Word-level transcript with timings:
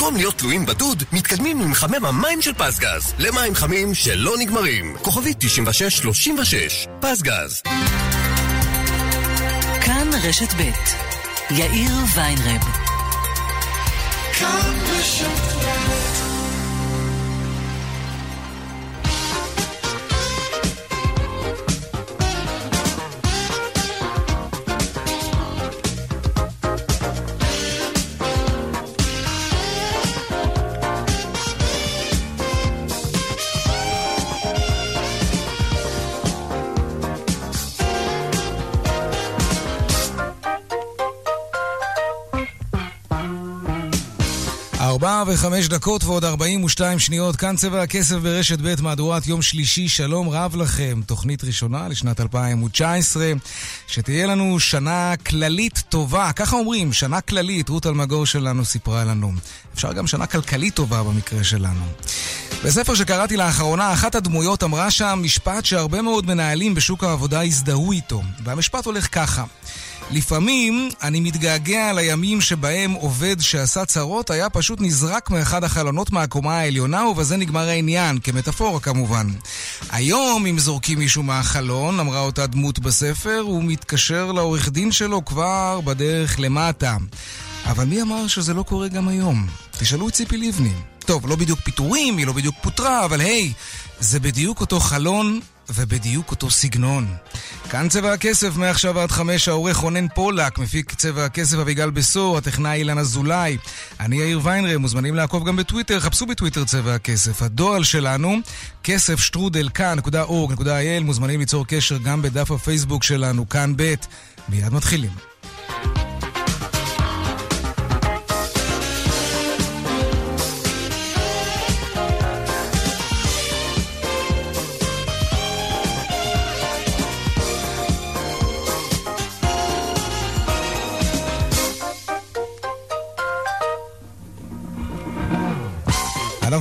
במקום 0.00 0.16
להיות 0.16 0.38
תלויים 0.38 0.66
בדוד, 0.66 1.02
מתקדמים 1.12 1.60
עם 1.60 1.70
מחמם 1.70 2.04
המים 2.04 2.42
של 2.42 2.52
פסגז, 2.54 3.14
למים 3.18 3.54
חמים 3.54 3.94
שלא 3.94 4.34
נגמרים. 4.38 4.96
כוכבית 5.02 5.36
9636, 5.40 6.86
פסגז. 7.00 7.62
כאן 9.84 10.10
רשת 10.22 10.52
ב' 10.52 10.70
יאיר 11.50 11.92
ויינרב. 12.14 12.62
כאן 14.38 14.78
רשת 14.86 15.59
וחמש 45.32 45.68
דקות 45.68 46.04
ועוד 46.04 46.24
ארבעים 46.24 46.64
ושתיים 46.64 46.98
שניות, 46.98 47.36
כאן 47.36 47.56
צבע 47.56 47.82
הכסף 47.82 48.16
ברשת 48.16 48.58
ב' 48.62 48.82
מהדורת 48.82 49.26
יום 49.26 49.42
שלישי, 49.42 49.88
שלום 49.88 50.28
רב 50.28 50.56
לכם. 50.56 51.00
תוכנית 51.06 51.44
ראשונה 51.44 51.88
לשנת 51.88 52.20
2019, 52.20 53.32
שתהיה 53.86 54.26
לנו 54.26 54.60
שנה 54.60 55.14
כללית 55.26 55.82
טובה, 55.88 56.32
ככה 56.32 56.56
אומרים, 56.56 56.92
שנה 56.92 57.20
כללית, 57.20 57.68
רות 57.68 57.86
אלמגור 57.86 58.26
שלנו 58.26 58.64
סיפרה 58.64 59.04
לנו. 59.04 59.32
אפשר 59.74 59.92
גם 59.92 60.06
שנה 60.06 60.26
כלכלית 60.26 60.74
טובה 60.74 61.02
במקרה 61.02 61.44
שלנו. 61.44 61.84
בספר 62.64 62.94
שקראתי 62.94 63.36
לאחרונה, 63.36 63.92
אחת 63.92 64.14
הדמויות 64.14 64.62
אמרה 64.62 64.90
שם 64.90 65.20
משפט 65.22 65.64
שהרבה 65.64 66.02
מאוד 66.02 66.26
מנהלים 66.26 66.74
בשוק 66.74 67.04
העבודה 67.04 67.42
הזדהו 67.42 67.92
איתו, 67.92 68.22
והמשפט 68.44 68.86
הולך 68.86 69.08
ככה: 69.12 69.44
לפעמים 70.12 70.88
אני 71.02 71.20
מתגעגע 71.20 71.92
לימים 71.92 72.40
שבהם 72.40 72.92
עובד 72.92 73.40
שעשה 73.40 73.84
צרות 73.84 74.30
היה 74.30 74.50
פשוט 74.50 74.80
נזרק 74.80 75.30
מאחד 75.30 75.64
החלונות 75.64 76.12
מהקומה 76.12 76.58
העליונה 76.58 77.06
ובזה 77.06 77.36
נגמר 77.36 77.68
העניין, 77.68 78.18
כמטאפורה 78.18 78.80
כמובן. 78.80 79.26
היום 79.90 80.46
אם 80.46 80.58
זורקים 80.58 80.98
מישהו 80.98 81.22
מהחלון, 81.22 82.00
אמרה 82.00 82.20
אותה 82.20 82.46
דמות 82.46 82.78
בספר, 82.78 83.38
הוא 83.38 83.64
מתקשר 83.64 84.32
לעורך 84.32 84.68
דין 84.68 84.92
שלו 84.92 85.24
כבר 85.24 85.80
בדרך 85.84 86.40
למטה. 86.40 86.96
אבל 87.66 87.84
מי 87.84 88.02
אמר 88.02 88.26
שזה 88.26 88.54
לא 88.54 88.62
קורה 88.62 88.88
גם 88.88 89.08
היום? 89.08 89.46
תשאלו 89.78 90.08
את 90.08 90.12
ציפי 90.12 90.36
לבני. 90.36 90.72
טוב, 90.98 91.26
לא 91.26 91.36
בדיוק 91.36 91.60
פיטורים, 91.60 92.16
היא 92.16 92.26
לא 92.26 92.32
בדיוק 92.32 92.54
פוטרה, 92.62 93.04
אבל 93.04 93.20
היי, 93.20 93.52
זה 94.00 94.20
בדיוק 94.20 94.60
אותו 94.60 94.80
חלון 94.80 95.40
ובדיוק 95.74 96.30
אותו 96.30 96.50
סגנון. 96.50 97.06
כאן 97.70 97.88
צבע 97.88 98.12
הכסף, 98.12 98.56
מעכשיו 98.56 99.00
עד 99.00 99.10
חמש, 99.10 99.48
העורך 99.48 99.76
רונן 99.76 100.08
פולק, 100.08 100.58
מפיק 100.58 100.94
צבע 100.94 101.24
הכסף 101.24 101.58
אביגל 101.58 101.90
בסור, 101.90 102.38
הטכנאי 102.38 102.78
אילן 102.78 102.98
אזולאי. 102.98 103.56
אני 104.00 104.16
יאיר 104.16 104.40
ויינרם, 104.42 104.80
מוזמנים 104.80 105.14
לעקוב 105.14 105.48
גם 105.48 105.56
בטוויטר, 105.56 106.00
חפשו 106.00 106.26
בטוויטר 106.26 106.64
צבע 106.64 106.94
הכסף. 106.94 107.42
הדואל 107.42 107.84
שלנו, 107.84 108.36
כסף 108.84 109.20
שטרודל 109.20 109.68
כאן.org.il, 109.74 111.02
מוזמנים 111.02 111.40
ליצור 111.40 111.66
קשר 111.66 111.98
גם 111.98 112.22
בדף 112.22 112.50
הפייסבוק 112.50 113.02
שלנו, 113.02 113.48
כאן 113.48 113.72
ב'. 113.76 113.94
מיד 114.48 114.72
מתחילים. 114.72 115.29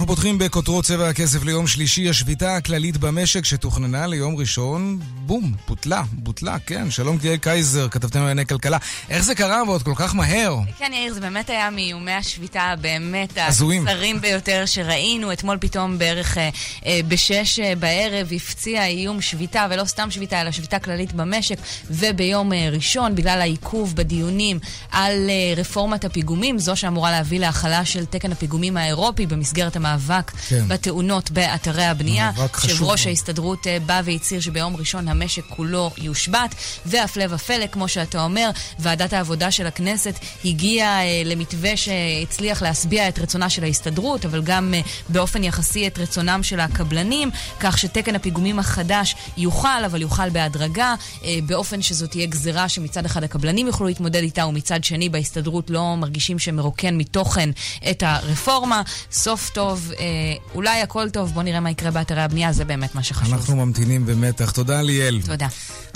אנחנו 0.10 0.22
פותחים 0.22 0.38
בכותרות 0.38 0.86
צבע 0.86 1.10
הכסף 1.10 1.44
ליום 1.44 1.68
שלישי, 1.68 2.10
השביתה 2.10 2.56
הכללית 2.56 2.98
במשק 2.98 3.46
שתוכננה 3.46 4.08
ליום 4.08 4.36
ראשון, 4.36 5.00
בום, 5.26 5.54
בוטלה, 5.68 6.04
בוטלה, 6.12 6.60
כן. 6.60 6.92
שלום 6.92 7.18
גיל 7.18 7.38
קייזר, 7.38 7.90
כתבתנו 7.90 8.22
לענייני 8.22 8.46
כלכלה. 8.46 8.78
איך 9.10 9.24
זה 9.24 9.36
קרה 9.36 9.64
ועוד 9.68 9.84
כל 9.84 9.94
כך 9.96 10.16
מהר? 10.16 10.56
כן, 10.78 10.92
יאיר, 10.94 11.14
זה 11.14 11.20
באמת 11.20 11.50
היה 11.50 11.70
מאיומי 11.70 12.12
השביתה 12.12 12.62
הבאמת 12.62 13.38
הקצרים 13.38 13.86
ביותר 14.22 14.64
שראינו. 14.66 15.34
אתמול 15.34 15.58
פתאום 15.62 15.98
בערך 15.98 16.38
אה, 16.38 16.50
אה, 16.86 17.00
בשש 17.08 17.60
אה, 17.60 17.74
בערב 17.76 18.32
הפציע 18.36 18.86
איום 18.86 19.22
שביתה, 19.22 19.68
ולא 19.70 19.86
סתם 19.86 20.12
שביתה, 20.12 20.42
אלא 20.42 20.52
שביתה 20.52 20.80
כללית 20.80 21.14
במשק, 21.14 21.58
וביום 21.90 22.54
אה, 22.54 22.70
ראשון, 22.72 23.16
בגלל 23.16 23.42
העיכוב 23.42 23.96
בדיונים 23.96 24.60
על 24.92 25.30
אה, 25.30 25.54
רפורמת 25.58 26.06
הפיגומים, 26.06 26.60
זו 26.60 26.76
שאמורה 26.76 27.12
להביא 27.12 27.40
להכלה 27.40 27.86
של 27.86 28.06
תקן 28.06 28.32
הפיגומים 28.32 28.78
האירופי 28.78 29.26
במסגרת 29.26 29.78
המאבק 30.00 30.32
כן. 30.32 30.68
בתאונות 30.68 31.32
באתרי 31.32 31.86
הבנייה. 31.86 32.32
יושב 32.64 32.84
ראש 32.84 33.08
ההסתדרות 33.08 33.68
אה, 33.68 33.78
בא 33.86 34.02
והצהיר 34.06 34.42
שביום 34.42 34.76
ראשון 34.76 35.08
המשק 35.08 35.44
כולו 35.50 35.92
יושבת, 35.98 36.56
והפלא 36.86 37.26
ופלא, 37.30 37.68
כמו 37.68 37.88
שאתה 37.88 38.24
אומר, 38.24 38.50
ועדת 38.80 39.14
העבודה 39.14 39.52
של 39.52 39.68
הכנסת 39.68 40.20
הגיעה 40.46 41.04
אה, 41.04 41.22
למתווה 41.26 41.78
שהצליח 41.78 42.62
להשביע 42.62 43.08
את 43.08 43.20
רצונה 43.20 43.50
של 43.50 43.64
ההסתדרות, 43.64 44.26
אבל 44.26 44.42
גם 44.42 44.74
אה, 44.74 44.82
באופן 45.10 45.44
יחסי 45.44 45.88
את 45.88 46.00
רצונם 46.00 46.40
של 46.44 46.60
הקבלנים, 46.60 47.32
כך 47.60 47.78
שתקן 47.78 48.16
הפיגומים 48.16 48.60
החדש 48.60 49.16
יוכל, 49.38 49.86
אבל 49.86 50.02
יוכל 50.02 50.30
בהדרגה, 50.30 50.96
באופן 51.46 51.82
שזו 51.82 52.08
תהיה 52.08 52.26
גזירה 52.26 52.70
שמצד 52.70 53.06
אחד 53.06 53.24
הקבלנים 53.24 53.68
יוכלו 53.68 53.88
להתמודד 53.88 54.22
איתה, 54.22 54.46
ומצד 54.46 54.84
שני 54.84 55.10
בהסתדרות 55.10 55.70
לא 55.70 55.96
מרגישים 55.98 56.40
שמרוקן 56.40 56.98
מתוכן 56.98 57.50
את 57.90 58.04
הרפורמה. 58.04 58.82
סוף 59.12 59.50
טוב. 59.50 59.89
טוב, 59.90 59.98
אה, 60.00 60.06
אולי 60.56 60.82
הכל 60.82 61.10
טוב, 61.10 61.32
בוא 61.34 61.44
נראה 61.44 61.60
מה 61.60 61.72
יקרה 61.72 61.92
באתרי 61.92 62.22
הבנייה, 62.22 62.54
זה 62.54 62.66
באמת 62.66 62.96
מה 62.96 63.04
שחשוב. 63.04 63.34
אנחנו 63.34 63.56
ממתינים 63.56 64.06
במתח. 64.06 64.52
תודה 64.52 64.82
ליאל. 64.82 65.20
תודה. 65.26 65.48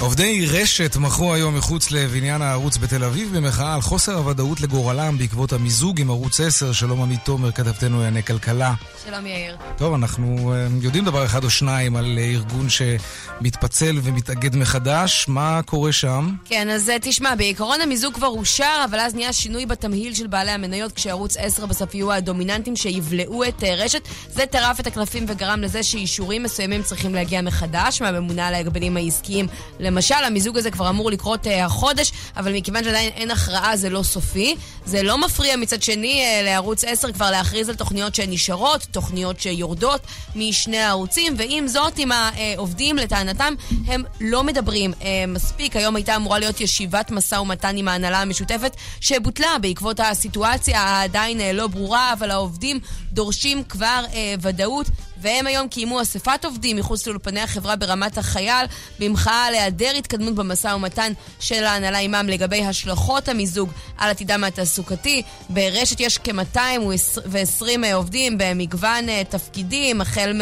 עובדי 0.01 0.45
רשת 0.45 0.95
מחו 0.97 1.33
היום 1.33 1.57
מחוץ 1.57 1.91
לבניין 1.91 2.41
הערוץ 2.41 2.77
בתל 2.77 3.03
אביב 3.03 3.37
במחאה 3.37 3.73
על 3.75 3.81
חוסר 3.81 4.17
הוודאות 4.17 4.61
לגורלם 4.61 5.17
בעקבות 5.17 5.53
המיזוג 5.53 6.01
עם 6.01 6.09
ערוץ 6.09 6.39
10. 6.39 6.71
שלום 6.71 7.01
עמית 7.01 7.19
תומר, 7.25 7.51
כתבתנו 7.51 7.97
לענייני 7.97 8.23
כלכלה. 8.23 8.73
שלום 9.05 9.25
יאיר. 9.25 9.57
טוב, 9.77 9.93
אנחנו 9.93 10.53
אה, 10.53 10.67
יודעים 10.81 11.05
דבר 11.05 11.25
אחד 11.25 11.43
או 11.43 11.49
שניים 11.49 11.95
על 11.95 12.17
אה, 12.17 12.23
ארגון 12.23 12.67
שמתפצל 12.69 13.99
ומתאגד 14.03 14.55
מחדש. 14.55 15.25
מה 15.27 15.61
קורה 15.65 15.91
שם? 15.91 16.29
כן, 16.45 16.69
אז 16.69 16.89
אה, 16.89 16.97
תשמע, 17.01 17.35
בעיקרון 17.35 17.81
המיזוג 17.81 18.13
כבר 18.13 18.27
אושר, 18.27 18.83
אבל 18.89 18.99
אז 18.99 19.15
נהיה 19.15 19.33
שינוי 19.33 19.65
בתמהיל 19.65 20.13
של 20.13 20.27
בעלי 20.27 20.51
המניות, 20.51 20.91
כשערוץ 20.91 21.37
10 21.37 21.65
בסוף 21.65 21.95
יהיו 21.95 22.11
הדומיננטים 22.11 22.75
שיבלעו 22.75 23.43
את 23.43 23.63
רשת. 23.63 24.01
זה 24.29 24.45
טרף 24.45 24.79
את 24.79 24.87
הקלפים 24.87 25.25
וגרם 25.27 25.61
לזה 25.61 25.83
שאישורים 25.83 26.43
מסוימים 26.43 26.83
צריכים 26.83 27.15
להגיע 27.15 27.41
מחדש 27.41 28.01
מהממונה 28.01 28.47
על 28.47 28.53
ההגבלים 28.53 28.97
העסקיים. 28.97 29.47
למשל, 29.83 30.16
המיזוג 30.16 30.57
הזה 30.57 30.71
כבר 30.71 30.89
אמור 30.89 31.11
לקרות 31.11 31.47
החודש, 31.61 32.11
אבל 32.38 32.53
מכיוון 32.53 32.83
שעדיין 32.83 33.11
אין 33.16 33.31
הכרעה 33.31 33.77
זה 33.77 33.89
לא 33.89 34.03
סופי. 34.03 34.55
זה 34.85 35.03
לא 35.03 35.17
מפריע 35.17 35.55
מצד 35.55 35.81
שני 35.81 36.23
לערוץ 36.44 36.83
10 36.83 37.11
כבר 37.11 37.31
להכריז 37.31 37.69
על 37.69 37.75
תוכניות 37.75 38.16
שנשארות, 38.16 38.81
תוכניות 38.91 39.39
שיורדות 39.39 40.01
משני 40.35 40.77
הערוצים, 40.77 41.33
ועם 41.38 41.67
זאת, 41.67 41.93
עם 41.97 42.11
העובדים, 42.11 42.97
לטענתם, 42.97 43.53
הם 43.88 44.03
לא 44.22 44.43
מדברים 44.43 44.93
אה, 45.01 45.25
מספיק. 45.27 45.75
היום 45.75 45.95
הייתה 45.95 46.16
אמורה 46.16 46.39
להיות 46.39 46.61
ישיבת 46.61 47.11
משא 47.11 47.35
ומתן 47.35 47.77
עם 47.77 47.88
ההנהלה 47.88 48.22
המשותפת, 48.22 48.75
שבוטלה 48.99 49.57
בעקבות 49.61 49.99
הסיטואציה 49.99 50.81
העדיין 50.81 51.41
אה, 51.41 51.53
לא 51.53 51.67
ברורה, 51.67 52.13
אבל 52.13 52.31
העובדים 52.31 52.79
דורשים 53.11 53.63
כבר 53.63 54.03
אה, 54.13 54.35
ודאות. 54.41 54.87
והם 55.23 55.47
היום 55.47 55.67
קיימו 55.67 56.02
אספת 56.02 56.46
עובדים 56.46 56.78
מחוץ 56.78 57.08
לאולפני 57.08 57.41
החברה 57.41 57.75
ברמת 57.75 58.17
החייל, 58.17 58.66
במחאה 58.99 59.46
על 59.46 59.53
היעדר 59.53 59.91
התקדמות 59.97 60.35
במשא 60.35 60.67
ומתן 60.67 61.14
של 61.40 61.64
ההנהלה 61.64 61.97
עמם 61.97 62.25
לגבי 62.28 62.64
השלכות 62.64 63.28
המיזוג 63.29 63.70
על 63.97 64.09
עתידם 64.09 64.43
התעסוקתי. 64.43 65.22
ברשת 65.49 65.99
יש 65.99 66.17
כ-220 66.17 67.64
עובדים 67.93 68.35
במגוון 68.37 69.09
אה, 69.09 69.22
תפקידים, 69.29 70.02
החל 70.02 70.41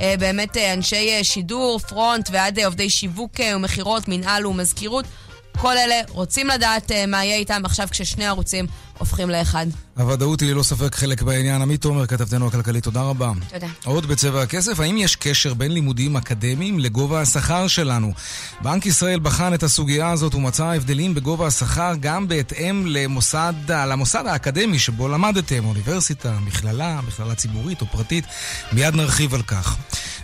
אה, 0.00 0.72
אנשי 0.72 1.24
שידור, 1.24 1.78
פרונט 1.78 2.28
ועד 2.32 2.58
עובדי 2.58 2.90
שיווק 2.90 3.32
ומכירות, 3.54 4.08
מנהל 4.08 4.46
ומזכירות. 4.46 5.04
כל 5.60 5.78
אלה 5.78 6.00
רוצים 6.08 6.48
לדעת 6.48 6.92
מה 7.08 7.24
יהיה 7.24 7.36
איתם 7.36 7.62
עכשיו 7.64 7.88
כששני 7.90 8.26
ערוצים 8.26 8.66
הופכים 9.00 9.30
לאחד. 9.30 9.66
הוודאות 9.96 10.40
היא 10.40 10.50
ללא 10.50 10.62
ספק 10.62 10.94
חלק 10.94 11.22
בעניין. 11.22 11.62
עמית 11.62 11.82
תומר, 11.82 12.06
כתבתנו 12.06 12.46
הכלכלית, 12.46 12.84
תודה 12.84 13.02
רבה. 13.02 13.32
תודה. 13.52 13.66
עוד 13.84 14.06
בצבע 14.06 14.42
הכסף, 14.42 14.80
האם 14.80 14.96
יש 14.96 15.16
קשר 15.16 15.54
בין 15.54 15.72
לימודים 15.72 16.16
אקדמיים 16.16 16.78
לגובה 16.78 17.20
השכר 17.20 17.66
שלנו? 17.68 18.12
בנק 18.62 18.86
ישראל 18.86 19.18
בחן 19.18 19.54
את 19.54 19.62
הסוגיה 19.62 20.10
הזאת 20.10 20.34
ומצא 20.34 20.64
הבדלים 20.64 21.14
בגובה 21.14 21.46
השכר 21.46 21.92
גם 22.00 22.28
בהתאם 22.28 22.84
למוסד, 22.86 23.54
למוסד 23.68 24.26
האקדמי 24.26 24.78
שבו 24.78 25.08
למדתם, 25.08 25.64
אוניברסיטה, 25.64 26.36
מכללה, 26.46 27.00
מכללה 27.08 27.34
ציבורית 27.34 27.80
או 27.80 27.86
פרטית. 27.86 28.24
מיד 28.72 28.94
נרחיב 28.94 29.34
על 29.34 29.42
כך. 29.42 29.76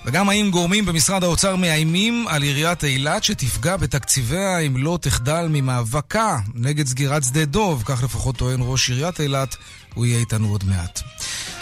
וגם 0.06 0.28
האם 0.28 0.50
גורמים 0.50 0.86
במשרד 0.86 1.24
האוצר 1.24 1.56
מאיימים 1.56 2.28
על 2.28 2.42
עיריית 2.42 2.84
אילת 2.84 3.24
שתפגע 3.24 3.76
בתקציביה 3.76 4.58
אם 4.58 4.76
לא 4.76 4.98
תחדל 5.00 5.46
ממאבקה 5.50 6.38
נגד 6.54 6.86
סגירת 6.86 7.24
שדה 7.24 7.44
דוב, 7.44 7.82
כך 7.86 8.02
לפחות 8.02 8.36
טוען 8.36 8.60
ראש 8.62 8.90
עיריית 8.90 9.20
אילת, 9.20 9.56
הוא 9.94 10.06
יהיה 10.06 10.18
איתנו 10.18 10.48
עוד 10.48 10.64
מעט. 10.64 11.00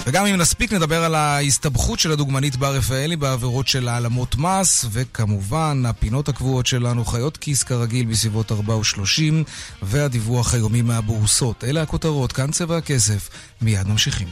וגם 0.06 0.26
אם 0.26 0.36
נספיק 0.36 0.72
נדבר 0.72 1.04
על 1.04 1.14
ההסתבכות 1.14 1.98
של 1.98 2.12
הדוגמנית 2.12 2.56
בר 2.56 2.74
רפאלי 2.74 3.16
בעבירות 3.16 3.68
של 3.68 3.88
העלמות 3.88 4.36
מס, 4.36 4.86
וכמובן 4.90 5.82
הפינות 5.86 6.28
הקבועות 6.28 6.66
שלנו, 6.66 7.04
חיות 7.04 7.36
כיס 7.36 7.62
כרגיל 7.62 8.06
בסביבות 8.06 8.52
4 8.52 8.76
ו-30, 8.76 9.34
והדיווח 9.82 10.54
היומי 10.54 10.82
מהבורסות. 10.82 11.64
אלה 11.64 11.82
הכותרות, 11.82 12.32
כאן 12.32 12.50
צבע 12.50 12.76
הכסף, 12.76 13.28
מיד 13.62 13.88
ממשיכים. 13.88 14.28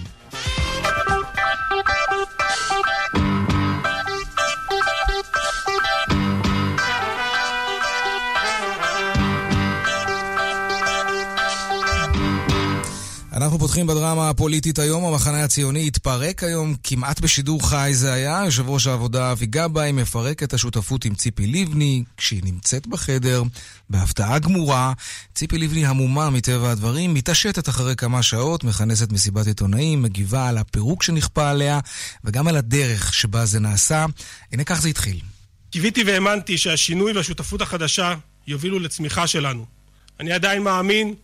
אנחנו 13.43 13.59
פותחים 13.59 13.87
בדרמה 13.87 14.31
הפוליטית 14.31 14.79
היום. 14.79 15.05
המחנה 15.05 15.45
הציוני 15.45 15.87
התפרק 15.87 16.43
היום 16.43 16.75
כמעט 16.83 17.21
בשידור 17.21 17.69
חי 17.69 17.91
זה 17.93 18.13
היה. 18.13 18.43
יושב 18.45 18.69
ראש 18.69 18.87
העבודה 18.87 19.33
אבי 19.33 19.47
גבאי 19.47 19.93
מפרק 19.93 20.43
את 20.43 20.55
השותפות 20.55 21.05
עם 21.05 21.15
ציפי 21.15 21.47
לבני 21.47 22.05
כשהיא 22.17 22.43
נמצאת 22.45 22.87
בחדר. 22.87 23.43
בהפתעה 23.91 24.39
גמורה, 24.39 24.93
ציפי 25.35 25.59
לבני 25.59 25.87
המומה 25.87 26.31
מטבע 26.31 26.71
הדברים, 26.71 27.15
מתעשתת 27.15 27.69
אחרי 27.69 27.97
כמה 27.97 28.23
שעות, 28.23 28.65
מכנסת 28.65 29.13
מסיבת 29.13 29.47
עיתונאים, 29.47 30.03
מגיבה 30.03 30.49
על 30.49 30.59
הפירוק 30.59 31.03
שנכפה 31.03 31.51
עליה, 31.51 31.81
וגם 32.25 32.49
על 32.49 32.57
הדרך 32.57 33.15
שבה 33.15 33.47
זה 33.47 33.61
נעשה. 33.61 34.07
הנה 34.53 34.65
כך 34.65 34.81
זה 34.81 34.89
התחיל. 34.89 35.21
קיוויתי 35.71 36.05
והאמנתי 36.05 36.59
שהשינוי 36.59 37.13
והשותפות 37.13 37.61
החדשה 37.61 38.15
יובילו 38.47 38.79
לצמיחה 38.79 39.27
שלנו. 39.27 39.67
אני 40.21 40.33
עדיין 40.33 40.63
מאמין 40.63 41.15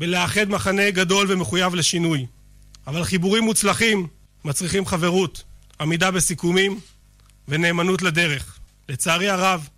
בלאחד 0.00 0.48
מחנה 0.48 0.90
גדול 0.90 1.26
ומחויב 1.28 1.74
לשינוי. 1.74 2.26
אבל 2.86 3.04
חיבורים 3.04 3.44
מוצלחים 3.44 4.06
מצריכים 4.44 4.86
חברות, 4.86 5.42
עמידה 5.80 6.10
בסיכומים 6.10 6.80
ונאמנות 7.48 8.02
לדרך. 8.02 8.58
לצערי 8.88 9.28
הרב, 9.28 9.68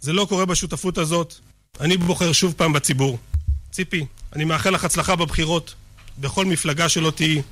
זה 0.00 0.12
לא 0.12 0.26
קורה 0.28 0.46
בשותפות 0.46 0.98
הזאת. 0.98 1.34
אני 1.80 1.96
בוחר 1.96 2.32
שוב 2.32 2.54
פעם 2.56 2.72
בציבור. 2.72 3.18
ציפי, 3.70 4.06
אני 4.32 4.44
מאחל 4.44 4.70
לך 4.70 4.84
הצלחה 4.84 5.16
בבחירות, 5.16 5.74
בכל 6.18 6.44
מפלגה 6.44 6.88
שלא 6.88 7.10
תהיי. 7.10 7.42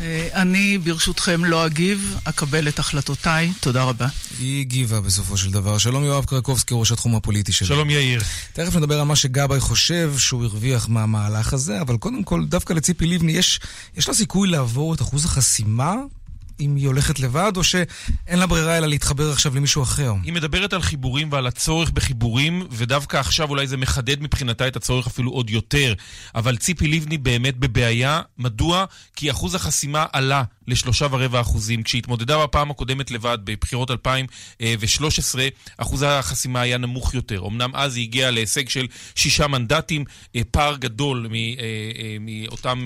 אה, 0.00 0.28
אני 0.32 0.78
ברשותכם 0.78 1.44
לא 1.44 1.66
אגיב, 1.66 2.16
אקבל 2.24 2.68
את 2.68 2.78
החלטותיי. 2.78 3.52
תודה 3.60 3.84
רבה. 3.84 4.06
היא 4.38 4.60
הגיבה 4.60 5.00
בסופו 5.00 5.36
של 5.36 5.50
דבר. 5.50 5.78
שלום 5.78 6.04
יואב 6.04 6.24
קרקובסקי, 6.24 6.74
ראש 6.76 6.92
התחום 6.92 7.16
הפוליטי 7.16 7.52
שלו. 7.52 7.68
שלום 7.68 7.90
יאיר. 7.90 8.22
תכף 8.52 8.76
נדבר 8.76 9.00
על 9.00 9.06
מה 9.06 9.16
שגבאי 9.16 9.60
חושב 9.60 10.14
שהוא 10.18 10.44
הרוויח 10.44 10.88
מהמהלך 10.88 11.52
הזה, 11.52 11.80
אבל 11.80 11.96
קודם 11.96 12.24
כל, 12.24 12.44
דווקא 12.44 12.72
לציפי 12.72 13.06
לבני 13.06 13.32
יש, 13.32 13.60
יש 13.96 14.08
לה 14.08 14.14
סיכוי 14.14 14.48
לעבור 14.48 14.94
את 14.94 15.00
אחוז 15.00 15.24
החסימה 15.24 15.94
אם 16.60 16.76
היא 16.76 16.86
הולכת 16.86 17.20
לבד, 17.20 17.52
או 17.56 17.64
שאין 17.64 18.38
לה 18.38 18.46
ברירה 18.46 18.78
אלא 18.78 18.86
להתחבר 18.86 19.30
עכשיו 19.32 19.56
למישהו 19.56 19.82
אחר? 19.82 20.12
היא 20.22 20.32
מדברת 20.32 20.72
על 20.72 20.82
חיבורים 20.82 21.32
ועל 21.32 21.46
הצורך 21.46 21.90
בחיבורים, 21.90 22.66
ודווקא 22.70 23.16
עכשיו 23.16 23.50
אולי 23.50 23.66
זה 23.66 23.76
מחדד 23.76 24.22
מבחינתה 24.22 24.68
את 24.68 24.76
הצורך 24.76 25.06
אפילו 25.06 25.30
עוד 25.30 25.50
יותר. 25.50 25.94
אבל 26.34 26.56
ציפי 26.56 26.88
לבני 26.88 27.18
באמת 27.18 27.56
בבעיה. 27.56 28.20
מדוע? 28.38 28.84
כי 29.16 29.30
אחוז 29.30 29.54
החסימה 29.54 30.06
עלה 30.12 30.42
לשלושה 30.68 31.06
ורבע 31.10 31.40
אחוזים. 31.40 31.82
כשהתמודדה 31.82 32.42
בפעם 32.42 32.70
הקודמת 32.70 33.10
לבד, 33.10 33.38
בבחירות 33.44 33.90
2013, 33.90 35.48
אחוז 35.76 36.04
החסימה 36.08 36.60
היה 36.60 36.78
נמוך 36.78 37.14
יותר. 37.14 37.46
אמנם 37.46 37.70
אז 37.74 37.96
היא 37.96 38.04
הגיעה 38.04 38.30
להישג 38.30 38.68
של 38.68 38.86
שישה 39.14 39.46
מנדטים, 39.46 40.04
אה, 40.36 40.40
פער 40.50 40.76
גדול 40.76 41.26
אה, 41.32 41.36
אה, 41.36 42.16
מאותם 42.20 42.84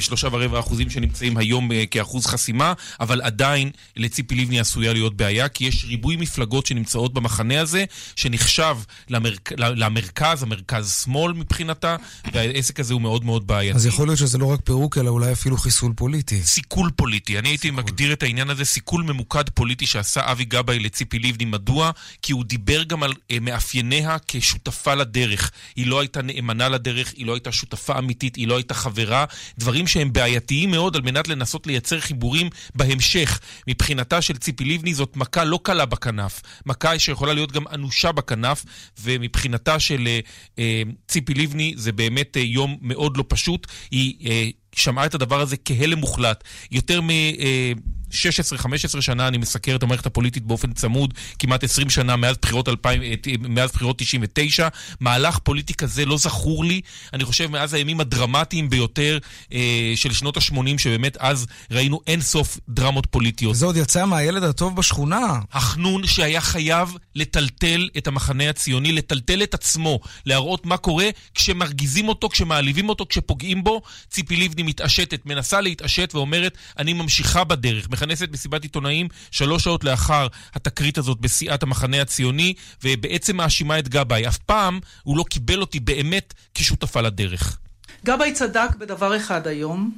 שלושה 0.00 0.28
ורבע 0.32 0.58
אחוזים 0.58 0.90
שנמצאים 0.90 1.36
היום 1.36 1.70
כאחוז 1.90 2.26
חסימה, 2.26 2.72
אבל 3.00 3.22
עדיין 3.22 3.70
לציפי 3.96 4.34
לבני 4.34 4.60
עשויה 4.60 4.92
להיות 4.92 5.16
בעיה, 5.16 5.48
כי 5.48 5.64
יש 5.64 5.84
ריבוי 5.84 6.16
מפלגות 6.16 6.66
שנמצאות 6.66 7.14
במחנה 7.14 7.60
הזה, 7.60 7.84
שנחשב 8.16 8.76
למרק... 9.08 9.52
למרכז, 9.58 10.42
המרכז-שמאל 10.42 11.32
מבחינתה, 11.32 11.96
והעסק 12.32 12.80
הזה 12.80 12.94
הוא 12.94 13.02
מאוד 13.02 13.24
מאוד 13.24 13.46
בעייתי. 13.46 13.76
אז 13.76 13.86
יכול 13.86 14.08
להיות 14.08 14.18
שזה 14.18 14.38
לא 14.38 14.46
רק 14.46 14.60
פירוק, 14.64 14.98
אלא 14.98 15.10
אולי 15.10 15.32
אפילו 15.32 15.56
חיסול 15.56 15.92
פוליטי. 15.96 16.42
סיכול 16.42 16.90
פוליטי. 16.96 17.38
אני 17.38 17.48
הייתי 17.48 17.68
סיכול. 17.68 17.82
מגדיר 17.82 18.12
את 18.12 18.22
העניין 18.22 18.50
הזה 18.50 18.64
סיכול 18.64 19.02
ממוקד 19.02 19.48
פוליטי 19.54 19.86
שעשה 19.86 20.32
אבי 20.32 20.44
גבאי 20.44 20.78
לציפי 20.78 21.18
לבני. 21.18 21.44
מדוע? 21.44 21.90
כי 22.22 22.32
הוא 22.32 22.44
דיבר 22.44 22.82
גם 22.82 23.02
על 23.02 23.12
uh, 23.12 23.40
מאפייניה 23.40 24.16
כשותפה 24.28 24.94
לדרך. 24.94 25.50
היא 25.76 25.86
לא 25.86 26.00
הייתה 26.00 26.22
נאמנה 26.22 26.68
לדרך, 26.68 27.12
היא 27.16 27.26
לא 27.26 27.34
הייתה 27.34 27.52
שותפה 27.52 27.98
אמיתית, 27.98 28.36
היא 28.36 28.48
לא 28.48 28.56
הייתה 28.56 28.74
חברה. 28.74 29.24
דברים 29.58 29.86
שהם 29.86 30.12
בעייתיים 30.12 30.70
מאוד 30.70 30.96
על 30.96 31.02
מנת 31.02 31.28
לנסות 31.28 31.66
לייצר 31.66 32.00
חיבורים 32.00 32.50
בהמשך. 32.80 33.40
מבחינתה 33.68 34.22
של 34.22 34.36
ציפי 34.36 34.64
לבני 34.64 34.94
זאת 34.94 35.16
מכה 35.16 35.44
לא 35.44 35.60
קלה 35.62 35.84
בכנף. 35.84 36.42
מכה 36.66 36.98
שיכולה 36.98 37.32
להיות 37.32 37.52
גם 37.52 37.64
אנושה 37.72 38.12
בכנף, 38.12 38.64
ומבחינתה 39.00 39.78
של 39.78 40.08
uh, 40.08 40.56
uh, 40.56 40.60
ציפי 41.08 41.34
לבני 41.34 41.74
זה 41.76 41.92
באמת 41.92 42.36
uh, 42.36 42.40
יום 42.40 42.76
מאוד 42.80 43.16
לא 43.16 43.24
פשוט. 43.28 43.66
היא... 43.90 44.14
Uh, 44.20 44.60
שמעה 44.74 45.06
את 45.06 45.14
הדבר 45.14 45.40
הזה 45.40 45.56
כהלם 45.64 45.98
מוחלט. 45.98 46.44
יותר 46.70 47.00
מ... 47.00 47.10
אה, 47.10 47.72
16-15 48.10 49.00
שנה 49.00 49.28
אני 49.28 49.38
מסקר 49.38 49.76
את 49.76 49.82
המערכת 49.82 50.06
הפוליטית 50.06 50.42
באופן 50.42 50.72
צמוד, 50.72 51.14
כמעט 51.38 51.64
20 51.64 51.90
שנה 51.90 52.16
מאז 52.16 52.36
בחירות, 52.42 52.68
2000, 52.68 53.02
אה, 53.02 53.08
מאז 53.48 53.70
בחירות 53.72 53.98
99. 53.98 54.68
מהלך 55.00 55.38
פוליטי 55.38 55.74
כזה 55.74 56.04
לא 56.04 56.18
זכור 56.18 56.64
לי, 56.64 56.80
אני 57.12 57.24
חושב 57.24 57.50
מאז 57.50 57.74
הימים 57.74 58.00
הדרמטיים 58.00 58.70
ביותר 58.70 59.18
אה, 59.52 59.92
של 59.96 60.12
שנות 60.12 60.36
ה-80, 60.36 60.78
שבאמת 60.78 61.16
אז 61.16 61.46
ראינו 61.70 62.00
אין 62.06 62.20
סוף 62.20 62.58
דרמות 62.68 63.06
פוליטיות. 63.06 63.54
זה 63.56 63.66
עוד 63.66 63.76
יצא 63.76 64.06
מהילד 64.06 64.42
הטוב 64.42 64.76
בשכונה. 64.76 65.40
החנון 65.52 66.06
שהיה 66.06 66.40
חייב 66.40 66.96
לטלטל 67.14 67.88
את 67.98 68.06
המחנה 68.06 68.50
הציוני, 68.50 68.92
לטלטל 68.92 69.42
את 69.42 69.54
עצמו, 69.54 70.00
להראות 70.26 70.66
מה 70.66 70.76
קורה 70.76 71.06
כשמרגיזים 71.34 72.08
אותו, 72.08 72.28
כשמעליבים 72.28 72.88
אותו, 72.88 73.06
כשפוגעים 73.08 73.64
בו. 73.64 73.82
ציפי 74.10 74.36
לבני 74.36 74.62
מתעשתת, 74.62 75.26
מנסה 75.26 75.60
להתעשת 75.60 76.10
ואומרת, 76.14 76.58
אני 76.78 76.92
ממשיכה 76.92 77.44
בדרך. 77.44 77.88
מכנסת 78.00 78.28
מסיבת 78.32 78.62
עיתונאים 78.62 79.08
שלוש 79.30 79.64
שעות 79.64 79.84
לאחר 79.84 80.26
התקרית 80.54 80.98
הזאת 80.98 81.20
בסיעת 81.20 81.62
המחנה 81.62 82.02
הציוני, 82.02 82.54
ובעצם 82.84 83.36
מאשימה 83.36 83.78
את 83.78 83.88
גבאי. 83.88 84.28
אף 84.28 84.38
פעם 84.38 84.80
הוא 85.02 85.18
לא 85.18 85.24
קיבל 85.30 85.60
אותי 85.60 85.80
באמת 85.80 86.34
כשותפה 86.54 87.00
לדרך. 87.00 87.58
גבאי 88.04 88.32
צדק 88.32 88.68
בדבר 88.78 89.16
אחד 89.16 89.46
היום. 89.46 89.92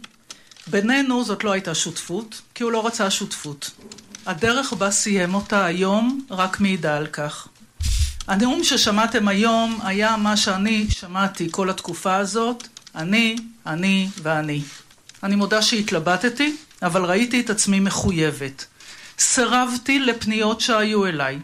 בינינו 0.66 1.24
זאת 1.24 1.44
לא 1.44 1.52
הייתה 1.52 1.74
שותפות, 1.74 2.42
כי 2.54 2.62
הוא 2.62 2.72
לא 2.72 2.86
רצה 2.86 3.10
שותפות. 3.10 3.70
הדרך 4.26 4.72
בה 4.72 4.90
סיים 4.90 5.34
אותה 5.34 5.64
היום 5.64 6.26
רק 6.30 6.60
מעידה 6.60 6.96
על 6.96 7.06
כך. 7.06 7.48
הנאום 8.26 8.64
ששמעתם 8.64 9.28
היום 9.28 9.80
היה 9.84 10.16
מה 10.16 10.36
שאני 10.36 10.86
שמעתי 10.90 11.48
כל 11.50 11.70
התקופה 11.70 12.16
הזאת, 12.16 12.68
אני, 12.94 13.36
אני 13.66 14.08
ואני. 14.22 14.62
אני 15.22 15.36
מודה 15.36 15.62
שהתלבטתי, 15.62 16.56
אבל 16.82 17.04
ראיתי 17.04 17.40
את 17.40 17.50
עצמי 17.50 17.80
מחויבת. 17.80 18.66
סירבתי 19.18 19.98
לפניות 19.98 20.60
שהיו 20.60 21.06
אליי, 21.06 21.38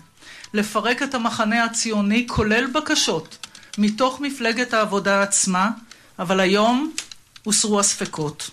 לפרק 0.54 1.02
את 1.02 1.14
המחנה 1.14 1.64
הציוני, 1.64 2.26
כולל 2.28 2.66
בקשות, 2.66 3.46
מתוך 3.78 4.20
מפלגת 4.20 4.74
העבודה 4.74 5.22
עצמה, 5.22 5.70
אבל 6.18 6.40
היום 6.40 6.92
הוסרו 7.44 7.80
הספקות. 7.80 8.50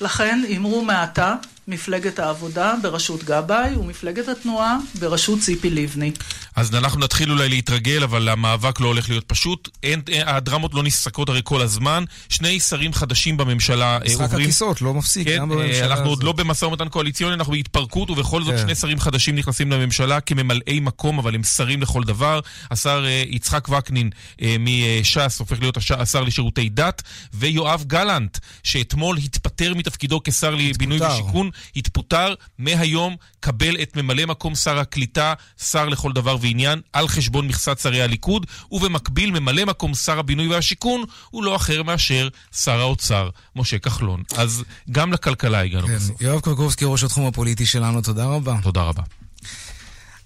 לכן 0.00 0.42
אמרו 0.56 0.84
מעתה 0.84 1.34
מפלגת 1.68 2.18
העבודה 2.18 2.74
בראשות 2.82 3.24
גבאי 3.24 3.76
ומפלגת 3.76 4.28
התנועה 4.28 4.78
בראשות 4.98 5.40
ציפי 5.40 5.70
לבני. 5.70 6.12
אז 6.56 6.74
אנחנו 6.74 7.00
נתחיל 7.00 7.30
אולי 7.30 7.48
להתרגל, 7.48 8.02
אבל 8.02 8.28
המאבק 8.28 8.80
לא 8.80 8.86
הולך 8.86 9.10
להיות 9.10 9.24
פשוט. 9.24 9.68
אין, 9.82 10.02
הדרמות 10.26 10.74
לא 10.74 10.82
נפסקות 10.82 11.28
הרי 11.28 11.40
כל 11.44 11.62
הזמן. 11.62 12.04
שני 12.28 12.60
שרים 12.60 12.92
חדשים 12.92 13.36
בממשלה 13.36 13.92
אה, 13.92 13.98
משחק 13.98 14.12
עוברים... 14.12 14.28
משחק 14.28 14.40
הכיסאות 14.40 14.82
לא 14.82 14.94
מפסיק, 14.94 15.28
כן, 15.28 15.36
גם 15.38 15.48
בממשלה 15.48 15.84
הזאת. 15.84 15.90
אנחנו 15.90 16.08
עוד 16.08 16.22
לא 16.22 16.32
במשא 16.32 16.64
ומתן 16.64 16.88
קואליציוני, 16.88 17.34
אנחנו 17.34 17.52
בהתפרקות, 17.52 18.10
ובכל 18.10 18.44
זאת 18.44 18.54
כן. 18.54 18.60
שני 18.62 18.74
שרים 18.74 19.00
חדשים 19.00 19.36
נכנסים 19.36 19.72
לממשלה 19.72 20.20
כממלאי 20.20 20.80
מקום, 20.80 21.18
אבל 21.18 21.34
הם 21.34 21.42
שרים 21.42 21.82
לכל 21.82 22.04
דבר. 22.04 22.40
השר 22.70 23.04
יצחק 23.28 23.68
וקנין 23.68 24.10
מש"ס 24.42 25.38
הופך 25.38 25.60
להיות 25.60 25.78
השר 25.98 26.22
לשירותי 26.22 26.68
דת, 26.68 27.02
ויואב 27.34 27.84
גלנט, 27.86 28.38
שאתמול 28.62 29.16
התפטר 29.16 29.74
מתפקידו 29.74 30.20
כשר 30.24 30.54
לבינוי 30.54 30.98
ושיכון, 31.00 31.50
התפוטר 31.76 32.34
מהיום, 32.58 33.16
קבל 33.40 33.76
את 33.82 33.96
ממלא 33.96 34.26
מקום 34.26 34.54
שר 34.54 34.78
הקליטה, 34.78 35.34
שר 35.70 35.88
לכל 35.88 36.12
דבר 36.12 36.36
ועניין, 36.46 36.80
על 36.92 37.08
חשבון 37.08 37.48
מכסת 37.48 37.78
שרי 37.78 38.02
הליכוד, 38.02 38.46
ובמקביל 38.70 39.30
ממלא 39.30 39.64
מקום 39.64 39.94
שר 39.94 40.18
הבינוי 40.18 40.48
והשיכון 40.48 41.04
הוא 41.30 41.44
לא 41.44 41.56
אחר 41.56 41.82
מאשר 41.82 42.28
שר 42.56 42.80
האוצר, 42.80 43.30
משה 43.56 43.78
כחלון. 43.78 44.22
אז 44.36 44.64
גם 44.90 45.12
לכלכלה 45.12 45.60
הגענו 45.60 45.86
כן, 45.86 45.96
בסוף. 45.96 46.20
יואב 46.20 46.40
קרקובסקי, 46.40 46.84
ראש 46.88 47.04
התחום 47.04 47.26
הפוליטי 47.26 47.66
שלנו, 47.66 48.02
תודה 48.02 48.24
רבה. 48.24 48.56
תודה 48.62 48.82
רבה. 48.82 49.02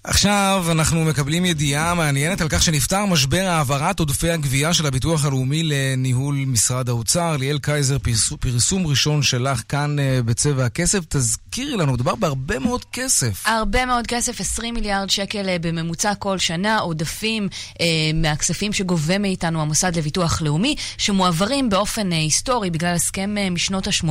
עכשיו 0.04 0.64
אנחנו 0.70 1.04
מקבלים 1.04 1.44
ידיעה 1.44 1.94
מעניינת 1.94 2.40
על 2.40 2.48
כך 2.48 2.62
שנפתר 2.62 3.06
משבר 3.06 3.46
העברת 3.46 3.98
עודפי 3.98 4.30
הגבייה 4.30 4.74
של 4.74 4.86
הביטוח 4.86 5.24
הלאומי 5.24 5.62
לניהול 5.62 6.34
משרד 6.34 6.88
האוצר. 6.88 7.36
ליאל 7.36 7.58
קייזר, 7.58 7.96
פרסום 8.40 8.86
ראשון 8.86 9.22
שלך 9.22 9.62
כאן 9.68 9.98
אה, 9.98 10.22
בצבע 10.24 10.64
הכסף. 10.64 10.98
תזכירי 11.08 11.76
לנו, 11.76 11.92
מדובר 11.92 12.14
בהרבה 12.14 12.58
מאוד 12.58 12.84
כסף. 12.92 13.42
הרבה 13.46 13.86
מאוד 13.86 14.06
כסף, 14.06 14.40
20 14.40 14.74
מיליארד 14.74 15.10
שקל 15.10 15.48
אה, 15.48 15.56
בממוצע 15.60 16.14
כל 16.14 16.38
שנה, 16.38 16.78
עודפים 16.78 17.48
אה, 17.80 17.86
מהכספים 18.14 18.72
שגובה 18.72 19.18
מאיתנו 19.18 19.62
המוסד 19.62 19.96
לביטוח 19.98 20.42
לאומי, 20.42 20.74
שמועברים 20.98 21.70
באופן 21.70 22.12
אה, 22.12 22.18
היסטורי 22.18 22.70
בגלל 22.70 22.94
הסכם 22.94 23.38
אה, 23.38 23.50
משנות 23.50 23.86
ה-80 23.86 24.08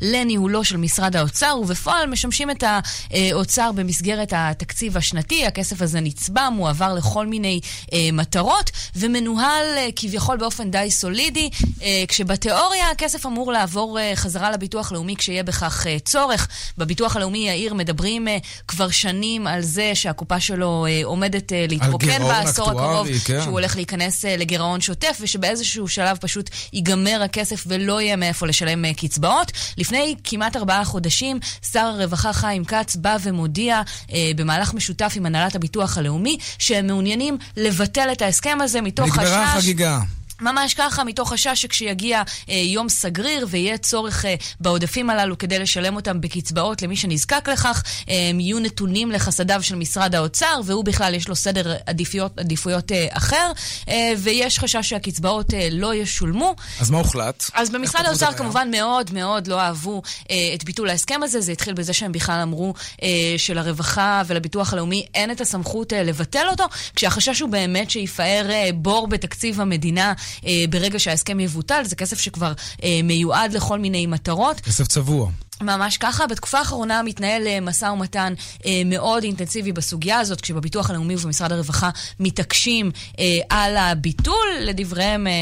לניהולו 0.00 0.64
של 0.64 0.76
משרד 0.76 1.16
האוצר, 1.16 1.58
ובפועל 1.62 2.06
משמשים 2.06 2.50
את 2.50 2.64
האוצר 3.10 3.72
במסגרת 3.72 4.32
התקציב 4.36 4.96
השנתי. 4.96 5.29
שנתי, 5.30 5.46
הכסף 5.46 5.82
הזה 5.82 6.00
נצבע, 6.00 6.48
מועבר 6.50 6.94
לכל 6.94 7.26
מיני 7.26 7.60
אה, 7.92 8.08
מטרות, 8.12 8.70
ומנוהל 8.96 9.64
אה, 9.76 9.88
כביכול 9.96 10.36
באופן 10.36 10.70
די 10.70 10.90
סולידי, 10.90 11.50
אה, 11.82 12.04
כשבתיאוריה 12.08 12.90
הכסף 12.90 13.26
אמור 13.26 13.52
לעבור 13.52 13.98
אה, 13.98 14.12
חזרה 14.14 14.50
לביטוח 14.50 14.92
לאומי 14.92 15.16
כשיהיה 15.16 15.42
בכך 15.42 15.86
אה, 15.86 15.98
צורך. 15.98 16.48
בביטוח 16.78 17.16
הלאומי 17.16 17.38
יאיר 17.38 17.74
מדברים 17.74 18.28
אה, 18.28 18.38
כבר 18.68 18.90
שנים 18.90 19.46
על 19.46 19.62
זה 19.62 19.90
שהקופה 19.94 20.40
שלו 20.40 20.86
אה, 20.88 21.00
עומדת 21.04 21.52
אה, 21.52 21.66
להתרוקן 21.68 22.22
בעשור 22.22 22.70
הקרוב, 22.70 23.06
כן. 23.24 23.40
שהוא 23.42 23.52
הולך 23.52 23.76
להיכנס 23.76 24.24
אה, 24.24 24.36
לגירעון 24.36 24.80
שוטף, 24.80 25.18
ושבאיזשהו 25.20 25.88
שלב 25.88 26.16
פשוט 26.20 26.50
ייגמר 26.72 27.22
הכסף 27.22 27.64
ולא 27.66 28.00
יהיה 28.00 28.16
מאיפה 28.16 28.46
לשלם 28.46 28.84
אה, 28.84 28.94
קצבאות. 28.94 29.52
לפני 29.78 30.14
כמעט 30.24 30.56
ארבעה 30.56 30.84
חודשים, 30.84 31.38
שר 31.72 31.80
הרווחה 31.80 32.32
חיים 32.32 32.64
כץ 32.64 32.96
בא 32.96 33.16
ומודיע 33.22 33.82
אה, 34.12 34.30
במהלך 34.36 34.74
משותף 34.74 35.12
עם 35.19 35.19
הנהלת 35.26 35.54
הביטוח 35.54 35.98
הלאומי, 35.98 36.38
שהם 36.58 36.86
מעוניינים 36.86 37.38
לבטל 37.56 38.08
את 38.12 38.22
ההסכם 38.22 38.58
הזה 38.60 38.80
מתוך 38.80 39.08
חשש... 39.08 39.18
נגמרה 39.18 39.44
החגיגה. 39.44 40.00
ממש 40.40 40.74
ככה, 40.74 41.04
מתוך 41.04 41.32
חשש 41.32 41.62
שכשיגיע 41.62 42.22
אה, 42.48 42.54
יום 42.54 42.88
סגריר 42.88 43.46
ויהיה 43.50 43.78
צורך 43.78 44.24
אה, 44.24 44.34
בעודפים 44.60 45.10
הללו 45.10 45.38
כדי 45.38 45.58
לשלם 45.58 45.96
אותם 45.96 46.20
בקצבאות 46.20 46.82
למי 46.82 46.96
שנזקק 46.96 47.48
לכך, 47.48 47.82
אה, 48.08 48.14
יהיו 48.38 48.58
נתונים 48.58 49.10
לחסדיו 49.12 49.62
של 49.62 49.74
משרד 49.74 50.14
האוצר, 50.14 50.60
והוא 50.64 50.84
בכלל 50.84 51.14
יש 51.14 51.28
לו 51.28 51.36
סדר 51.36 51.74
עדיפויות, 51.86 52.38
עדיפויות 52.38 52.92
אה, 52.92 53.06
אחר, 53.10 53.52
אה, 53.88 54.12
ויש 54.18 54.58
חשש 54.58 54.88
שהקצבאות 54.88 55.54
אה, 55.54 55.68
לא 55.70 55.94
ישולמו. 55.94 56.54
אז 56.80 56.90
מה 56.90 56.98
הוחלט? 56.98 57.50
אז 57.54 57.70
במשרד 57.70 58.06
האוצר 58.06 58.32
כמובן 58.32 58.70
מאוד 58.70 59.10
מאוד 59.12 59.46
לא 59.46 59.60
אהבו 59.60 60.02
אה, 60.30 60.36
את 60.54 60.64
ביטול 60.64 60.90
ההסכם 60.90 61.22
הזה, 61.22 61.40
זה 61.40 61.52
התחיל 61.52 61.74
בזה 61.74 61.92
שהם 61.92 62.12
בכלל 62.12 62.40
אמרו 62.42 62.74
אה, 63.02 63.08
שלרווחה 63.36 64.22
ולביטוח 64.26 64.72
הלאומי 64.72 65.06
אין 65.14 65.30
את 65.30 65.40
הסמכות 65.40 65.92
אה, 65.92 66.02
לבטל 66.02 66.46
אותו, 66.50 66.64
כשהחשש 66.96 67.40
הוא 67.40 67.50
באמת 67.50 67.90
שיפאר 67.90 68.46
אה, 68.50 68.70
בור 68.74 69.06
בתקציב 69.06 69.60
המדינה. 69.60 70.12
אה, 70.46 70.64
ברגע 70.70 70.98
שההסכם 70.98 71.40
יבוטל, 71.40 71.82
זה 71.84 71.96
כסף 71.96 72.20
שכבר 72.20 72.52
אה, 72.82 73.00
מיועד 73.04 73.52
לכל 73.52 73.78
מיני 73.78 74.06
מטרות. 74.06 74.60
כסף 74.60 74.86
צבוע. 74.86 75.30
ממש 75.60 75.96
ככה. 75.96 76.26
בתקופה 76.26 76.58
האחרונה 76.58 77.02
מתנהל 77.02 77.46
אה, 77.46 77.60
משא 77.60 77.84
ומתן 77.84 78.34
אה, 78.66 78.82
מאוד 78.86 79.22
אינטנסיבי 79.22 79.72
בסוגיה 79.72 80.18
הזאת, 80.18 80.40
כשבביטוח 80.40 80.90
הלאומי 80.90 81.14
ובמשרד 81.14 81.52
הרווחה 81.52 81.90
מתעקשים 82.20 82.90
אה, 83.18 83.24
על 83.48 83.76
הביטול, 83.76 84.48
לדבריהם, 84.60 85.26
אה, 85.26 85.32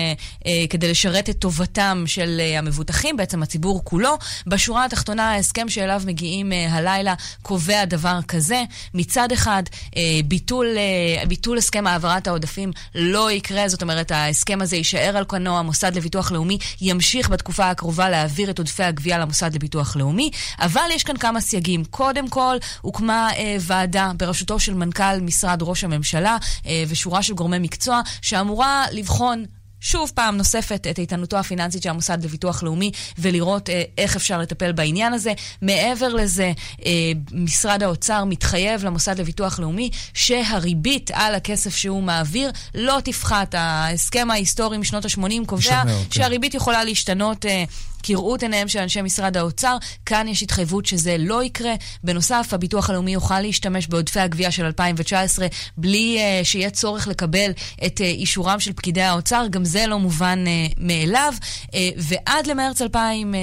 אה, 0.47 0.65
כדי 0.71 0.91
לשרת 0.91 1.31
את 1.31 1.39
טובתם 1.39 2.05
של 2.07 2.41
אה, 2.41 2.59
המבוטחים, 2.59 3.17
בעצם 3.17 3.43
הציבור 3.43 3.81
כולו. 3.85 4.19
בשורה 4.47 4.85
התחתונה, 4.85 5.31
ההסכם 5.31 5.69
שאליו 5.69 6.03
מגיעים 6.07 6.53
אה, 6.53 6.73
הלילה 6.73 7.15
קובע 7.43 7.85
דבר 7.85 8.19
כזה. 8.29 8.65
מצד 8.95 9.33
אחד, 9.33 9.63
אה, 9.97 10.03
ביטול, 10.25 10.67
אה, 10.77 11.27
ביטול 11.27 11.59
הסכם 11.59 11.87
העברת 11.87 12.27
העודפים 12.27 12.73
לא 12.95 13.31
יקרה, 13.31 13.69
זאת 13.69 13.83
אומרת, 13.83 14.11
ההסכם 14.11 14.63
הזה 14.63 14.77
יישאר 14.77 15.17
על 15.17 15.25
כנו, 15.29 15.59
המוסד 15.59 15.97
לביטוח 15.97 16.33
לאומי 16.33 16.59
ימשיך 16.81 17.31
בתקופה 17.31 17.71
הקרובה 17.71 18.11
להעביר 18.11 18.51
את 18.51 18.59
עודפי 18.59 18.83
הגבייה 18.83 19.19
למוסד 19.19 19.55
לביטוח 19.55 19.97
לאומי. 19.97 20.08
הלאומי, 20.09 20.31
אבל 20.59 20.89
יש 20.93 21.05
כאן 21.05 21.17
כמה 21.17 21.41
סייגים. 21.41 21.85
קודם 21.85 22.29
כל, 22.29 22.57
הוקמה 22.81 23.31
אה, 23.37 23.57
ועדה 23.61 24.13
בראשותו 24.17 24.61
של 24.61 24.75
מנכ"ל 24.75 25.21
משרד 25.21 25.63
ראש 25.63 25.85
הממשלה 25.85 26.37
אה, 26.67 26.85
ושורה 26.89 27.23
של 27.23 27.35
גורמי 27.35 27.59
מקצוע, 27.59 28.01
שאמורה 28.23 28.85
לבחון 28.93 29.45
שוב 29.81 30.13
פעם 30.15 30.37
נוספת 30.37 30.87
את 30.91 30.99
איתנותו 30.99 31.37
הפיננסית 31.37 31.83
של 31.83 31.89
המוסד 31.89 32.25
לביטוח 32.25 32.63
לאומי 32.63 32.91
ולראות 33.19 33.71
אה, 33.71 33.83
איך 33.99 34.17
אפשר 34.17 34.39
לטפל 34.39 34.73
בעניין 34.73 35.13
הזה. 35.13 35.33
מעבר 35.63 36.09
לזה, 36.09 36.53
אה, 36.87 36.93
משרד 37.33 37.83
האוצר 37.83 38.25
מתחייב 38.25 38.85
למוסד 38.85 39.21
לביטוח 39.21 39.59
לאומי 39.59 39.91
שהריבית 40.15 41.11
על 41.15 41.35
הכסף 41.35 41.77
שהוא 41.77 42.03
מעביר 42.03 42.51
לא 42.75 42.99
תפחת. 43.05 43.55
ההסכם 43.55 44.31
ההיסטורי 44.31 44.79
משנות 44.79 45.05
ה-80 45.05 45.47
קובע 45.47 45.83
כן. 45.85 45.93
שהריבית 46.11 46.55
יכולה 46.55 46.85
להשתנות 46.85 47.47
אה, 47.47 47.65
כראות 48.09 48.43
עיניהם 48.43 48.69
של 48.69 48.79
אנשי 48.79 49.03
משרד 49.03 49.37
האוצר. 49.37 49.77
כאן 50.07 50.29
יש 50.29 50.43
התחייבות 50.43 50.87
שזה 50.87 51.17
לא 51.19 51.45
יקרה. 51.45 51.75
בנוסף, 52.05 52.49
הביטוח 52.53 52.91
הלאומי 52.91 53.13
יוכל 53.13 53.41
להשתמש 53.41 53.87
בעודפי 53.87 54.21
הגבייה 54.21 54.51
של 54.51 54.65
2019 54.65 55.47
בלי 55.77 56.19
uh, 56.19 56.45
שיהיה 56.45 56.71
צורך 56.71 57.09
לקבל 57.09 57.51
את 57.87 57.99
uh, 57.99 58.03
אישורם 58.03 58.61
של 58.61 58.73
פקידי 58.73 59.03
האוצר. 59.03 59.47
גם 59.51 59.65
זה 59.65 59.87
לא 59.87 59.99
מובן 59.99 60.45
uh, 60.47 60.75
מאליו. 60.79 61.35
Uh, 61.65 61.77
ועד 61.97 62.47
למרץ 62.47 62.83
2000... 62.83 63.35
Uh, 63.35 63.37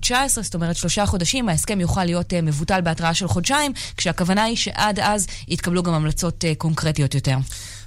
19, 0.00 0.44
זאת 0.44 0.54
אומרת 0.54 0.76
שלושה 0.76 1.06
חודשים, 1.06 1.48
ההסכם 1.48 1.80
יוכל 1.80 2.04
להיות 2.04 2.32
uh, 2.32 2.36
מבוטל 2.42 2.80
בהתראה 2.80 3.14
של 3.14 3.28
חודשיים, 3.28 3.72
כשהכוונה 3.96 4.44
היא 4.44 4.56
שעד 4.56 5.00
אז 5.00 5.26
יתקבלו 5.48 5.82
גם 5.82 5.94
המלצות 5.94 6.44
uh, 6.44 6.56
קונקרטיות 6.58 7.14
יותר. 7.14 7.36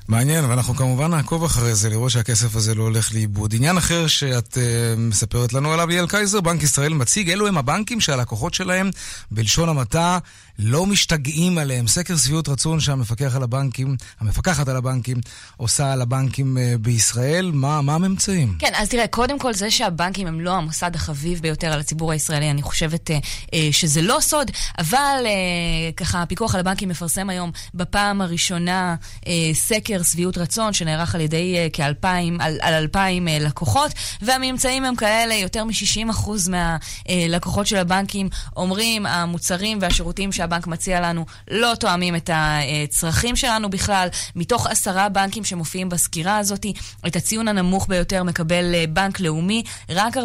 מעניין, 0.08 0.46
ואנחנו 0.46 0.76
כמובן 0.76 1.12
נעקוב 1.12 1.44
אחרי 1.44 1.76
זה, 1.76 1.90
לראות 1.90 2.12
שהכסף 2.12 2.56
הזה 2.56 2.76
לא 2.76 2.84
הולך 2.84 3.14
לאיבוד. 3.14 3.54
עניין 3.56 3.78
אחר 3.78 4.08
שאת 4.08 4.54
uh, 4.54 4.60
מספרת 4.98 5.54
לנו 5.54 5.74
עליו, 5.74 5.88
ליאל 5.88 6.08
קייזר, 6.08 6.42
בנק 6.42 6.64
ישראל 6.64 6.94
מציג, 6.94 7.30
אלו 7.30 7.48
הם 7.48 7.58
הבנקים 7.58 8.00
שהלקוחות 8.00 8.54
שלהם, 8.54 8.90
בלשון 9.32 9.70
המעטה, 9.70 10.20
לא 10.60 10.86
משתגעים 10.86 11.58
עליהם. 11.58 11.88
סקר 11.88 12.18
שביעות 12.18 12.50
רצון 12.50 12.80
שהמפקח 12.80 13.36
על 13.36 13.44
הבנקים, 13.44 13.96
המפקחת 14.20 14.68
על 14.68 14.76
הבנקים, 14.76 15.18
עושה 15.58 15.94
על 15.94 16.02
הבנקים 16.02 16.58
uh, 16.58 16.78
בישראל. 16.78 17.52
מה, 17.54 17.82
מה 17.82 17.96
הממצאים? 17.96 18.56
כן, 18.60 18.72
אז 18.76 18.90
תראה, 18.90 19.08
קודם 19.08 19.40
כל 19.40 19.54
זה 19.54 19.72
שהבנקים 19.72 20.28
הם 20.28 20.40
לא 20.40 20.52
המוסד 20.52 20.96
החביב 20.96 21.40
ביותר 21.40 21.74
על 21.74 21.80
הציבור 21.80 22.12
הישראלי, 22.12 22.52
אני 22.52 22.62
חושבת 22.62 23.10
uh, 23.10 23.14
uh, 23.46 23.56
שזה 23.72 24.02
לא 24.02 24.18
סוד, 24.22 24.52
אבל 24.78 25.24
uh, 25.24 25.96
ככה, 25.96 26.22
הפיקוח 26.22 26.54
על 26.56 26.60
הבנקים 26.60 26.90
מפרסם 26.90 27.30
היום 27.30 27.52
בפעם 27.74 28.22
הראשונה 28.22 28.96
uh, 29.22 29.28
סקר 29.54 30.04
שביעות 30.04 30.38
רצון 30.38 30.74
שנערך 30.74 31.16
על 31.16 31.22
ידי 31.22 31.56
uh, 31.56 31.76
כאלפיים, 31.76 32.42
על, 32.42 32.58
על 32.62 32.74
אלפיים 32.74 33.28
uh, 33.28 33.32
לקוחות, 33.44 33.92
והממצאים 34.22 34.86
הם 34.86 34.96
כאלה, 34.96 35.34
יותר 35.34 35.64
מ-60% 35.64 36.30
מהלקוחות 36.50 37.68
של 37.68 37.78
הבנקים 37.78 38.30
אומרים, 38.56 39.06
המוצרים 39.06 39.78
והשירותים 39.82 40.32
שהבנק 40.48 40.68
מציע 40.68 41.02
לנו 41.02 41.26
לא 41.52 41.76
תואמים 41.80 42.16
את 42.16 42.30
הצרכים 42.34 43.36
שלנו 43.36 43.70
בכלל. 43.70 44.08
מתוך 44.36 44.68
עשרה 44.68 45.10
בנקים 45.10 45.44
שמופיעים 45.44 45.90
בסקירה 45.90 46.38
הזאת, 46.38 46.66
את 47.08 47.16
הציון 47.16 47.48
הנמוך 47.48 47.88
ביותר 47.88 48.24
מקבל 48.24 48.74
uh, 48.74 48.90
בנק 48.90 49.20
לאומי, 49.20 49.64
רק 49.90 50.18
43% 50.18 50.22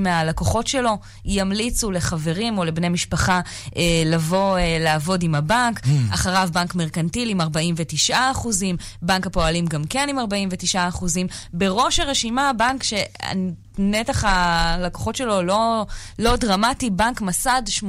מהלקוחות 0.00 0.66
שלו 0.66 0.98
ימליצו 1.24 1.90
לחברים 1.90 2.58
או 2.58 2.64
לבני 2.64 2.88
משפחה 2.88 3.40
uh, 3.66 3.70
לבוא 4.06 4.58
uh, 4.58 4.60
לעבוד 4.80 5.22
עם 5.22 5.34
הבנק, 5.34 5.80
mm. 5.80 6.14
אחריו 6.14 6.48
בנק 6.52 6.74
מרקנטיל 6.74 7.28
עם 7.30 7.40
49%. 7.40 7.44
אחוזים, 8.30 8.76
בנק 9.02 9.26
הפועלים 9.26 9.66
גם 9.66 9.84
כן 9.84 10.08
עם 10.08 10.18
49 10.18 10.88
אחוזים. 10.88 11.26
בראש 11.52 12.00
הרשימה, 12.00 12.52
בנק 12.56 12.82
שאני 12.82 13.50
נתח 13.80 14.24
הלקוחות 14.24 15.16
שלו 15.16 15.42
לא, 15.42 15.86
לא 16.18 16.36
דרמטי. 16.36 16.90
בנק 16.90 17.20
מסד, 17.20 17.62
80% 17.80 17.84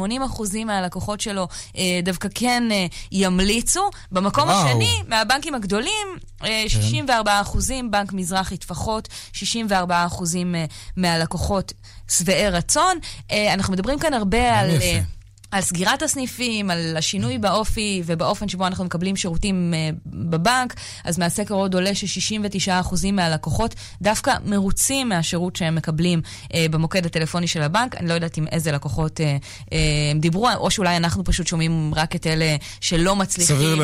מהלקוחות 0.65 1.21
שלו 1.21 1.47
אה, 1.77 1.99
דווקא 2.03 2.29
כן 2.35 2.63
אה, 2.71 2.85
ימליצו. 3.11 3.89
במקום 4.11 4.49
וואו. 4.49 4.65
השני, 4.65 5.03
מהבנקים 5.07 5.55
הגדולים, 5.55 6.07
אה, 6.43 6.63
64 6.67 7.41
אחוזים, 7.41 7.91
בנק 7.91 8.13
מזרחי 8.13 8.57
טפחות, 8.57 9.07
64 9.33 10.05
אחוזים 10.05 10.55
אה, 10.55 10.65
מהלקוחות 10.97 11.73
שבעי 12.09 12.49
רצון. 12.49 12.97
אה, 13.31 13.53
אנחנו 13.53 13.73
מדברים 13.73 13.99
כאן 13.99 14.13
הרבה 14.13 14.59
על... 14.59 14.69
יפה. 14.69 15.20
אה, 15.53 15.57
על 15.57 15.61
סגירת 15.61 16.01
הסניפים, 16.01 16.71
על 16.71 16.97
השינוי 16.97 17.37
באופי 17.37 18.03
ובאופן 18.05 18.47
שבו 18.47 18.67
אנחנו 18.67 18.85
מקבלים 18.85 19.15
שירותים 19.15 19.73
uh, 19.73 19.99
בבנק, 20.05 20.73
אז 21.03 21.19
מהסקר 21.19 21.53
עוד 21.53 21.73
עולה 21.73 21.95
ש-69% 21.95 23.11
מהלקוחות 23.13 23.75
דווקא 24.01 24.33
מרוצים 24.45 25.09
מהשירות 25.09 25.55
שהם 25.55 25.75
מקבלים 25.75 26.21
uh, 26.43 26.55
במוקד 26.71 27.05
הטלפוני 27.05 27.47
של 27.47 27.61
הבנק. 27.61 27.95
אני 27.95 28.07
לא 28.07 28.13
יודעת 28.13 28.37
עם 28.37 28.47
איזה 28.51 28.71
לקוחות 28.71 29.19
uh, 29.19 29.75
הם 30.11 30.19
דיברו, 30.19 30.49
או 30.55 30.71
שאולי 30.71 30.97
אנחנו 30.97 31.23
פשוט 31.23 31.47
שומעים 31.47 31.93
רק 31.95 32.15
את 32.15 32.27
אלה 32.27 32.55
שלא 32.81 33.15
מצליחים 33.15 33.81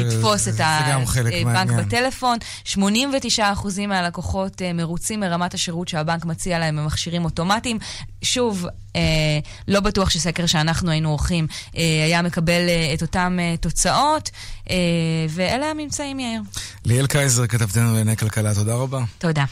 לתפוס 0.00 0.48
את 0.48 0.60
הבנק 0.60 1.70
בטלפון. 1.70 2.38
89% 2.68 2.76
מהלקוחות 3.88 4.62
מרוצים 4.74 5.20
מרמת 5.20 5.54
השירות 5.54 5.88
שהבנק 5.88 6.24
מציע 6.24 6.58
להם 6.58 6.76
במכשירים 6.76 7.24
אוטומטיים. 7.24 7.78
שוב, 8.22 8.66
אה, 8.66 8.70
לא 9.68 9.80
בטוח 9.80 10.10
שסקר 10.10 10.46
שאנחנו 10.46 10.90
היינו 10.90 11.08
עורכים 11.08 11.46
אה, 11.76 11.82
היה 12.04 12.22
מקבל 12.22 12.68
אה, 12.68 12.94
את 12.94 13.02
אותן 13.02 13.36
אה, 13.40 13.54
תוצאות, 13.60 14.30
אה, 14.70 14.76
ואלה 15.28 15.66
הממצאים, 15.66 16.20
יאיר. 16.20 16.40
ליאל 16.84 17.06
קייזר, 17.06 17.46
כתבתנו 17.46 17.88
לענייני 17.88 18.16
כלכלה, 18.16 18.54
תודה 18.54 18.74
רבה. 18.74 19.04
תודה. 19.18 19.44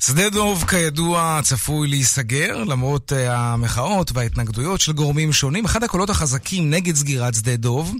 שדה 0.00 0.30
דוב, 0.30 0.64
כידוע, 0.68 1.40
צפוי 1.42 1.88
להיסגר, 1.88 2.64
למרות 2.64 3.12
uh, 3.12 3.30
המחאות 3.30 4.10
וההתנגדויות 4.14 4.80
של 4.80 4.92
גורמים 4.92 5.32
שונים. 5.32 5.64
אחד 5.64 5.84
הקולות 5.84 6.10
החזקים 6.10 6.70
נגד 6.70 6.94
סגירת 6.94 7.34
שדה 7.34 7.56
דוב 7.56 7.94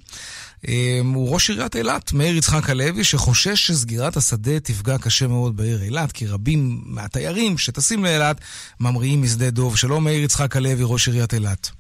הוא 1.05 1.35
ראש 1.35 1.51
עיריית 1.51 1.77
אילת, 1.77 2.13
מאיר 2.13 2.37
יצחק 2.37 2.71
הלוי, 2.71 3.05
שחושש 3.05 3.67
שסגירת 3.67 4.17
השדה 4.17 4.61
תפגע 4.61 4.99
קשה 4.99 5.27
מאוד 5.27 5.57
בעיר 5.57 5.83
אילת, 5.83 6.13
כי 6.13 6.27
רבים 6.27 6.81
מהתיירים 6.85 7.59
שטסים 7.59 8.05
לאילת 8.05 8.41
ממריאים 8.81 9.23
משדה 9.23 9.51
דוב. 9.51 9.77
שלום 9.77 10.05
מאיר 10.05 10.25
יצחק 10.25 10.57
הלוי, 10.57 10.83
ראש 10.83 11.09
עיריית 11.09 11.35
אילת. 11.35 11.71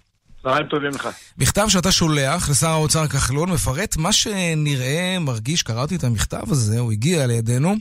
צהריים 0.42 0.66
טובים 0.66 0.90
לך. 0.90 1.08
מכתב 1.38 1.66
שאתה 1.68 1.92
שולח 1.92 2.50
לשר 2.50 2.68
האוצר 2.68 3.06
כחלון 3.06 3.50
מפרט 3.50 3.96
מה 3.96 4.12
שנראה, 4.12 5.18
מרגיש, 5.20 5.62
קראתי 5.62 5.96
את 5.96 6.04
המכתב 6.04 6.42
הזה, 6.50 6.78
הוא 6.78 6.92
הגיע 6.92 7.26
לידינו, 7.26 7.74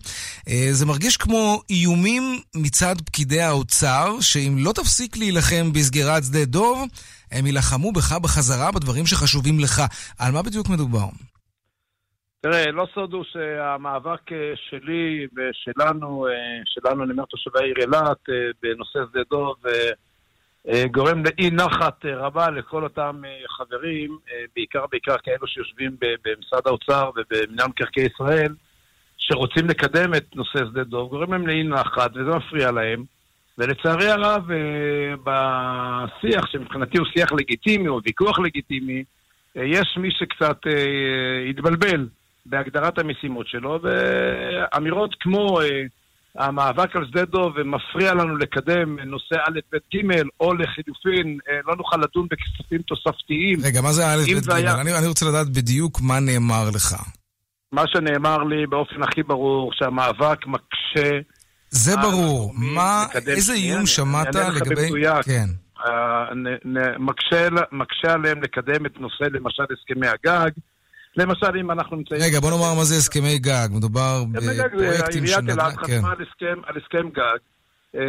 אה, 0.50 0.70
זה 0.72 0.86
מרגיש 0.86 1.18
כמו 1.18 1.62
איומים 1.70 2.39
מצד 2.56 2.96
פקידי 3.06 3.42
האוצר, 3.42 4.18
שאם 4.22 4.56
לא 4.60 4.72
תפסיק 4.72 5.18
להילחם 5.18 5.72
בסגירת 5.74 6.24
שדה 6.24 6.46
דוב, 6.46 6.84
הם 7.31 7.46
יילחמו 7.46 7.91
בך 7.91 8.12
בחזרה 8.24 8.72
בדברים 8.72 9.05
שחשובים 9.05 9.60
לך. 9.60 9.81
על 10.19 10.31
מה 10.34 10.41
בדיוק 10.41 10.69
מדובר? 10.69 11.07
תראה, 12.41 12.72
לא 12.72 12.88
סוד 12.93 13.13
הוא 13.13 13.24
שהמאבק 13.31 14.31
אה, 14.31 14.53
שלי 14.69 15.27
ושלנו, 15.36 16.27
אה, 16.27 16.31
שלנו, 16.65 17.03
אני 17.03 17.12
אומר 17.12 17.25
תושבי 17.25 17.60
העיר 17.60 17.75
אילת, 17.81 18.24
בנושא 18.62 19.00
שדה 19.12 19.24
אה, 20.67 20.84
גורם 20.91 21.24
לאי 21.24 21.51
נחת 21.51 22.05
אה, 22.05 22.15
רבה 22.15 22.50
לכל 22.50 22.84
אותם 22.84 23.22
אה, 23.25 23.48
חברים, 23.48 24.17
בעיקר 24.55 24.86
בעיקר 24.91 25.15
כאלו 25.24 25.48
שיושבים 25.48 25.96
במשרד 26.00 26.62
האוצר 26.65 27.10
ובמנהל 27.15 27.67
מקרקעי 27.67 28.07
ישראל, 28.13 28.55
שרוצים 29.17 29.67
לקדם 29.67 30.13
את 30.13 30.36
נושא 30.36 30.60
שדה 30.72 30.84
דוב, 30.84 31.10
גורם 31.10 31.31
להם 31.31 31.48
לאי 31.48 31.63
נחת 31.63 32.12
וזה 32.15 32.29
מפריע 32.29 32.72
להם. 32.72 33.03
ולצערי 33.57 34.09
הרב, 34.09 34.43
בשיח, 35.23 36.45
שמבחינתי 36.51 36.97
הוא 36.97 37.07
שיח 37.13 37.31
לגיטימי 37.31 37.87
או 37.87 37.99
ויכוח 38.05 38.39
לגיטימי, 38.39 39.03
יש 39.55 39.97
מי 39.97 40.09
שקצת 40.11 40.57
התבלבל 41.49 42.07
בהגדרת 42.45 42.99
המשימות 42.99 43.47
שלו, 43.47 43.79
ואמירות 43.83 45.15
כמו 45.19 45.59
המאבק 46.37 46.95
על 46.95 47.05
שדה 47.05 47.25
דוב 47.25 47.61
מפריע 47.61 48.13
לנו 48.13 48.37
לקדם 48.37 48.99
נושא 48.99 49.35
א', 49.35 49.59
ב', 49.71 49.77
ג', 49.95 50.21
או 50.39 50.53
לחילופין, 50.53 51.39
אה, 51.49 51.59
לא 51.65 51.75
נוכל 51.75 51.97
לדון 51.97 52.27
בכספים 52.31 52.81
תוספתיים. 52.81 53.59
רגע, 53.63 53.81
מה 53.81 53.91
זה 53.91 54.07
א', 54.07 54.17
ב', 54.17 54.49
ג'? 54.49 54.51
היה... 54.51 54.81
אני, 54.81 54.97
אני 54.97 55.07
רוצה 55.07 55.25
לדעת 55.25 55.49
בדיוק 55.49 56.01
מה 56.01 56.19
נאמר 56.19 56.69
לך. 56.75 56.95
מה 57.71 57.83
שנאמר 57.87 58.37
לי 58.43 58.67
באופן 58.67 59.03
הכי 59.03 59.23
ברור, 59.23 59.71
שהמאבק 59.73 60.47
מקשה... 60.47 61.19
זה 61.69 61.95
ברור. 61.95 62.53
מה, 62.55 63.05
איזה 63.27 63.53
איום 63.53 63.86
שמעת 63.86 64.36
לגבי... 64.36 64.89
כן. 65.25 65.45
Uh, 65.77 66.33
נ, 66.36 66.77
נ, 66.77 66.77
מקשה, 67.00 67.47
מקשה 67.71 68.13
עליהם 68.13 68.41
לקדם 68.43 68.86
את 68.86 69.00
נושא, 69.00 69.24
למשל, 69.24 69.63
הסכמי 69.71 70.07
הגג. 70.07 70.50
למשל, 71.17 71.57
אם 71.59 71.71
אנחנו 71.71 71.97
נמצאים... 71.97 72.21
רגע, 72.21 72.39
בוא 72.39 72.51
נאמר 72.51 72.74
מה 72.77 72.83
זה 72.83 72.95
הסכמי 72.95 73.39
גג. 73.39 73.67
מדובר 73.71 74.24
בפרויקטים 74.31 75.27
של... 75.27 75.33
עיריית 75.33 75.50
אלעד 75.50 75.74
חתמה 75.74 75.88
כן. 75.88 76.05
על 76.05 76.25
הסכם, 76.27 76.62
על 76.67 76.77
הסכם 76.77 77.09
גג 77.09 77.38
אה, 77.95 78.01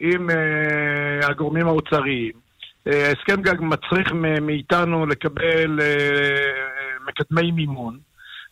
עם 0.00 0.30
אה, 0.30 1.28
הגורמים 1.28 1.66
האוצריים. 1.66 2.32
אה, 2.86 3.12
הסכם 3.12 3.42
גג 3.42 3.60
מצריך 3.60 4.12
מאיתנו 4.42 5.06
לקבל 5.06 5.80
מקדמי 7.06 7.50
מימון, 7.50 7.98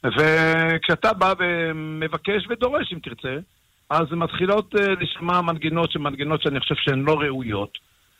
וכשאתה 0.04 1.12
בא 1.12 1.34
ומבקש 1.38 2.46
ודורש, 2.50 2.92
אם 2.92 2.98
תרצה, 2.98 3.38
אז 3.90 4.06
מתחילות 4.10 4.74
לשמוע 5.00 5.40
מנגינות 5.40 5.92
שהן 5.92 6.02
מנגינות 6.02 6.42
שאני 6.42 6.60
חושב 6.60 6.74
שהן 6.78 6.98
לא 7.06 7.12
ראויות. 7.12 7.70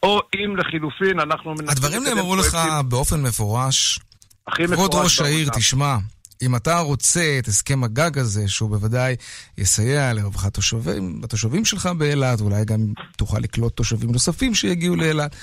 או 0.03 0.21
אם 0.35 0.57
לחילופין 0.57 1.21
אנחנו 1.21 1.51
מנסים... 1.51 1.69
הדברים 1.69 2.05
נאמרו 2.05 2.37
לך 2.37 2.59
באופן 2.89 3.23
מפורש 3.23 3.99
הכי 4.47 4.63
מפורט. 4.63 4.79
כבוד 4.79 4.95
ראש 4.95 5.21
העיר, 5.21 5.49
תשמע, 5.49 5.97
אם 6.43 6.57
אתה 6.57 6.79
רוצה 6.79 7.37
את 7.39 7.49
הסכם 7.49 7.85
הגג 7.85 8.19
הזה, 8.19 8.49
שהוא 8.49 8.71
בוודאי 8.71 9.17
יסייע 9.59 10.13
לרווחת 10.13 10.47
התושבים, 10.47 11.21
התושבים 11.25 11.65
שלך 11.65 11.87
באילת, 11.87 12.41
ואולי 12.41 12.65
גם 12.65 12.81
תוכל 13.17 13.39
לקלוט 13.39 13.77
תושבים 13.77 14.13
נוספים 14.13 14.55
שיגיעו 14.55 14.97
לאילת, 14.97 15.37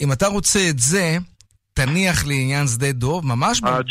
אם 0.00 0.12
אתה 0.12 0.26
רוצה 0.26 0.68
את 0.70 0.78
זה, 0.78 1.18
תניח 1.74 2.26
לעניין 2.26 2.66
שדה 2.66 2.92
דוב, 2.92 3.26
ממש 3.26 3.60
באופן 3.60 3.82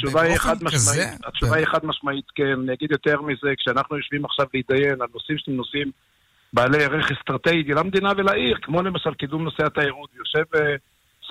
כזה? 0.72 1.06
התשובה 1.26 1.56
היא 1.56 1.66
חד 1.66 1.86
משמעית 1.86 2.26
כן. 2.36 2.60
אני 2.64 2.74
אגיד 2.74 2.92
יותר 2.92 3.22
מזה, 3.22 3.50
כשאנחנו 3.58 3.98
יושבים 3.98 4.26
עכשיו 4.26 4.46
להתדיין 4.54 5.02
על 5.02 5.08
נושאים 5.14 5.38
שאתם 5.38 5.52
נושאים 5.52 5.92
בעלי 6.54 6.84
ערך 6.84 7.12
אסטרטגי 7.12 7.74
למדינה 7.74 8.12
ולעיר, 8.18 8.58
כמו 8.62 8.82
למשל 8.82 9.14
קידום 9.14 9.44
נושא 9.44 9.66
התיירות, 9.66 10.10
יושב... 10.18 10.44
אה, 10.56 10.76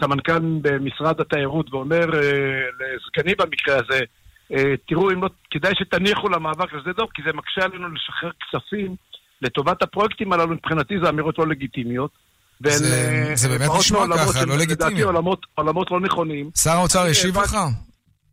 סמנכ"ל 0.01 0.39
במשרד 0.63 1.21
התיירות 1.21 1.75
ואומר 1.75 2.15
אה, 2.15 2.61
לסגני 2.81 3.35
במקרה 3.35 3.77
הזה, 3.77 4.05
אה, 4.53 4.75
תראו, 4.89 5.11
אם 5.11 5.23
לא, 5.23 5.29
כדאי 5.51 5.73
שתניחו 5.75 6.29
למאבק 6.29 6.73
לשדה 6.73 6.93
דוב, 6.93 7.09
כי 7.15 7.23
זה 7.27 7.33
מקשה 7.33 7.65
עלינו 7.65 7.89
לשחרר 7.89 8.31
כספים 8.41 8.97
לטובת 9.43 9.83
הפרויקטים 9.83 10.33
הללו, 10.33 10.55
מבחינתי 10.55 10.95
זה 11.03 11.09
אמירות 11.09 11.39
לא 11.39 11.47
לגיטימיות. 11.47 12.11
זה, 12.65 13.29
אה, 13.29 13.37
זה 13.37 13.49
באמת 13.49 13.71
נשמע 13.79 13.99
ככה, 14.17 14.45
לא 14.45 14.57
לגיטימי. 14.57 14.91
לדעתי 14.91 15.03
עולמות, 15.03 15.47
עולמות 15.55 15.91
לא 15.91 16.01
נכונים. 16.01 16.51
שר 16.57 16.71
האוצר 16.71 17.07
השיב 17.07 17.39
לך? 17.39 17.57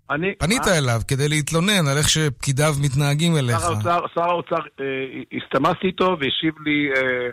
אני... 0.09 0.35
פנית 0.39 0.67
מה? 0.67 0.77
אליו 0.77 1.01
כדי 1.07 1.29
להתלונן 1.29 1.87
על 1.87 1.97
איך 1.97 2.09
שפקידיו 2.09 2.75
מתנהגים 2.81 3.37
אליך. 3.37 3.59
שר 3.59 3.65
האוצר, 3.65 3.99
שר 4.15 4.29
האוצר 4.29 4.55
אה, 4.79 4.85
הסתמסתי 5.37 5.87
איתו 5.87 6.17
והשיב 6.19 6.53
לי... 6.65 6.89
אה, 6.97 7.29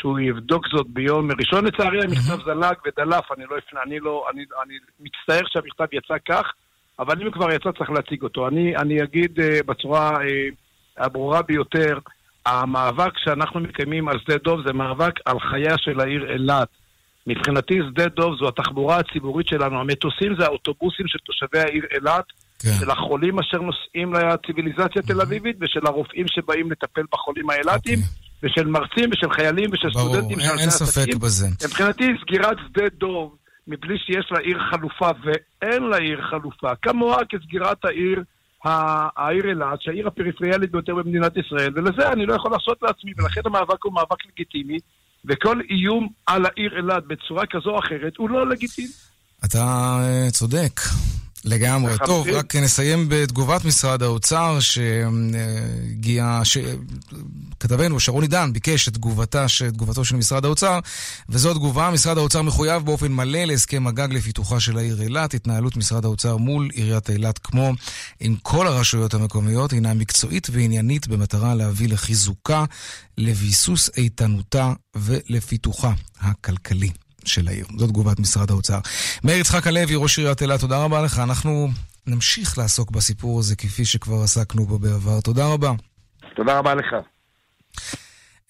שהוא 0.00 0.20
יבדוק 0.20 0.66
זאת 0.72 0.86
ביום 0.88 1.28
ראשון. 1.38 1.64
לצערי 1.64 1.98
המכתב 2.04 2.44
זלג 2.44 2.74
ודלף, 2.86 3.32
אני 3.36 3.44
לא 3.50 3.58
אפנה, 3.58 3.80
אני 3.86 3.98
לא, 3.98 4.26
אני, 4.32 4.44
אני 4.64 4.74
מצטער 5.00 5.46
שהמכתב 5.52 5.84
יצא 5.92 6.14
כך, 6.28 6.52
אבל 6.98 7.22
אם 7.22 7.30
כבר 7.30 7.52
יצא 7.52 7.70
צריך 7.78 7.90
להציג 7.90 8.22
אותו. 8.22 8.48
אני, 8.48 8.76
אני 8.76 9.02
אגיד 9.02 9.38
uh, 9.38 9.42
בצורה 9.66 10.16
uh, 10.16 10.24
הברורה 10.96 11.42
ביותר, 11.42 11.98
המאבק 12.46 13.18
שאנחנו 13.18 13.60
מקיימים 13.60 14.08
על 14.08 14.18
שדה 14.18 14.38
דוב 14.44 14.60
זה 14.66 14.72
מאבק 14.72 15.14
על 15.24 15.40
חייה 15.40 15.78
של 15.78 16.00
העיר 16.00 16.32
אילת. 16.32 16.68
מבחינתי 17.26 17.78
שדה 17.90 18.08
דוב 18.08 18.38
זו 18.38 18.48
התחבורה 18.48 18.96
הציבורית 18.98 19.46
שלנו. 19.48 19.80
המטוסים 19.80 20.34
זה 20.38 20.44
האוטובוסים 20.44 21.06
של 21.08 21.18
תושבי 21.18 21.58
העיר 21.58 21.84
אילת, 21.94 22.24
כן. 22.58 22.70
של 22.80 22.90
החולים 22.90 23.38
אשר 23.38 23.58
נוסעים 23.58 24.14
לציוויליזציה 24.14 25.02
תל 25.02 25.20
אביבית 25.20 25.56
ושל 25.60 25.86
הרופאים 25.86 26.26
שבאים 26.28 26.70
לטפל 26.72 27.02
בחולים 27.12 27.50
האילתים. 27.50 27.98
Okay. 27.98 28.02
אוקיי. 28.02 28.20
ושל 28.42 28.66
מרצים 28.66 29.10
ושל 29.12 29.32
חיילים 29.32 29.70
ושל 29.72 29.88
ברור, 29.88 30.08
סטודנטים. 30.08 30.38
ברור, 30.38 30.50
אין, 30.50 30.58
אין 30.58 30.70
ספק 30.70 31.14
בזה. 31.14 31.48
מבחינתי 31.64 32.04
סגירת 32.22 32.56
שדה 32.68 32.88
דוב, 32.98 33.36
מבלי 33.68 33.98
שיש 33.98 34.26
לעיר 34.30 34.58
חלופה, 34.70 35.10
ואין 35.24 35.82
לעיר 35.82 36.22
חלופה, 36.30 36.74
כמוה 36.82 37.16
כסגירת 37.28 37.84
העיר, 37.84 38.22
העיר 38.64 39.48
אילת, 39.48 39.82
שהעיר 39.82 40.06
הפריפריאלית 40.06 40.70
ביותר 40.70 40.94
במדינת 40.94 41.32
ישראל, 41.36 41.72
ולזה 41.74 42.12
אני 42.12 42.26
לא 42.26 42.34
יכול 42.34 42.50
לעשות 42.50 42.78
לעצמי, 42.82 43.12
ולכן 43.16 43.40
המאבק 43.44 43.84
הוא 43.84 43.92
מאבק 43.92 44.26
לגיטימי, 44.26 44.78
וכל 45.24 45.60
איום 45.70 46.08
על 46.26 46.46
העיר 46.46 46.76
אילת 46.76 47.06
בצורה 47.06 47.46
כזו 47.46 47.70
או 47.70 47.78
אחרת 47.78 48.16
הוא 48.16 48.30
לא 48.30 48.48
לגיטימי. 48.50 48.88
אתה 49.44 49.58
אה, 49.58 50.30
צודק. 50.30 50.80
לגמרי. 51.44 51.92
טוב, 52.06 52.28
רק 52.28 52.56
נסיים 52.56 53.06
בתגובת 53.08 53.64
משרד 53.64 54.02
האוצר, 54.02 54.60
שהגיע, 54.60 56.40
שכתבנו, 56.44 58.00
שרון 58.00 58.22
עידן, 58.22 58.52
ביקש 58.52 58.88
את 58.88 58.94
תגובתה, 58.94 59.46
תגובתו 59.72 60.04
של 60.04 60.16
משרד 60.16 60.44
האוצר, 60.44 60.78
וזו 61.28 61.54
תגובה, 61.54 61.90
משרד 61.90 62.18
האוצר 62.18 62.42
מחויב 62.42 62.84
באופן 62.84 63.12
מלא 63.12 63.44
להסכם 63.44 63.86
הגג 63.86 64.08
לפיתוחה 64.12 64.60
של 64.60 64.78
העיר 64.78 65.02
אילת. 65.02 65.34
התנהלות 65.34 65.76
משרד 65.76 66.04
האוצר 66.04 66.36
מול 66.36 66.68
עיריית 66.72 67.10
אילת, 67.10 67.38
כמו 67.38 67.72
עם 68.20 68.36
כל 68.42 68.66
הרשויות 68.66 69.14
המקומיות, 69.14 69.72
הינה 69.72 69.94
מקצועית 69.94 70.48
ועניינית 70.52 71.08
במטרה 71.08 71.54
להביא 71.54 71.88
לחיזוקה, 71.88 72.64
לביסוס 73.18 73.90
איתנותה 73.96 74.72
ולפיתוחה 74.96 75.92
הכלכלי. 76.20 76.90
של 77.24 77.48
העיר. 77.48 77.66
זו 77.78 77.86
תגובת 77.86 78.20
משרד 78.20 78.50
האוצר. 78.50 78.78
מאיר 79.24 79.38
יצחק 79.38 79.66
הלוי, 79.66 79.94
ראש 79.96 80.18
עיריית 80.18 80.42
אילת, 80.42 80.60
תודה 80.60 80.84
רבה 80.84 81.02
לך. 81.02 81.18
אנחנו 81.18 81.68
נמשיך 82.06 82.58
לעסוק 82.58 82.90
בסיפור 82.90 83.38
הזה 83.38 83.56
כפי 83.56 83.84
שכבר 83.84 84.22
עסקנו 84.22 84.66
בו 84.66 84.78
בעבר. 84.78 85.20
תודה 85.20 85.46
רבה. 85.46 85.72
תודה 86.36 86.58
רבה 86.58 86.74
לך. 86.74 86.94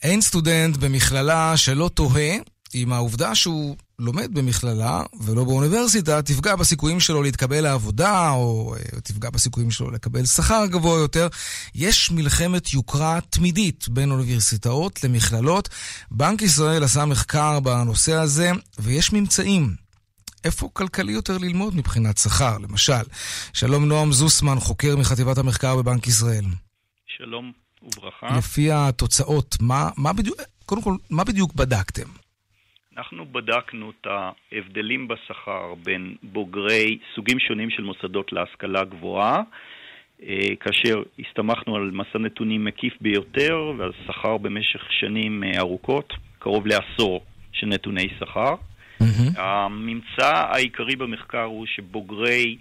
אין 0.03 0.21
סטודנט 0.21 0.77
במכללה 0.77 1.57
שלא 1.57 1.91
תוהה 1.95 2.37
אם 2.75 2.93
העובדה 2.93 3.35
שהוא 3.35 3.77
לומד 4.01 4.35
במכללה 4.35 5.03
ולא 5.21 5.45
באוניברסיטה 5.45 6.23
תפגע 6.23 6.57
בסיכויים 6.57 7.01
שלו 7.01 7.23
להתקבל 7.23 7.61
לעבודה, 7.61 8.31
או 8.31 8.75
אה, 8.75 9.01
תפגע 9.01 9.31
בסיכויים 9.31 9.71
שלו 9.71 9.91
לקבל 9.91 10.25
שכר 10.25 10.67
גבוה 10.67 10.99
יותר. 10.99 11.29
יש 11.75 12.11
מלחמת 12.11 12.75
יוקרה 12.75 13.19
תמידית 13.31 13.89
בין 13.89 14.11
אוניברסיטאות 14.11 15.05
למכללות. 15.05 15.69
בנק 16.11 16.43
ישראל 16.43 16.85
עשה 16.85 17.05
מחקר 17.05 17.61
בנושא 17.61 18.13
הזה, 18.13 18.51
ויש 18.79 19.13
ממצאים. 19.13 19.75
איפה 20.45 20.69
כלכלי 20.73 21.13
יותר 21.13 21.39
ללמוד 21.39 21.77
מבחינת 21.77 22.19
שכר, 22.19 22.59
למשל? 22.59 23.03
שלום 23.53 23.85
נועם 23.85 24.13
זוסמן, 24.13 24.61
חוקר 24.61 24.97
מחטיבת 24.97 25.39
המחקר 25.39 25.77
בבנק 25.77 26.07
ישראל. 26.07 26.45
שלום 27.07 27.53
וברכה. 27.83 28.39
לפי 28.39 28.73
התוצאות, 28.73 29.57
מה, 29.61 29.89
מה 29.97 30.13
בדיוק, 30.13 30.41
קודם 30.67 30.83
כל, 30.83 30.97
מה 31.11 31.25
בדיוק 31.25 31.55
בדקתם? 31.55 32.09
אנחנו 33.01 33.27
בדקנו 33.33 33.91
את 33.91 34.07
ההבדלים 34.07 35.09
בשכר 35.09 35.75
בין 35.85 36.15
בוגרי 36.23 36.99
סוגים 37.15 37.39
שונים 37.39 37.71
של 37.71 37.83
מוסדות 37.83 38.33
להשכלה 38.33 38.85
גבוהה, 38.85 39.43
אה, 40.23 40.49
כאשר 40.61 41.03
הסתמכנו 41.19 41.77
על 41.77 41.91
מסע 41.91 42.19
נתונים 42.19 42.65
מקיף 42.65 42.95
ביותר 43.01 43.73
והשכר 43.79 44.37
במשך 44.37 44.93
שנים 44.93 45.45
אה, 45.45 45.59
ארוכות, 45.59 46.13
קרוב 46.39 46.67
לעשור 46.67 47.25
של 47.53 47.67
נתוני 47.67 48.09
שכר. 48.19 48.55
Mm-hmm. 48.55 49.41
הממצא 49.41 50.33
העיקרי 50.35 50.97
במחקר 50.97 51.45
הוא 51.45 51.67
שבוגרי 51.67 52.57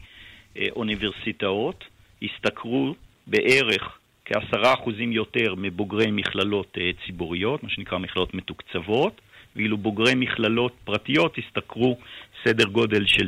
אה, 0.57 0.65
אוניברסיטאות 0.75 1.83
השתכרו 2.21 2.95
בערך 3.27 3.97
כעשרה 4.25 4.73
אחוזים 4.73 5.11
יותר 5.11 5.55
מבוגרי 5.57 6.11
מכללות 6.11 6.77
ציבוריות, 7.05 7.63
מה 7.63 7.69
שנקרא 7.69 7.97
מכללות 7.97 8.33
מתוקצבות. 8.33 9.21
ואילו 9.55 9.77
בוגרי 9.77 10.15
מכללות 10.15 10.71
פרטיות 10.83 11.35
השתכרו 11.37 11.97
סדר 12.43 12.65
גודל 12.65 13.03
של 13.07 13.27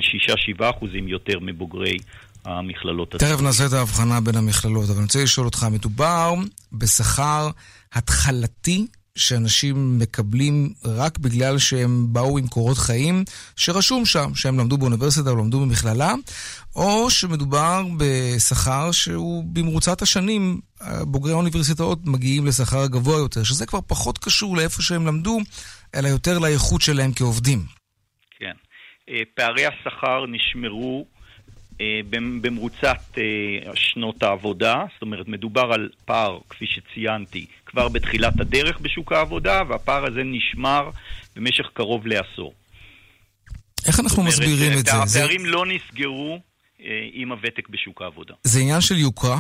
6-7 0.60 0.70
אחוזים 0.70 1.08
יותר 1.08 1.40
מבוגרי 1.42 1.98
המכללות. 2.46 3.12
תכף 3.12 3.42
נעשה 3.42 3.66
את 3.66 3.74
ההבחנה 3.74 4.22
בין 4.22 4.36
המכללות, 4.36 4.86
אבל 4.86 4.96
אני 4.96 5.04
רוצה 5.04 5.24
לשאול 5.24 5.46
אותך, 5.46 5.66
מדובר 5.72 6.34
בשכר 6.74 7.50
התחלתי 7.94 8.88
שאנשים 9.16 10.00
מקבלים 10.00 10.74
רק 10.86 11.18
בגלל 11.18 11.58
שהם 11.58 12.14
באו 12.14 12.38
עם 12.38 12.48
קורות 12.48 12.78
חיים 12.78 13.24
שרשום 13.56 14.06
שם, 14.06 14.36
שהם 14.36 14.60
למדו 14.60 14.78
באוניברסיטה 14.78 15.30
או 15.30 15.36
למדו 15.36 15.60
במכללה, 15.60 16.14
או 16.76 17.10
שמדובר 17.10 17.84
בשכר 17.98 18.92
שהוא 18.92 19.44
במרוצת 19.54 20.02
השנים, 20.02 20.62
בוגרי 21.02 21.32
האוניברסיטאות 21.32 22.00
מגיעים 22.06 22.46
לשכר 22.46 22.88
גבוה 22.88 23.18
יותר, 23.18 23.44
שזה 23.44 23.66
כבר 23.66 23.80
פחות 23.88 24.18
קשור 24.18 24.58
לאיפה 24.58 24.82
שהם 24.82 25.08
למדו, 25.08 25.40
אלא 25.96 26.08
יותר 26.08 26.40
לאיכות 26.40 26.82
שלהם 26.82 27.12
כעובדים. 27.16 27.60
כן. 28.40 28.56
אה, 29.10 29.22
פערי 29.36 29.66
השכר 29.66 30.26
נשמרו 30.28 31.06
במרוצת 32.42 33.18
אה, 33.18 33.24
שנות 33.76 34.24
העבודה, 34.24 34.84
זאת 34.94 35.02
אומרת, 35.02 35.28
מדובר 35.28 35.74
על 35.74 35.90
פער, 36.06 36.40
כפי 36.50 36.66
שציינתי, 36.68 37.46
כבר 37.66 37.90
בתחילת 37.90 38.40
הדרך 38.40 38.80
בשוק 38.80 39.12
העבודה, 39.12 39.62
והפער 39.70 40.06
הזה 40.06 40.22
נשמר 40.26 40.90
במשך 41.36 41.66
קרוב 41.74 42.08
לעשור. 42.08 42.54
איך 43.88 44.00
אנחנו 44.00 44.18
אומרת, 44.18 44.34
מסבירים 44.34 44.80
את 44.80 44.86
זה? 44.86 44.92
הפערים 44.94 45.42
זה... 45.42 45.48
לא 45.48 45.66
נסגרו 45.66 46.40
עם 47.14 47.32
הוותק 47.32 47.70
בשוק 47.70 48.02
העבודה. 48.02 48.34
זה 48.44 48.60
עניין 48.60 48.82
של 48.82 48.98
יוקרה? 48.98 49.40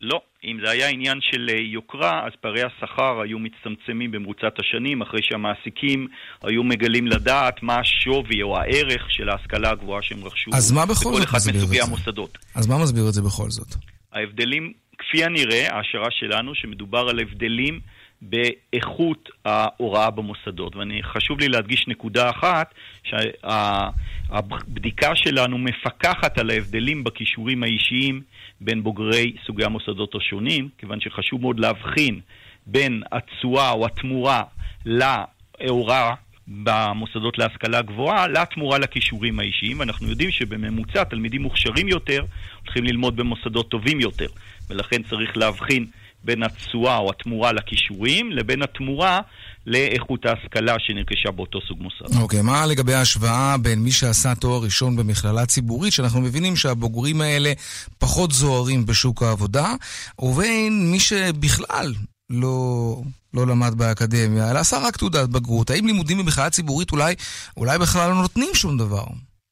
לא. 0.00 0.20
אם 0.44 0.58
זה 0.64 0.70
היה 0.70 0.88
עניין 0.88 1.18
של 1.20 1.50
אה, 1.50 1.60
יוקרה, 1.60 2.26
אז 2.26 2.32
פערי 2.40 2.62
השכר 2.62 3.20
היו 3.20 3.38
מצטמצמים 3.38 4.10
במרוצת 4.10 4.54
השנים, 4.58 5.02
אחרי 5.02 5.20
שהמעסיקים 5.22 6.08
היו 6.42 6.64
מגלים 6.64 7.06
לדעת 7.06 7.62
מה 7.62 7.78
השווי 7.78 8.42
או 8.42 8.58
הערך 8.58 9.06
של 9.10 9.28
ההשכלה 9.28 9.70
הגבוהה 9.70 10.02
שהם 10.02 10.24
רכשו 10.24 10.50
אז 10.54 10.72
מה 10.72 10.86
בכל 10.86 11.14
זאת 11.14 11.28
מסביר 11.34 11.62
את 11.62 11.68
זה? 11.68 11.82
המוסדות. 11.82 12.38
אז 12.54 12.66
מה 12.66 12.82
מסביר 12.82 13.08
את 13.08 13.12
זה 13.12 13.22
בכל 13.22 13.50
זאת? 13.50 13.74
ההבדלים, 14.12 14.72
כפי 14.98 15.24
הנראה, 15.24 15.76
ההשערה 15.76 16.10
שלנו, 16.10 16.54
שמדובר 16.54 17.08
על 17.08 17.20
הבדלים 17.20 17.80
באיכות 18.22 19.28
ההוראה 19.44 20.10
במוסדות. 20.10 20.76
ואני 20.76 21.02
חשוב 21.02 21.40
לי 21.40 21.48
להדגיש 21.48 21.88
נקודה 21.88 22.30
אחת, 22.30 22.74
שהבדיקה 23.04 25.16
שלנו 25.16 25.58
מפקחת 25.58 26.38
על 26.38 26.50
ההבדלים 26.50 27.04
בכישורים 27.04 27.62
האישיים 27.62 28.22
בין 28.60 28.82
בוגרי 28.82 29.32
סוגי 29.46 29.64
המוסדות 29.64 30.14
השונים, 30.14 30.68
כיוון 30.78 31.00
שחשוב 31.00 31.40
מאוד 31.40 31.60
להבחין 31.60 32.20
בין 32.66 33.02
התשואה 33.12 33.70
או 33.70 33.86
התמורה 33.86 34.42
להוראה 34.86 36.14
במוסדות 36.48 37.38
להשכלה 37.38 37.82
גבוהה, 37.82 38.28
לתמורה 38.28 38.78
לכישורים 38.78 39.40
האישיים, 39.40 39.80
ואנחנו 39.80 40.08
יודעים 40.08 40.30
שבממוצע 40.30 41.04
תלמידים 41.04 41.42
מוכשרים 41.42 41.88
יותר 41.88 42.24
הולכים 42.64 42.84
ללמוד 42.84 43.16
במוסדות 43.16 43.68
טובים 43.68 44.00
יותר, 44.00 44.26
ולכן 44.70 45.02
צריך 45.02 45.36
להבחין 45.36 45.86
בין 46.24 46.42
התשואה 46.42 46.96
או 46.96 47.10
התמורה 47.10 47.52
לכישורים 47.52 48.32
לבין 48.32 48.62
התמורה 48.62 49.20
לאיכות 49.66 50.26
ההשכלה 50.26 50.74
שנרכשה 50.78 51.30
באותו 51.30 51.60
סוג 51.68 51.82
מוסד. 51.82 52.16
אוקיי, 52.20 52.40
okay, 52.40 52.42
מה 52.42 52.66
לגבי 52.66 52.94
ההשוואה 52.94 53.56
בין 53.62 53.78
מי 53.78 53.92
שעשה 53.92 54.34
תואר 54.34 54.62
ראשון 54.62 54.96
במכללה 54.96 55.46
ציבורית, 55.46 55.92
שאנחנו 55.92 56.20
מבינים 56.20 56.56
שהבוגרים 56.56 57.20
האלה 57.20 57.52
פחות 57.98 58.32
זוהרים 58.32 58.86
בשוק 58.86 59.22
העבודה, 59.22 59.74
ובין 60.18 60.90
מי 60.90 61.00
שבכלל 61.00 61.92
לא, 62.30 62.96
לא 63.34 63.46
למד 63.46 63.74
באקדמיה, 63.74 64.50
אלא 64.50 64.58
עשה 64.58 64.78
רק 64.78 64.96
תעודת 64.96 65.28
בגרות. 65.28 65.70
האם 65.70 65.86
לימודים 65.86 66.18
במכללה 66.18 66.50
ציבורית 66.50 66.92
אולי, 66.92 67.14
אולי 67.56 67.78
בכלל 67.78 68.10
לא 68.10 68.14
נותנים 68.14 68.50
שום 68.54 68.78
דבר? 68.78 69.04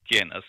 כן, 0.04 0.28
אז 0.33 0.42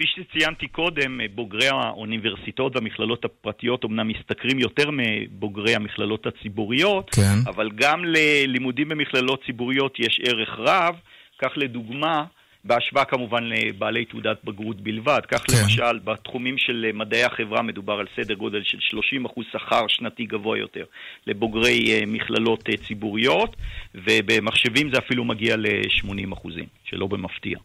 כפי 0.00 0.22
שציינתי 0.22 0.68
קודם, 0.68 1.20
בוגרי 1.34 1.68
האוניברסיטאות 1.68 2.76
והמכללות 2.76 3.24
הפרטיות 3.24 3.84
אומנם 3.84 4.08
משתכרים 4.08 4.58
יותר 4.58 4.90
מבוגרי 4.92 5.74
המכללות 5.74 6.26
הציבוריות, 6.26 7.10
כן. 7.10 7.36
אבל 7.46 7.70
גם 7.74 8.04
ללימודים 8.04 8.88
במכללות 8.88 9.44
ציבוריות 9.46 9.98
יש 9.98 10.20
ערך 10.24 10.48
רב. 10.58 10.94
כך 11.42 11.50
לדוגמה, 11.56 12.24
בהשוואה 12.64 13.04
כמובן 13.04 13.44
לבעלי 13.44 14.04
תעודת 14.04 14.36
בגרות 14.44 14.80
בלבד. 14.80 15.20
כך 15.28 15.40
כן. 15.46 15.62
למשל, 15.62 15.98
בתחומים 16.04 16.58
של 16.58 16.90
מדעי 16.94 17.24
החברה 17.24 17.62
מדובר 17.62 17.92
על 17.92 18.06
סדר 18.16 18.34
גודל 18.34 18.62
של 18.64 18.78
30% 19.26 19.42
שכר 19.52 19.84
שנתי 19.88 20.24
גבוה 20.24 20.58
יותר 20.58 20.84
לבוגרי 21.26 21.92
אה, 21.92 22.00
מכללות 22.06 22.68
אה, 22.68 22.86
ציבוריות, 22.86 23.56
ובמחשבים 23.94 24.90
זה 24.92 24.98
אפילו 24.98 25.24
מגיע 25.24 25.56
ל-80%, 25.56 26.48
שלא 26.84 27.06
במפתיע. 27.06 27.58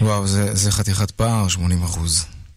וואו, 0.00 0.26
זה, 0.26 0.54
זה 0.54 0.70
חתיכת 0.72 1.10
פער, 1.10 1.48
80 1.48 1.78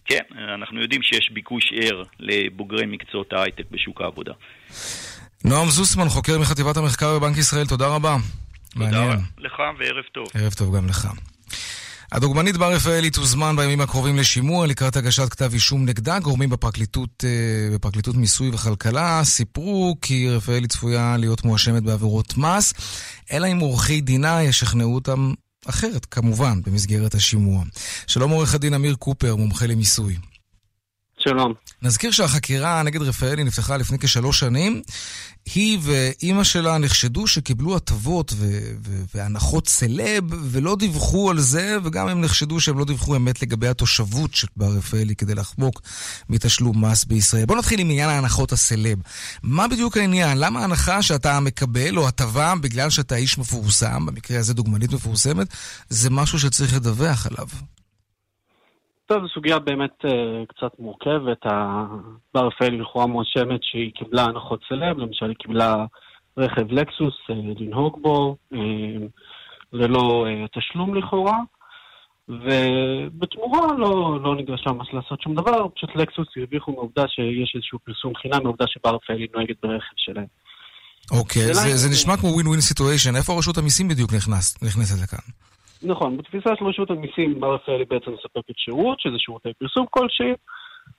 כן, 0.04 0.22
אנחנו 0.54 0.80
יודעים 0.80 1.02
שיש 1.02 1.30
ביקוש 1.32 1.72
ער 1.76 2.02
לבוגרי 2.20 2.86
מקצועות 2.86 3.32
ההייטק 3.32 3.64
בשוק 3.70 4.00
העבודה. 4.00 4.32
נועם 5.44 5.68
זוסמן, 5.68 6.08
חוקר 6.08 6.38
מחטיבת 6.38 6.76
המחקר 6.76 7.18
בבנק 7.18 7.38
ישראל, 7.38 7.66
תודה 7.66 7.86
רבה. 7.86 8.16
תודה 8.74 8.90
מעניין. 8.90 9.18
לך 9.38 9.58
וערב 9.78 10.04
טוב. 10.12 10.26
ערב 10.34 10.52
טוב 10.52 10.76
גם 10.76 10.88
לך. 10.88 11.08
הדוגמנית 12.12 12.56
בר 12.56 12.72
רפאלי 12.72 13.10
תוזמן 13.10 13.56
בימים 13.56 13.80
הקרובים 13.80 14.16
לשימוע 14.16 14.66
לקראת 14.66 14.96
הגשת 14.96 15.28
כתב 15.30 15.50
אישום 15.52 15.84
נגדה. 15.84 16.18
גורמים 16.18 16.50
בפרקליטות, 16.50 17.24
אה, 17.24 17.74
בפרקליטות 17.74 18.16
מיסוי 18.16 18.50
וכלכלה 18.52 19.20
סיפרו 19.24 19.96
כי 20.02 20.30
רפאלי 20.30 20.68
צפויה 20.68 21.16
להיות 21.16 21.44
מואשמת 21.44 21.82
בעבירות 21.82 22.36
מס, 22.36 22.74
אלא 23.32 23.46
אם 23.52 23.58
עורכי 23.58 24.00
דינה 24.00 24.42
ישכנעו 24.42 24.94
אותם 24.94 25.32
אחרת, 25.66 26.06
כמובן, 26.06 26.62
במסגרת 26.66 27.14
השימוע. 27.14 27.64
שלום 28.06 28.30
עורך 28.30 28.54
הדין 28.54 28.74
אמיר 28.74 28.94
קופר, 28.94 29.36
מומחה 29.36 29.66
למיסוי. 29.66 30.16
שלום. 31.18 31.52
נזכיר 31.82 32.10
שהחקירה 32.10 32.82
נגד 32.82 33.02
רפאלי 33.02 33.44
נפתחה 33.44 33.76
לפני 33.76 33.98
כשלוש 33.98 34.40
שנים. 34.40 34.82
היא 35.54 35.78
ואימא 35.82 36.44
שלה 36.44 36.78
נחשדו 36.78 37.26
שקיבלו 37.26 37.76
הטבות 37.76 38.32
והנחות 39.14 39.68
סלב 39.68 40.24
ולא 40.30 40.76
דיווחו 40.76 41.30
על 41.30 41.40
זה, 41.40 41.76
וגם 41.84 42.08
הם 42.08 42.20
נחשדו 42.20 42.60
שהם 42.60 42.78
לא 42.78 42.84
דיווחו 42.84 43.16
אמת 43.16 43.42
לגבי 43.42 43.68
התושבות 43.68 44.34
של 44.34 44.46
בר 44.56 44.76
רפאלי 44.76 45.16
כדי 45.16 45.34
לחמוק 45.34 45.82
מתשלום 46.28 46.84
מס 46.84 47.04
בישראל. 47.04 47.44
בואו 47.44 47.58
נתחיל 47.58 47.80
עם 47.80 47.90
עניין 47.90 48.10
ההנחות 48.10 48.52
הסלב. 48.52 48.98
מה 49.42 49.68
בדיוק 49.68 49.96
העניין? 49.96 50.38
למה 50.38 50.60
ההנחה 50.60 51.02
שאתה 51.02 51.40
מקבל 51.40 51.98
או 51.98 52.08
הטבה 52.08 52.54
בגלל 52.60 52.90
שאתה 52.90 53.16
איש 53.16 53.38
מפורסם, 53.38 54.06
במקרה 54.06 54.38
הזה 54.38 54.54
דוגמנית 54.54 54.92
מפורסמת, 54.92 55.46
זה 55.88 56.10
משהו 56.10 56.38
שצריך 56.38 56.74
לדווח 56.74 57.26
עליו? 57.26 57.48
טוב, 59.06 59.22
זו 59.22 59.28
סוגיה 59.34 59.58
באמת 59.58 60.04
uh, 60.04 60.08
קצת 60.48 60.78
מורכבת. 60.78 61.46
בר 62.34 62.46
רפאלי 62.46 62.78
לכאורה 62.78 63.06
מואשמת 63.06 63.60
שהיא 63.62 63.92
קיבלה 63.94 64.24
הנחות 64.24 64.60
סלב, 64.68 64.98
למשל 64.98 65.26
היא 65.26 65.36
קיבלה 65.36 65.84
רכב 66.36 66.72
לקסוס 66.72 67.14
uh, 67.30 67.34
לנהוג 67.60 67.98
בו, 68.02 68.36
uh, 68.54 68.56
ללא 69.72 70.26
uh, 70.26 70.58
תשלום 70.58 70.94
לכאורה, 70.94 71.38
ובתמורה 72.28 73.76
לא, 73.78 74.18
לא 74.22 74.36
נדרשה 74.36 74.72
ממש 74.72 74.88
לעשות 74.92 75.20
שום 75.22 75.34
דבר, 75.34 75.68
פשוט 75.74 75.90
לקסוס 75.94 76.28
הרוויחו 76.36 76.72
מעובדה 76.72 77.04
שיש 77.08 77.52
איזשהו 77.54 77.78
פרסום 77.78 78.14
חינם, 78.14 78.42
מעובדה 78.42 78.64
שבר 78.68 78.94
רפאלי 78.94 79.26
נוהגת 79.34 79.56
ברכב 79.62 79.94
שלהם. 79.96 80.26
אוקיי, 81.10 81.42
okay, 81.42 81.54
זה, 81.54 81.76
זה 81.76 81.88
נשמע 81.90 82.16
כמו 82.16 82.28
ווין 82.28 82.46
ווין 82.46 82.60
סיטואשן, 82.60 83.16
איפה 83.16 83.38
רשות 83.38 83.58
המיסים 83.58 83.88
בדיוק 83.88 84.12
נכנס, 84.12 84.62
נכנסת 84.62 85.02
לכאן? 85.02 85.53
נכון, 85.84 86.16
בתפיסה 86.16 86.50
של 86.58 86.64
רשות 86.64 86.90
המיסים, 86.90 87.40
בר 87.40 87.54
רפאלי 87.54 87.84
בעצם 87.84 88.10
מספקת 88.10 88.54
שירות, 88.56 89.00
שזה 89.00 89.18
שירותי 89.18 89.48
פרסום 89.58 89.86
כלשהי, 89.90 90.32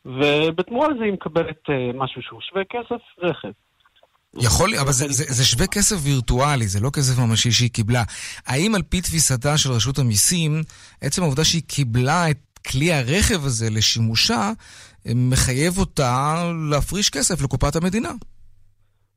ובתמורה 0.05 0.87
לזה 0.89 1.03
היא 1.03 1.13
מקבלת 1.13 1.69
uh, 1.69 1.97
משהו 1.97 2.21
שהוא 2.21 2.41
שווה 2.41 2.63
כסף, 2.69 3.01
רכב. 3.19 3.51
יכול 4.41 4.69
להיות, 4.69 4.83
אבל 4.83 4.91
זה, 4.91 5.05
זה, 5.07 5.23
זה 5.27 5.45
שווה 5.45 5.67
כסף 5.67 5.95
וירטואלי, 6.03 6.67
זה 6.67 6.79
לא 6.83 6.89
כסף 6.89 7.19
ממשי 7.19 7.51
שהיא 7.51 7.69
קיבלה. 7.69 8.03
האם 8.47 8.75
על 8.75 8.81
פי 8.81 9.01
תפיסתה 9.01 9.57
של 9.57 9.69
רשות 9.71 9.99
המיסים, 9.99 10.61
עצם 11.01 11.21
העובדה 11.21 11.43
שהיא 11.43 11.63
קיבלה 11.67 12.29
את 12.31 12.37
כלי 12.71 12.93
הרכב 12.93 13.45
הזה 13.45 13.65
לשימושה, 13.69 14.51
מחייב 15.15 15.77
אותה 15.77 16.35
להפריש 16.71 17.09
כסף 17.09 17.43
לקופת 17.43 17.75
המדינה? 17.75 18.09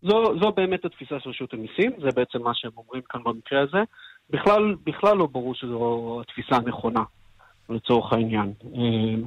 זו, 0.03 0.25
זו 0.41 0.53
באמת 0.57 0.85
התפיסה 0.85 1.15
של 1.21 1.31
רשות 1.31 1.53
המיסים, 1.53 1.91
זה 2.03 2.09
בעצם 2.17 2.43
מה 2.43 2.51
שהם 2.55 2.71
אומרים 2.77 3.03
כאן 3.09 3.21
במקרה 3.25 3.63
הזה. 3.63 3.79
בכלל, 4.31 4.75
בכלל 4.85 5.17
לא 5.17 5.27
ברור 5.27 5.55
שזו 5.55 6.21
התפיסה 6.23 6.57
הנכונה, 6.57 7.03
לצורך 7.69 8.13
העניין. 8.13 8.53
אמ, 8.75 9.25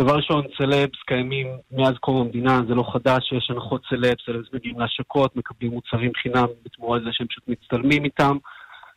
דבר 0.00 0.16
ראשון, 0.16 0.44
סלבס 0.58 1.02
קיימים 1.06 1.46
מאז 1.70 1.94
קום 2.00 2.20
המדינה, 2.20 2.60
זה 2.68 2.74
לא 2.74 2.84
חדש 2.92 3.28
שיש 3.28 3.50
הנחות 3.50 3.82
סלבס, 3.88 4.26
סלבס 4.26 4.46
מגיעים 4.52 4.80
להשקות, 4.80 5.36
מקבלים 5.36 5.72
מוצרים 5.72 6.12
חינם 6.22 6.46
בתמורה 6.64 6.98
לזה 6.98 7.08
שהם 7.12 7.26
פשוט 7.26 7.48
מצטלמים 7.48 8.04
איתם. 8.04 8.36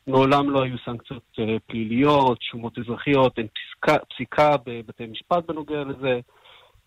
מעולם 0.08 0.50
לא 0.50 0.64
היו 0.64 0.76
סנקציות 0.86 1.24
אה, 1.40 1.58
פליליות, 1.68 2.42
שומות 2.42 2.78
אזרחיות, 2.78 3.38
אין 3.38 3.48
פסיקה, 3.48 4.06
פסיקה 4.14 4.56
בבתי 4.66 5.06
משפט 5.06 5.46
בנוגע 5.48 5.84
לזה, 5.84 6.20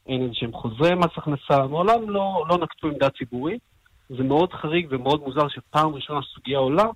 אין 0.07 0.23
איזה 0.23 0.35
שהם 0.35 0.53
חוזרי 0.53 0.95
מס 0.95 1.11
הכנסה, 1.17 1.67
מעולם 1.67 2.11
לא, 2.11 2.45
לא 2.49 2.59
נקטו 2.59 2.89
עמדה 2.89 3.11
ציבורית. 3.11 3.61
זה 4.09 4.23
מאוד 4.23 4.53
חריג 4.53 4.87
ומאוד 4.91 5.21
מוזר 5.21 5.49
שפעם 5.49 5.95
ראשונה 5.95 6.21
סוגיה 6.35 6.59
עולה, 6.59 6.87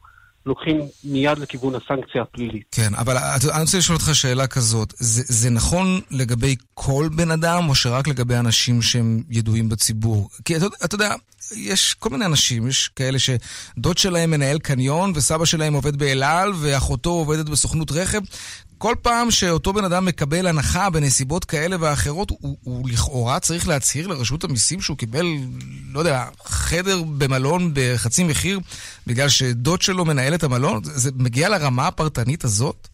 לוקחים 0.48 0.80
מיד 1.04 1.38
לכיוון 1.38 1.74
הסנקציה 1.74 2.22
הפלילית. 2.22 2.64
כן, 2.72 2.94
אבל 2.94 3.16
אני 3.54 3.60
רוצה 3.60 3.78
לשאול 3.78 3.96
אותך 3.96 4.14
שאלה 4.14 4.46
כזאת. 4.46 4.94
זה, 4.96 5.22
זה 5.26 5.50
נכון 5.50 6.00
לגבי 6.10 6.56
כל 6.74 7.08
בן 7.16 7.30
אדם, 7.30 7.68
או 7.68 7.74
שרק 7.74 8.08
לגבי 8.08 8.36
אנשים 8.36 8.82
שהם 8.82 9.22
ידועים 9.30 9.68
בציבור? 9.68 10.28
כי 10.44 10.56
אתה, 10.56 10.66
אתה 10.84 10.94
יודע, 10.94 11.14
יש 11.56 11.94
כל 11.94 12.10
מיני 12.10 12.24
אנשים, 12.24 12.68
יש 12.68 12.90
כאלה 12.96 13.18
שדוד 13.18 13.98
שלהם 13.98 14.30
מנהל 14.30 14.58
קניון, 14.58 15.12
וסבא 15.14 15.44
שלהם 15.44 15.74
עובד 15.74 15.96
באל 15.96 16.22
על, 16.22 16.52
ואחותו 16.60 17.10
עובדת 17.10 17.48
בסוכנות 17.48 17.92
רכב. 17.92 18.20
כל 18.78 18.94
פעם 19.02 19.30
שאותו 19.30 19.72
בן 19.72 19.84
אדם 19.84 20.04
מקבל 20.04 20.46
הנחה 20.46 20.90
בנסיבות 20.90 21.44
כאלה 21.44 21.76
ואחרות, 21.80 22.30
הוא, 22.30 22.56
הוא 22.62 22.88
לכאורה 22.88 23.40
צריך 23.40 23.68
להצהיר 23.68 24.06
לרשות 24.06 24.44
המיסים 24.44 24.80
שהוא 24.80 24.96
קיבל, 24.96 25.26
לא 25.92 25.98
יודע, 25.98 26.24
חדר 26.44 27.02
במלון 27.02 27.70
בחצי 27.74 28.24
מחיר 28.24 28.60
בגלל 29.06 29.28
שדוד 29.28 29.82
שלו 29.82 30.04
מנהל 30.04 30.34
את 30.34 30.44
המלון? 30.44 30.80
זה 30.84 31.10
מגיע 31.16 31.48
לרמה 31.48 31.86
הפרטנית 31.86 32.44
הזאת? 32.44 32.87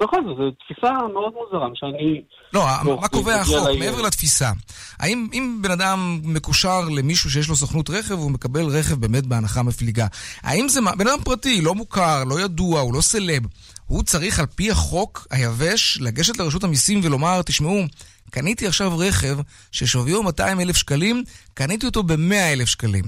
נכון, 0.00 0.24
זו 0.38 0.50
תפיסה 0.50 0.92
מאוד 0.92 1.32
מוזרה, 1.34 1.68
שאני... 1.74 2.22
לא, 2.52 2.66
מה 3.00 3.08
קובע 3.08 3.40
החוק, 3.40 3.68
מעבר 3.78 4.02
לתפיסה? 4.02 4.50
האם 4.98 5.28
אם 5.32 5.58
בן 5.62 5.70
אדם 5.70 6.20
מקושר 6.24 6.80
למישהו 6.80 7.30
שיש 7.30 7.48
לו 7.48 7.56
סוכנות 7.56 7.90
רכב, 7.90 8.14
הוא 8.14 8.30
מקבל 8.30 8.64
רכב 8.64 8.94
באמת 8.94 9.26
בהנחה 9.26 9.62
מפליגה, 9.62 10.06
האם 10.42 10.68
זה 10.68 10.80
בן 10.98 11.06
אדם 11.06 11.18
פרטי, 11.24 11.60
לא 11.60 11.74
מוכר, 11.74 12.24
לא 12.24 12.40
ידוע, 12.40 12.80
הוא 12.80 12.94
לא 12.94 13.00
סלב, 13.00 13.42
הוא 13.86 14.02
צריך 14.02 14.38
על 14.38 14.46
פי 14.46 14.70
החוק 14.70 15.26
היבש 15.30 15.98
לגשת 16.00 16.36
לרשות 16.36 16.64
המיסים 16.64 17.00
ולומר, 17.02 17.42
תשמעו, 17.42 17.82
קניתי 18.30 18.66
עכשיו 18.66 18.98
רכב 18.98 19.38
ששוויו 19.72 20.22
200 20.22 20.60
אלף 20.60 20.76
שקלים, 20.76 21.24
קניתי 21.54 21.86
אותו 21.86 22.02
ב-100 22.02 22.34
אלף 22.52 22.68
שקלים. 22.68 23.04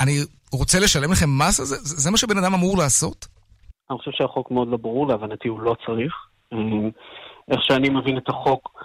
אני 0.00 0.24
רוצה 0.52 0.80
לשלם 0.80 1.12
לכם 1.12 1.38
מס 1.38 1.60
על 1.60 1.66
זה? 1.66 1.76
זה 1.82 2.10
מה 2.10 2.16
שבן 2.16 2.38
אדם 2.38 2.54
אמור 2.54 2.78
לעשות? 2.78 3.35
אני 3.90 3.98
חושב 3.98 4.10
שהחוק 4.14 4.50
מאוד 4.50 4.68
לא 4.68 4.76
ברור, 4.76 5.08
להבנתי 5.08 5.48
הוא 5.48 5.60
לא 5.60 5.76
צריך. 5.86 6.14
אמ, 6.52 6.90
איך 7.50 7.60
שאני 7.62 7.88
מבין 7.88 8.18
את 8.18 8.28
החוק, 8.28 8.82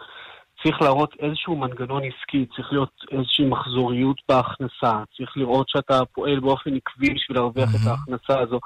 צריך 0.63 0.81
להראות 0.81 1.13
איזשהו 1.19 1.55
מנגנון 1.55 2.01
עסקי, 2.03 2.45
צריך 2.55 2.67
להיות 2.71 2.93
איזושהי 3.11 3.45
מחזוריות 3.45 4.17
בהכנסה, 4.29 4.93
צריך 5.17 5.31
לראות 5.35 5.69
שאתה 5.69 6.05
פועל 6.13 6.39
באופן 6.39 6.69
עקבי 6.75 7.13
בשביל 7.13 7.37
להרוויח 7.37 7.69
mm-hmm. 7.69 7.81
את 7.83 7.87
ההכנסה 7.87 8.39
הזו. 8.41 8.59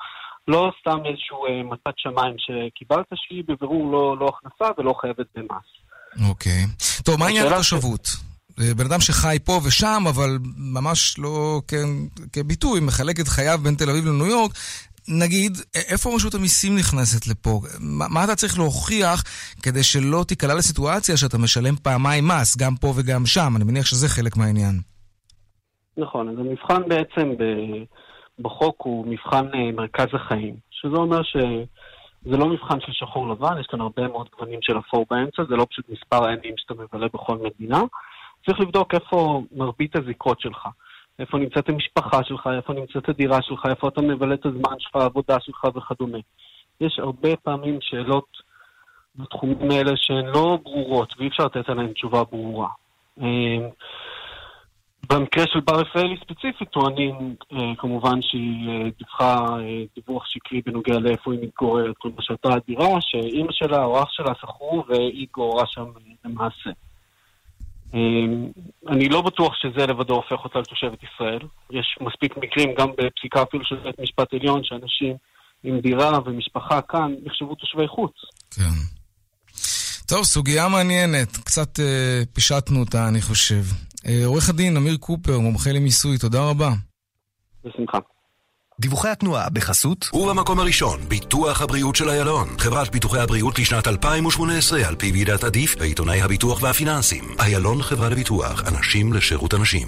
לא 0.48 0.72
סתם 0.80 0.98
איזשהו 1.06 1.46
אה, 1.46 1.64
מתת 1.64 1.94
שמיים 1.98 2.36
שקיבלת, 2.38 3.06
שהיא 3.16 3.44
בבירור 3.48 3.92
לא, 3.92 4.18
לא 4.20 4.30
הכנסה 4.34 4.72
ולא 4.78 4.94
חייבת 5.02 5.26
במס. 5.36 5.68
אוקיי. 6.30 6.64
Okay. 6.64 7.04
טוב, 7.04 7.20
מה 7.20 7.28
עניין 7.28 7.48
התושבות? 7.48 8.06
ש... 8.06 8.16
בן 8.76 8.86
אדם 8.86 9.02
שחי 9.02 9.38
פה 9.44 9.60
ושם, 9.64 10.04
אבל 10.10 10.38
ממש 10.58 11.20
לא 11.20 11.62
כן, 11.68 11.88
כביטוי, 12.34 12.80
מחלק 12.80 13.20
את 13.20 13.28
חייו 13.28 13.60
בין 13.64 13.76
תל 13.76 13.90
אביב 13.90 14.06
לניו 14.06 14.26
יורק. 14.26 14.52
נגיד, 15.08 15.52
איפה 15.92 16.10
רשות 16.16 16.34
המיסים 16.34 16.76
נכנסת 16.76 17.28
לפה? 17.28 17.60
מה, 17.80 18.06
מה 18.10 18.24
אתה 18.24 18.36
צריך 18.36 18.60
להוכיח 18.60 19.24
כדי 19.64 19.84
שלא 19.84 20.24
תיקלע 20.28 20.54
לסיטואציה 20.56 21.18
שאתה 21.18 21.38
משלם 21.38 21.76
פעמיים 21.76 22.28
מס, 22.28 22.58
גם 22.58 22.76
פה 22.82 22.88
וגם 22.88 23.26
שם? 23.26 23.54
אני 23.56 23.64
מניח 23.64 23.86
שזה 23.86 24.08
חלק 24.08 24.38
מהעניין. 24.38 24.76
נכון, 25.98 26.30
אז 26.30 26.36
המבחן 26.40 26.82
בעצם 26.88 27.34
בחוק 28.40 28.76
הוא 28.78 29.08
מבחן 29.08 29.46
אה, 29.54 29.72
מרכז 29.72 30.08
החיים, 30.14 30.56
שזה 30.72 30.96
אומר 30.96 31.22
שזה 31.24 32.38
לא 32.38 32.50
מבחן 32.50 32.80
של 32.80 32.92
שחור 32.92 33.30
לבן, 33.30 33.60
יש 33.60 33.68
כאן 33.68 33.82
הרבה 33.82 34.08
מאוד 34.08 34.28
גוונים 34.36 34.60
של 34.62 34.78
אפור 34.78 35.06
באמצע, 35.10 35.44
זה 35.50 35.56
לא 35.56 35.66
פשוט 35.70 35.86
מספר 35.90 36.28
הימים 36.28 36.54
שאתה 36.58 36.74
מבלה 36.74 37.08
בכל 37.14 37.38
מדינה. 37.38 37.82
צריך 38.46 38.60
לבדוק 38.60 38.94
איפה 38.94 39.44
מרבית 39.52 39.96
הזיקות 39.96 40.42
שלך. 40.42 40.68
איפה 41.20 41.38
נמצאת 41.38 41.70
המשפחה 41.70 42.24
שלך, 42.24 42.50
איפה 42.58 42.74
נמצאת 42.74 43.10
הדירה 43.10 43.42
שלך, 43.42 43.66
איפה 43.70 43.88
אתה 43.88 44.02
מבלה 44.02 44.34
את 44.34 44.46
הזמן 44.46 44.80
שלך, 44.80 44.96
העבודה 44.96 45.40
שלך 45.40 45.64
וכדומה. 45.76 46.18
יש 46.82 47.00
הרבה 47.00 47.36
פעמים 47.36 47.78
שאלות 47.82 48.38
בתחומים 49.16 49.72
האלה 49.72 49.92
שהן 49.96 50.26
לא 50.26 50.58
ברורות, 50.64 51.14
ואי 51.18 51.28
אפשר 51.28 51.46
לתת 51.46 51.70
עליהן 51.70 51.94
תשובה 51.94 52.24
ברורה. 52.24 52.70
אמ, 53.18 53.70
במקרה 55.10 55.44
של 55.48 55.60
בר 55.60 55.80
רפאלי 55.80 56.18
ספציפית 56.18 56.70
טוענים 56.70 57.36
אה, 57.54 57.76
כמובן 57.78 58.22
שהיא 58.22 58.70
אה, 58.70 58.90
דיווחה 58.98 59.46
אה, 59.60 59.84
דיווח 59.96 60.26
שקרי 60.26 60.62
בנוגע 60.66 61.00
לאיפה 61.00 61.34
היא 61.34 61.40
מתגוררת, 61.42 61.96
כלומר 61.98 62.18
שהייתה 62.22 62.50
הדירה 62.54 63.02
שאימא 63.02 63.52
שלה 63.52 63.84
או 63.84 64.04
אח 64.04 64.12
שלה 64.12 64.34
שכרו 64.42 64.84
והיא 64.88 65.24
התגוררה 65.24 65.64
שם 65.68 65.86
למעשה. 66.26 66.70
אמ, 67.94 68.48
אני 68.88 69.10
לא 69.10 69.22
בטוח 69.22 69.54
שזה 69.56 69.86
לבדו 69.86 70.14
הופך 70.14 70.44
אותה 70.44 70.60
לתושבת 70.60 71.00
ישראל. 71.04 71.40
יש 71.72 71.98
מספיק 72.02 72.38
מקרים, 72.38 72.74
גם 72.78 72.90
בפסיקה 72.98 73.44
אפילו 73.44 73.66
של 73.66 73.76
בית 73.76 74.00
משפט 74.00 74.34
עליון, 74.34 74.64
שאנשים 74.64 75.16
עם 75.64 75.80
דירה 75.80 76.20
ומשפחה 76.26 76.82
כאן 76.82 77.16
נחשבו 77.26 77.56
תושבי 77.56 77.88
חוץ. 77.88 78.14
כן. 78.56 78.96
טוב, 80.08 80.24
סוגיה 80.24 80.68
מעניינת. 80.68 81.38
קצת 81.38 81.80
אה, 81.80 82.24
פישטנו 82.34 82.80
אותה, 82.80 83.08
אני 83.08 83.22
חושב. 83.22 83.64
אה, 84.08 84.26
עורך 84.26 84.50
הדין 84.50 84.78
אמיר 84.78 84.98
קופר, 84.98 85.40
מומחה 85.40 85.72
למיסוי, 85.72 86.18
תודה 86.18 86.50
רבה. 86.50 86.70
בשמחה. 87.66 87.98
דיווחי 88.80 89.10
התנועה 89.10 89.50
בחסות 89.50 90.10
ובמקום 90.14 90.60
הראשון, 90.60 91.00
ביטוח 91.08 91.62
הבריאות 91.62 91.96
של 91.96 92.10
איילון. 92.10 92.48
חברת 92.58 92.92
ביטוחי 92.92 93.20
הבריאות 93.20 93.60
לשנת 93.60 93.88
2018 93.88 94.88
על 94.88 94.96
פי 94.96 95.12
ועידת 95.12 95.44
עדיף 95.44 95.76
בעיתוני 95.78 96.22
הביטוח 96.22 96.64
והפיננסים. 96.64 97.24
איילון 97.40 97.82
חברה 97.82 98.10
לביטוח, 98.10 98.64
אנשים 98.68 99.14
לשירות 99.14 99.54
אנשים. 99.54 99.88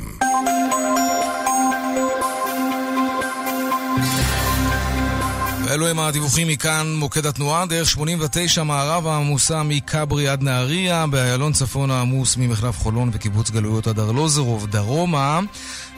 ואלו 5.65 5.88
הם 5.88 6.00
הדיווחים 6.00 6.47
מכאן, 6.47 6.93
מוקד 6.95 7.26
התנועה, 7.26 7.65
דרך 7.65 7.89
89 7.89 8.63
מערב 8.63 9.08
העמוסה 9.08 9.63
מכברי 9.63 10.28
עד 10.28 10.41
נהריה, 10.43 11.08
באיילון 11.08 11.54
צפון 11.54 11.91
העמוס 11.91 12.38
ממחלף 12.38 12.80
חולון 12.80 13.10
וקיבוץ 13.13 13.50
גלויות 13.50 13.88
עד 13.88 14.00
ארלוזרוב, 14.00 14.67
דרומה. 14.67 15.39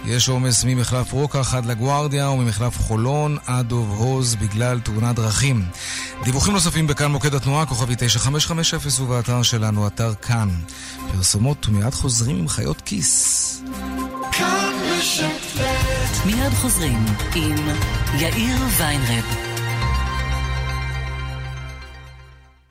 יש 0.05 0.29
עומס 0.29 0.63
ממחלף 0.63 1.11
רוקח 1.11 1.53
עד 1.53 1.65
לגוארדיה 1.65 2.29
וממחלף 2.29 2.77
חולון 2.77 3.37
עד 3.45 3.67
דוב 3.67 3.89
הוז 3.89 4.35
בגלל 4.35 4.79
תאונת 4.79 5.15
דרכים. 5.15 5.65
דיווחים 6.23 6.53
נוספים 6.53 6.87
בכאן 6.87 7.11
מוקד 7.11 7.35
התנועה, 7.35 7.65
כוכבי 7.65 7.93
9550 7.97 9.05
ובאתר 9.05 9.43
שלנו, 9.43 9.87
אתר 9.87 10.13
כאן. 10.21 10.49
פרסומות 11.11 11.69
ומיד 11.69 11.93
חוזרים 11.93 12.37
עם 12.37 12.47
חיות 12.47 12.81
כיס. 12.81 13.61
מיד 16.25 16.53
חוזרים 16.53 17.05
עם 17.35 17.55
יאיר 18.19 18.57
ויינרב. 18.77 19.25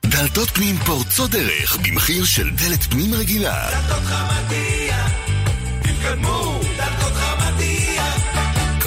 דלתות 0.05 0.49
פנים 0.49 0.77
פורצות 0.77 1.31
דרך 1.31 1.77
במחיר 1.77 2.25
של 2.25 2.49
דלת 2.49 2.83
פנים 2.83 3.13
רגילה. 3.13 3.69
דלתות 3.71 4.03
חמדיה, 4.03 5.07
תתקדמו. 5.81 6.58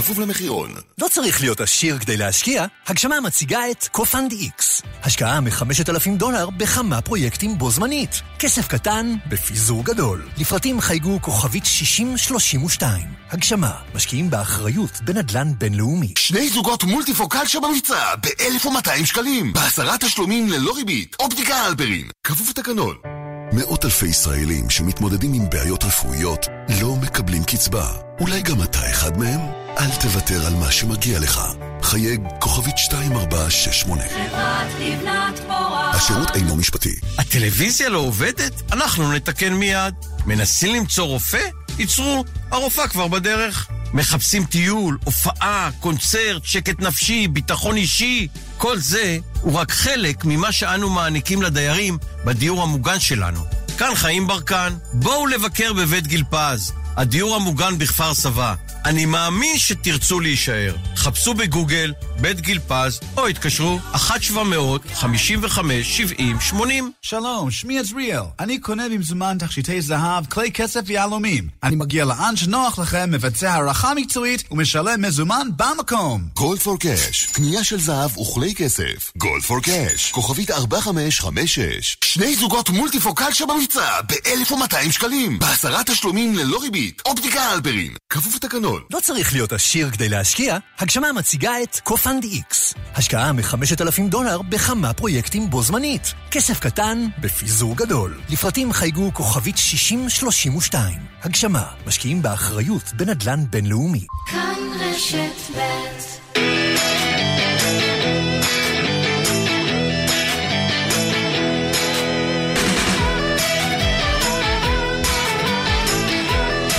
כפוף 0.02 0.18
למחירון. 0.18 0.74
לא 1.00 1.08
צריך 1.08 1.40
להיות 1.40 1.60
עשיר 1.60 1.98
כדי 1.98 2.16
להשקיע, 2.16 2.64
הגשמה 2.86 3.20
מציגה 3.20 3.70
את 3.70 3.88
קופנד 3.92 4.32
איקס. 4.32 4.82
השקעה 5.02 5.40
מ-5,000 5.40 6.10
דולר 6.16 6.50
בכמה 6.50 7.00
פרויקטים 7.00 7.58
בו 7.58 7.70
זמנית. 7.70 8.22
כסף 8.38 8.68
קטן 8.68 9.14
בפיזור 9.28 9.84
גדול. 9.84 10.28
לפרטים 10.38 10.80
חייגו 10.80 11.18
כוכבית 11.22 11.66
6032. 11.66 13.02
הגשמה, 13.30 13.72
משקיעים 13.94 14.30
באחריות 14.30 15.00
בנדלן 15.04 15.52
בינלאומי. 15.58 16.14
שני 16.18 16.48
זוגות 16.48 16.84
מולטיפוקל 16.84 17.46
שבמבצע 17.46 18.14
ב-1,200 18.16 19.04
שקלים. 19.06 19.52
בעשרה 19.52 19.98
תשלומים 19.98 20.48
ללא 20.48 20.72
ריבית. 20.76 21.16
אופטיקה 21.20 21.66
אלפרין. 21.66 22.08
כפוף 22.24 22.48
לתקנון. 22.48 23.21
מאות 23.52 23.84
אלפי 23.84 24.06
ישראלים 24.06 24.70
שמתמודדים 24.70 25.32
עם 25.32 25.50
בעיות 25.50 25.84
רפואיות 25.84 26.46
לא 26.80 26.96
מקבלים 26.96 27.44
קצבה. 27.44 27.86
אולי 28.20 28.42
גם 28.42 28.62
אתה 28.62 28.90
אחד 28.90 29.18
מהם? 29.18 29.40
אל 29.78 29.90
תוותר 30.00 30.46
על 30.46 30.54
מה 30.54 30.72
שמגיע 30.72 31.20
לך. 31.20 31.40
חייג 31.82 32.20
כוכבית 32.38 32.74
2468. 32.92 34.02
חברת 34.02 34.66
לבנת 34.80 35.38
פורח. 35.38 35.94
השירות 35.94 36.36
אינו 36.36 36.56
משפטי. 36.56 36.94
הטלוויזיה 37.18 37.88
לא 37.88 37.98
עובדת? 37.98 38.72
אנחנו 38.72 39.12
נתקן 39.12 39.52
מיד. 39.52 39.94
מנסים 40.26 40.74
למצוא 40.74 41.04
רופא? 41.04 41.42
ייצרו, 41.78 42.24
הרופאה 42.50 42.88
כבר 42.88 43.08
בדרך. 43.08 43.68
מחפשים 43.94 44.44
טיול, 44.44 44.98
הופעה, 45.04 45.70
קונצרט, 45.80 46.44
שקט 46.44 46.80
נפשי, 46.80 47.28
ביטחון 47.28 47.76
אישי. 47.76 48.28
כל 48.58 48.78
זה 48.78 49.18
הוא 49.40 49.58
רק 49.58 49.72
חלק 49.72 50.24
ממה 50.24 50.52
שאנו 50.52 50.90
מעניקים 50.90 51.42
לדיירים 51.42 51.98
בדיור 52.24 52.62
המוגן 52.62 53.00
שלנו. 53.00 53.44
כאן 53.78 53.94
חיים 53.94 54.26
ברקן, 54.26 54.72
בואו 54.92 55.26
לבקר 55.26 55.72
בבית 55.72 56.06
גיל 56.06 56.24
פז, 56.30 56.72
הדיור 56.96 57.36
המוגן 57.36 57.78
בכפר 57.78 58.14
סבא. 58.14 58.54
אני 58.84 59.06
מאמין 59.06 59.58
שתרצו 59.58 60.20
להישאר. 60.20 60.74
חפשו 60.96 61.34
בגוגל 61.34 61.92
בית 62.22 62.40
גיל 62.40 62.58
פז, 62.68 63.00
או 63.16 63.26
התקשרו 63.26 63.78
1-700-55-70-80. 63.94 66.54
שלום, 67.02 67.50
שמי 67.50 67.78
עזריאל. 67.78 68.22
אני 68.40 68.58
קונה 68.58 68.88
במזומן 68.88 69.36
תכשיטי 69.38 69.80
זהב, 69.80 70.26
כלי 70.26 70.52
כסף 70.52 70.80
ויהלומים. 70.86 71.48
אני 71.62 71.76
מגיע 71.76 72.04
לאן 72.04 72.36
שנוח 72.36 72.78
לכם, 72.78 73.10
מבצע 73.10 73.52
הערכה 73.52 73.94
מקצועית 73.94 74.44
ומשלם 74.50 75.02
מזומן 75.02 75.48
במקום. 75.56 76.22
גולד 76.34 76.60
פור 76.60 76.78
קאש, 76.78 77.26
קנייה 77.26 77.64
של 77.64 77.80
זהב 77.80 78.18
וכלי 78.18 78.54
כסף. 78.54 79.12
גולד 79.16 79.42
פור 79.42 79.60
קאש, 79.60 80.10
כוכבית 80.10 80.50
4556. 80.50 81.96
שני 82.04 82.36
זוגות 82.36 82.70
מולטיפוקל 82.70 83.32
שבמבצע 83.32 84.00
ב-1200 84.00 84.92
שקלים. 84.92 85.38
בעשרה 85.38 85.84
תשלומים 85.84 86.36
ללא 86.36 86.58
ריבית. 86.62 87.02
אופטיקה 87.06 87.52
אלברין. 87.52 87.94
כפוף 88.10 88.34
לתקנון. 88.34 88.82
לא 88.90 89.00
צריך 89.00 89.32
להיות 89.32 89.52
עשיר 89.52 89.90
כדי 89.90 90.08
להשקיע, 90.08 90.58
הגשמה 90.78 91.12
מציגה 91.12 91.62
את 91.62 91.80
קופנד 92.12 92.24
איקס. 92.24 92.74
השקעה 92.94 93.32
מ-5,000 93.32 94.08
דולר 94.08 94.42
בכמה 94.42 94.92
פרויקטים 94.92 95.50
בו 95.50 95.62
זמנית. 95.62 96.14
כסף 96.30 96.60
קטן 96.60 97.06
בפיזור 97.20 97.76
גדול. 97.76 98.20
לפרטים 98.30 98.72
חייגו 98.72 99.10
כוכבית 99.14 99.58
6032. 99.58 100.94
הגשמה, 101.22 101.64
משקיעים 101.86 102.22
באחריות 102.22 102.92
בנדלן 102.96 103.40
בינלאומי. 103.50 104.06
כאן 104.30 104.54
רשת 104.80 105.56
ב' 105.56 106.11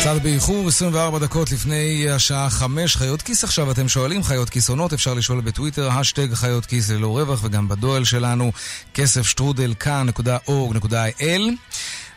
קצת 0.04 0.22
באיחור, 0.22 0.68
24 0.68 1.20
דקות 1.20 1.52
לפני 1.52 2.10
השעה 2.10 2.50
5, 2.50 2.98
חיות 2.98 3.22
כיס 3.22 3.44
עכשיו, 3.44 3.72
אתם 3.72 3.88
שואלים, 3.88 4.24
חיות 4.24 4.50
כיס 4.50 4.70
עונות, 4.70 4.94
אפשר 4.94 5.14
לשאול 5.14 5.42
בטוויטר, 5.42 5.92
האשטאג 5.92 6.34
חיות 6.34 6.66
כיס 6.66 6.90
ללא 6.90 7.18
רווח, 7.18 7.40
וגם 7.44 7.68
בדואל 7.68 8.04
שלנו, 8.04 8.52
כסף 8.94 9.22
שטרודל 9.22 9.74
כאן.org.il. 9.80 11.42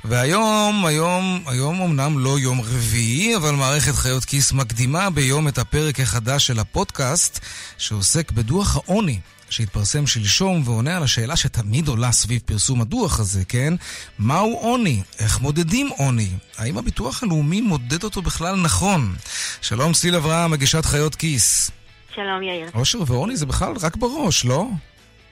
והיום, 0.05 0.87
היום, 0.87 1.43
היום 1.47 1.83
אמנם 1.83 2.19
לא 2.19 2.39
יום 2.39 2.61
רביעי, 2.61 3.37
אבל 3.37 3.51
מערכת 3.51 3.95
חיות 3.95 4.25
כיס 4.25 4.53
מקדימה 4.53 5.11
ביום 5.11 5.49
את 5.49 5.59
הפרק 5.59 6.01
החדש 6.01 6.47
של 6.47 6.59
הפודקאסט, 6.59 7.41
שעוסק 7.79 8.33
בדוח 8.33 8.77
העוני. 8.77 9.21
שהתפרסם 9.51 10.07
שלשום 10.07 10.63
ועונה 10.65 10.97
על 10.97 11.03
השאלה 11.03 11.37
שתמיד 11.37 11.89
עולה 11.89 12.13
סביב 12.13 12.43
פרסום 12.45 12.81
הדוח 12.81 13.21
הזה, 13.21 13.45
כן? 13.45 13.75
מהו 14.19 14.59
עוני? 14.61 15.03
איך 15.19 15.41
מודדים 15.41 15.89
עוני? 15.97 16.29
האם 16.59 16.79
הביטוח 16.79 17.23
הלאומי 17.23 17.61
מודד 17.61 18.05
אותו 18.05 18.23
בכלל 18.23 18.57
נכון? 18.57 19.15
שלום 19.61 19.95
סיל 19.95 20.17
אברהם, 20.17 20.51
מגישת 20.51 20.85
חיות 20.85 21.15
כיס. 21.15 21.71
שלום 22.15 22.43
יאיר. 22.43 22.71
אושר 22.75 22.99
ועוני 23.07 23.37
זה 23.37 23.47
בכלל 23.47 23.73
רק 23.83 23.97
בראש, 23.97 24.45
לא? 24.45 24.69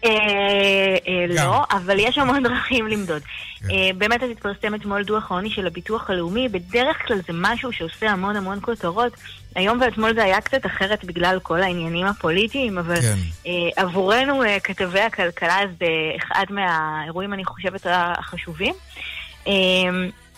אה, 0.05 0.97
אה, 1.09 1.27
לא, 1.29 1.65
אבל 1.71 1.99
יש 1.99 2.19
המון 2.19 2.43
דרכים 2.49 2.87
למדוד. 2.87 3.23
כן. 3.23 3.71
אה, 3.71 3.91
באמת 3.99 4.23
אז 4.23 4.31
התפרסם 4.31 4.75
אתמול 4.75 5.03
דוח 5.03 5.31
העוני 5.31 5.51
של 5.51 5.67
הביטוח 5.67 6.11
הלאומי, 6.11 6.49
בדרך 6.49 7.07
כלל 7.07 7.17
זה 7.17 7.33
משהו 7.33 7.73
שעושה 7.73 8.11
המון 8.11 8.37
המון 8.37 8.59
כותרות. 8.63 9.13
היום 9.55 9.81
ואתמול 9.81 10.15
זה 10.15 10.25
היה 10.25 10.41
קצת 10.41 10.67
אחרת 10.67 11.05
בגלל 11.05 11.39
כל 11.43 11.63
העניינים 11.63 12.07
הפוליטיים, 12.07 12.79
אבל 12.79 13.01
כן. 13.01 13.51
עבורנו, 13.77 14.43
כתבי 14.65 15.01
הכלכלה, 15.01 15.59
זה 15.79 15.87
אחד 16.17 16.45
מהאירועים, 16.51 17.33
אני 17.33 17.45
חושבת, 17.45 17.87
החשובים. 17.91 18.75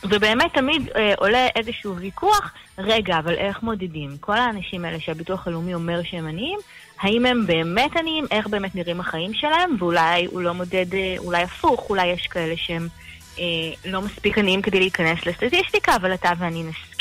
ובאמת 0.05 0.55
תמיד 0.55 0.89
אה, 0.97 1.15
עולה 1.17 1.47
איזשהו 1.57 1.97
ויכוח, 1.97 2.53
רגע, 2.79 3.19
אבל 3.19 3.35
איך 3.35 3.63
מודדים? 3.63 4.17
כל 4.21 4.39
האנשים 4.39 4.85
האלה 4.85 5.01
שהביטוח 5.01 5.47
הלאומי 5.47 5.75
אומר 5.75 6.03
שהם 6.03 6.27
עניים, 6.27 6.59
האם 7.01 7.27
הם 7.27 7.47
באמת 7.47 7.97
עניים? 7.97 8.25
איך 8.31 8.47
באמת 8.47 8.75
נראים 8.75 9.01
החיים 9.01 9.35
שלהם? 9.35 9.77
ואולי 9.79 10.27
הוא 10.27 10.41
לא 10.43 10.55
מודד, 10.55 10.95
אה, 10.95 11.15
אולי 11.19 11.43
הפוך, 11.43 11.91
אולי 11.91 12.07
יש 12.07 12.27
כאלה 12.27 12.55
שהם 12.57 12.89
אה, 13.39 13.45
לא 13.85 14.03
מספיק 14.03 14.39
עניים 14.39 14.63
כדי 14.63 14.79
להיכנס 14.79 15.27
לסטטיסטיקה, 15.27 15.97
אבל 15.97 16.15
אתה 16.15 16.31
ואני 16.39 16.63
נסכים 16.63 16.96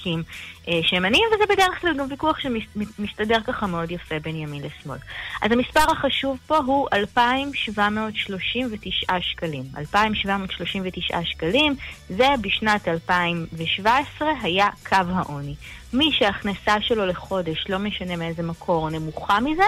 אה, 0.68 0.80
שהם 0.84 1.06
עניים, 1.06 1.24
וזה 1.36 1.44
בדרך 1.50 1.82
כלל 1.82 1.98
גם 1.98 2.06
ויכוח 2.10 2.40
שמסתדר 2.40 3.40
ככה 3.48 3.68
מאוד 3.68 3.92
יפה 3.92 4.20
בין 4.20 4.36
ימין 4.36 4.64
לשמאל. 4.64 4.98
אז 5.42 5.52
המספר 5.52 5.92
החשוב 5.92 6.38
פה 6.48 6.58
הוא 6.58 6.88
2,739 6.94 9.22
שקלים. 9.22 9.64
2,739 9.78 11.20
שקלים, 11.24 11.76
זה 12.10 12.28
בשנת 12.42 12.88
2017 12.88 14.32
היה 14.42 14.70
קו 14.90 14.98
העוני. 15.16 15.56
מי 15.94 16.12
שההכנסה 16.12 16.76
שלו 16.82 17.06
לחודש, 17.06 17.66
לא 17.70 17.80
משנה 17.80 18.16
מאיזה 18.16 18.44
מקור, 18.44 18.90
נמוכה 18.90 19.40
מזה, 19.40 19.64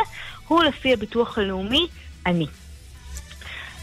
הוא 0.48 0.64
לפי 0.64 0.94
הביטוח 0.94 1.38
הלאומי 1.38 1.88
עני. 2.26 2.48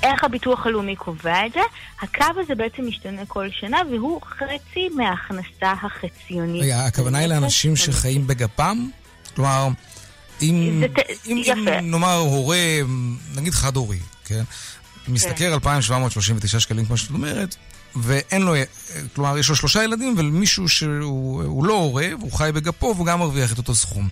איך 0.05 0.25
הביטוח 0.25 0.67
הלאומי 0.67 0.97
קובע 0.97 1.47
את 1.47 1.53
זה? 1.53 1.61
הקו 2.03 2.40
הזה 2.40 2.55
בעצם 2.55 2.87
משתנה 2.87 3.27
כל 3.29 3.49
שנה, 3.61 3.79
והוא 3.90 4.21
חצי 4.23 4.88
מההכנסה 4.97 5.73
החציונית. 5.83 6.62
רגע, 6.62 6.85
הכוונה 6.85 7.19
היא 7.19 7.27
לאנשים 7.27 7.77
שחיים 7.77 8.27
בגפם? 8.27 8.88
כלומר, 9.35 9.69
אם, 10.43 10.83
אם, 11.27 11.43
אם 11.47 11.69
נאמר 11.83 12.17
הורה, 12.17 12.79
נגיד 13.35 13.53
חד-הורי, 13.53 13.99
כן? 14.25 14.43
משתכר 15.09 15.55
2,739 15.55 16.61
שקלים, 16.61 16.87
כמו 16.87 16.97
שאת 16.97 17.11
אומרת, 17.11 17.57
ואין 17.97 18.43
לו, 18.43 18.55
כלומר, 19.14 19.38
יש 19.38 19.49
לו 19.49 19.57
שלושה 19.57 19.85
ילדים, 19.85 20.14
ומישהו 20.19 20.69
שהוא 20.69 21.64
לא 21.64 21.73
הורה, 21.73 22.07
והוא 22.21 22.33
חי 22.33 22.51
בגפו, 22.55 22.93
והוא 22.95 23.07
גם 23.07 23.19
מרוויח 23.19 23.53
את 23.53 23.59
אותו 23.59 23.75
סכום. 23.75 24.09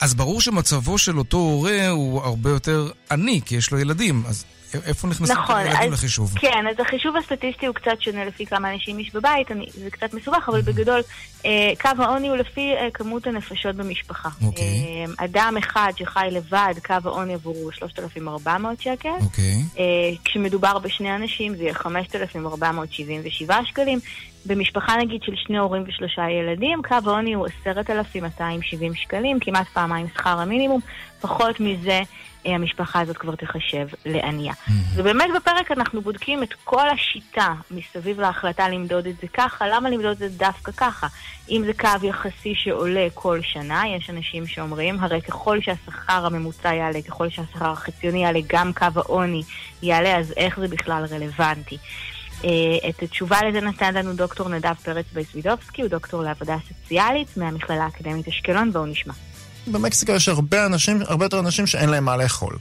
אז 0.00 0.14
ברור 0.14 0.40
שמצבו 0.40 0.98
של 0.98 1.18
אותו 1.18 1.36
הורה 1.36 1.88
הוא 1.88 2.22
הרבה 2.22 2.50
יותר 2.50 2.90
עני, 3.10 3.40
כי 3.44 3.56
יש 3.56 3.70
לו 3.70 3.78
ילדים. 3.78 4.22
אז 4.26 4.44
איפה 4.86 5.08
נכנסים 5.08 5.36
נכון, 5.36 5.60
ילדים 5.60 5.92
לחישוב? 5.92 6.34
כן, 6.38 6.64
אז 6.70 6.80
החישוב 6.80 7.16
הסטטיסטי 7.16 7.66
הוא 7.66 7.74
קצת 7.74 8.00
שונה 8.00 8.24
לפי 8.24 8.46
כמה 8.46 8.74
אנשים 8.74 9.00
יש 9.00 9.14
בבית, 9.14 9.50
אני, 9.50 9.66
זה 9.72 9.90
קצת 9.90 10.14
מסובך, 10.14 10.48
אבל 10.48 10.60
בגדול, 10.60 11.00
אה, 11.46 11.72
קו 11.80 12.02
העוני 12.02 12.28
הוא 12.28 12.36
לפי 12.36 12.72
אה, 12.74 12.88
כמות 12.94 13.26
הנפשות 13.26 13.76
במשפחה. 13.76 14.28
אוקיי. 14.46 14.64
אה, 14.64 15.24
אדם 15.24 15.54
אחד 15.58 15.92
שחי 15.96 16.28
לבד, 16.30 16.74
קו 16.86 16.94
העוני 17.04 17.34
עבורו 17.34 17.60
הוא 17.60 17.72
3,400 17.72 18.80
שקל. 18.80 19.08
אוקיי. 19.20 19.62
אה, 19.78 19.84
כשמדובר 20.24 20.78
בשני 20.78 21.16
אנשים 21.16 21.56
זה 21.56 21.62
יהיה 21.62 21.74
5,477 21.74 23.60
שקלים. 23.64 23.98
במשפחה 24.46 24.96
נגיד 24.96 25.22
של 25.22 25.32
שני 25.36 25.58
הורים 25.58 25.84
ושלושה 25.86 26.22
ילדים, 26.30 26.80
קו 26.88 27.10
העוני 27.10 27.32
הוא 27.34 27.46
10,270 27.62 28.94
שקלים, 28.94 29.40
כמעט 29.40 29.66
פעמיים 29.72 30.06
שכר 30.14 30.40
המינימום. 30.40 30.80
פחות 31.20 31.60
מזה 31.60 32.00
המשפחה 32.52 33.00
הזאת 33.00 33.16
כבר 33.16 33.34
תחשב 33.34 33.86
לענייה. 34.04 34.52
Mm-hmm. 34.52 34.70
ובאמת 34.94 35.30
בפרק 35.36 35.70
אנחנו 35.70 36.00
בודקים 36.00 36.42
את 36.42 36.54
כל 36.64 36.88
השיטה 36.88 37.54
מסביב 37.70 38.20
להחלטה 38.20 38.68
למדוד 38.68 39.06
את 39.06 39.16
זה 39.20 39.26
ככה, 39.34 39.68
למה 39.68 39.90
למדוד 39.90 40.10
את 40.10 40.18
זה 40.18 40.28
דווקא 40.28 40.72
ככה? 40.72 41.06
אם 41.50 41.62
זה 41.66 41.72
קו 41.72 42.06
יחסי 42.06 42.54
שעולה 42.54 43.06
כל 43.14 43.38
שנה, 43.42 43.82
יש 43.96 44.10
אנשים 44.10 44.46
שאומרים, 44.46 45.00
הרי 45.00 45.20
ככל 45.20 45.60
שהשכר 45.60 46.26
הממוצע 46.26 46.74
יעלה, 46.74 47.02
ככל 47.02 47.30
שהשכר 47.30 47.70
החציוני 47.70 48.24
יעלה, 48.24 48.40
גם 48.46 48.72
קו 48.72 48.86
העוני 48.96 49.42
יעלה, 49.82 50.16
אז 50.18 50.32
איך 50.36 50.60
זה 50.60 50.68
בכלל 50.68 51.04
רלוונטי? 51.10 51.78
אה, 52.44 52.88
את 52.88 53.02
התשובה 53.02 53.38
לזה 53.48 53.60
נתן 53.60 53.94
לנו 53.94 54.12
דוקטור 54.12 54.48
נדב 54.48 54.74
פרץ 54.74 55.06
בייסווידובסקי, 55.12 55.82
הוא 55.82 55.90
דוקטור 55.90 56.22
לעבודה 56.22 56.56
סוציאלית 56.68 57.36
מהמכללה 57.36 57.84
האקדמית 57.84 58.28
אשקלון, 58.28 58.72
בואו 58.72 58.86
נשמע. 58.86 59.14
במקסיקו 59.66 60.12
יש 60.12 60.28
הרבה 60.28 60.66
אנשים, 60.66 61.02
הרבה 61.06 61.24
יותר 61.24 61.38
אנשים 61.38 61.66
שאין 61.66 61.88
להם 61.88 62.04
מה 62.04 62.16
לאכול. 62.16 62.56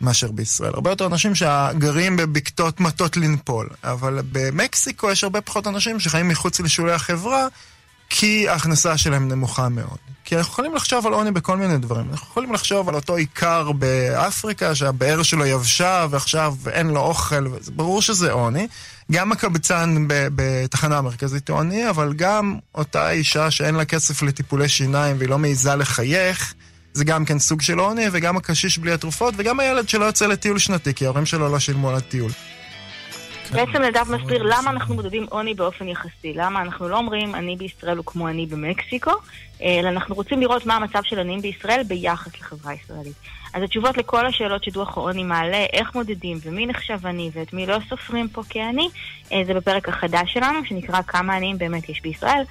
מאשר 0.00 0.32
בישראל. 0.32 0.72
הרבה 0.74 0.90
יותר 0.90 1.06
אנשים 1.06 1.34
שגרים 1.34 2.16
בבקתות 2.16 2.80
מטות 2.80 3.16
לנפול. 3.16 3.68
אבל 3.84 4.18
במקסיקו 4.32 5.10
יש 5.10 5.24
הרבה 5.24 5.40
פחות 5.40 5.66
אנשים 5.66 6.00
שחיים 6.00 6.28
מחוץ 6.28 6.60
לשולי 6.60 6.92
החברה, 6.92 7.46
כי 8.10 8.48
ההכנסה 8.48 8.98
שלהם 8.98 9.28
נמוכה 9.28 9.68
מאוד. 9.68 9.98
כי 10.24 10.36
אנחנו 10.36 10.52
יכולים 10.52 10.74
לחשוב 10.74 11.06
על 11.06 11.12
עוני 11.12 11.30
בכל 11.30 11.56
מיני 11.56 11.78
דברים. 11.78 12.06
אנחנו 12.10 12.26
יכולים 12.26 12.52
לחשוב 12.52 12.88
על 12.88 12.94
אותו 12.94 13.16
עיקר 13.16 13.72
באפריקה, 13.72 14.74
שהבאר 14.74 15.22
שלו 15.22 15.46
יבשה 15.46 16.06
ועכשיו 16.10 16.54
אין 16.70 16.86
לו 16.86 17.00
אוכל, 17.00 17.46
ברור 17.76 18.02
שזה 18.02 18.32
עוני. 18.32 18.68
גם 19.10 19.32
הקבצן 19.32 20.06
בתחנה 20.08 20.98
המרכזית 20.98 21.48
הוא 21.48 21.58
עוני, 21.58 21.90
אבל 21.90 22.12
גם 22.12 22.58
אותה 22.74 23.10
אישה 23.10 23.50
שאין 23.50 23.74
לה 23.74 23.84
כסף 23.84 24.22
לטיפולי 24.22 24.68
שיניים 24.68 25.16
והיא 25.18 25.28
לא 25.28 25.38
מעיזה 25.38 25.76
לחייך, 25.76 26.54
זה 26.92 27.04
גם 27.04 27.24
כן 27.24 27.38
סוג 27.38 27.62
של 27.62 27.78
עוני, 27.78 28.06
וגם 28.12 28.36
הקשיש 28.36 28.78
בלי 28.78 28.92
התרופות, 28.92 29.34
וגם 29.36 29.60
הילד 29.60 29.88
שלא 29.88 30.04
יוצא 30.04 30.26
לטיול 30.26 30.58
שנתי, 30.58 30.94
כי 30.94 31.04
ההורים 31.04 31.26
שלו 31.26 31.52
לא 31.52 31.58
שילמו 31.58 31.90
על 31.90 31.96
הטיול. 31.96 32.30
בעצם 33.52 33.82
נדב 33.82 34.04
מסביר 34.10 34.42
למה 34.42 34.70
אנחנו 34.70 34.94
מודדים 34.94 35.26
עוני 35.28 35.54
באופן 35.54 35.88
יחסי. 35.88 36.32
למה 36.34 36.62
אנחנו 36.62 36.88
לא 36.88 36.96
אומרים 36.96 37.34
אני 37.34 37.56
בישראל 37.56 37.96
הוא 37.96 38.06
כמו 38.06 38.28
אני 38.28 38.46
במקסיקו, 38.46 39.10
אלא 39.62 39.88
אנחנו 39.88 40.14
רוצים 40.14 40.40
לראות 40.40 40.66
מה 40.66 40.74
המצב 40.76 41.00
של 41.04 41.18
עניים 41.18 41.40
בישראל 41.40 41.82
ביחס 41.82 42.30
לחברה 42.40 42.72
הישראלית. 42.72 43.14
אז 43.54 43.62
התשובות 43.62 43.96
לכל 43.96 44.26
השאלות 44.26 44.64
שדוח 44.64 44.96
העוני 44.96 45.24
מעלה, 45.24 45.66
איך 45.72 45.94
מודדים 45.94 46.38
ומי 46.42 46.66
נחשב 46.66 47.06
עני 47.06 47.30
ואת 47.34 47.52
מי 47.52 47.66
לא 47.66 47.78
סופרים 47.88 48.28
פה 48.28 48.42
כעני, 48.48 48.88
אה, 49.32 49.42
זה 49.46 49.54
בפרק 49.54 49.88
החדש 49.88 50.32
שלנו, 50.32 50.58
שנקרא 50.64 51.02
כמה 51.02 51.34
עניים 51.34 51.58
באמת 51.58 51.88
יש 51.88 52.00
בישראל, 52.02 52.42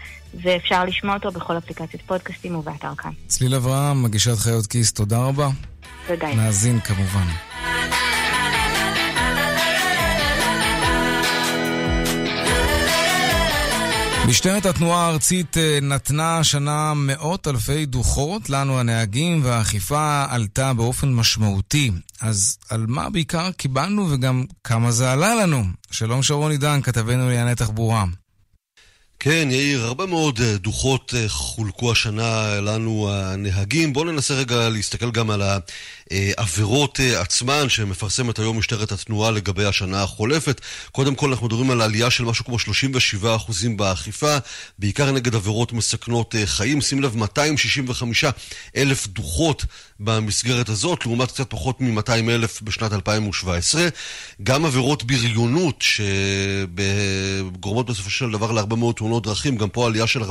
ואפשר 0.41 0.86
לשמוע 0.86 1.14
אותו 1.16 1.32
בכל 1.32 1.58
אפליקציות 1.58 2.02
פודקאסטים 2.06 2.56
ובאתר 2.56 2.95
כאן. 2.97 3.12
צליל 3.28 3.56
אברהם, 3.56 4.04
מגישת 4.04 4.38
חיות 4.38 4.68
כיס, 4.68 4.93
תודה 4.93 5.18
רבה. 5.18 5.50
תודה. 6.08 6.36
נאזין 6.36 6.80
כמובן. 6.80 7.28
משטרת 14.28 14.65
התנועה 14.65 15.05
הארצית 15.05 15.57
אה, 15.57 15.80
נתנה 15.82 16.38
השנה 16.38 16.93
מאות 16.95 17.47
אלפי 17.47 17.86
דוחות 17.86 18.49
לנו 18.49 18.80
הנהגים 18.80 19.41
והאכיפה 19.43 20.26
עלתה 20.30 20.74
באופן 20.74 21.13
משמעותי. 21.13 21.91
אז 22.22 22.57
על 22.70 22.86
מה 22.88 23.09
בעיקר 23.09 23.51
קיבלנו 23.51 24.07
וגם 24.11 24.45
כמה 24.63 24.91
זה 24.91 25.11
עלה 25.11 25.36
לנו? 25.36 25.63
שלום 25.91 26.24
שרון 26.24 26.51
עידן, 26.51 26.82
כתבנו 26.82 27.28
לענייני 27.28 27.55
תחבורה. 27.55 28.05
כן, 29.20 29.47
יאיר, 29.51 29.86
הרבה 29.86 30.05
מאוד 30.05 30.39
אה, 30.41 30.57
דוחות 30.57 31.13
אה, 31.17 31.30
חולקו 31.30 31.91
השנה 31.91 32.59
לנו 32.61 33.09
הנהגים. 33.11 33.93
בואו 33.93 34.05
ננסה 34.05 34.34
רגע 34.34 34.70
להסתכל 34.70 35.11
גם 35.11 35.30
על 35.30 35.41
העבירות 36.12 36.99
אה, 36.99 37.22
עצמן 37.22 37.70
שמפרסמת 37.70 38.39
היום 38.39 38.57
משטרת 38.57 38.91
התנועה 38.91 39.32
לגבי 39.32 39.66
השנה 39.66 40.03
החולפת. 40.03 40.62
קודם 40.91 41.16
כל 41.16 41.30
אנחנו 41.30 41.45
מדברים 41.45 41.72
על 41.72 41.82
עלייה 41.82 42.10
של 42.10 42.24
משהו 42.24 42.45
כמו 42.45 42.57
37% 43.24 43.28
באכיפה, 43.76 44.38
בעיקר 44.80 45.12
נגד 45.12 45.36
עבירות 45.36 45.74
מסכנות 45.74 46.36
חיים. 46.45 46.82
שים 46.82 47.01
לב, 47.01 47.18
265 47.18 48.26
אלף 48.76 49.07
דוחות 49.07 49.66
במסגרת 49.99 50.70
הזאת, 50.70 51.05
לעומת 51.05 51.32
קצת 51.32 51.49
פחות 51.49 51.82
מ-200 51.82 52.12
אלף 52.12 52.62
בשנת 52.62 52.93
2017. 52.93 53.88
גם 54.43 54.66
עבירות 54.66 55.03
בריונות 55.03 55.84
שגורמות 56.70 57.89
בסופו 57.89 58.10
של 58.10 58.32
דבר 58.32 58.51
להרבה 58.51 58.76
מאוד 58.76 58.95
תאונות 58.95 59.24
דרכים, 59.24 59.57
גם 59.57 59.70
פה 59.70 59.88
עלייה 59.88 60.07
של 60.07 60.24
40% 60.24 60.28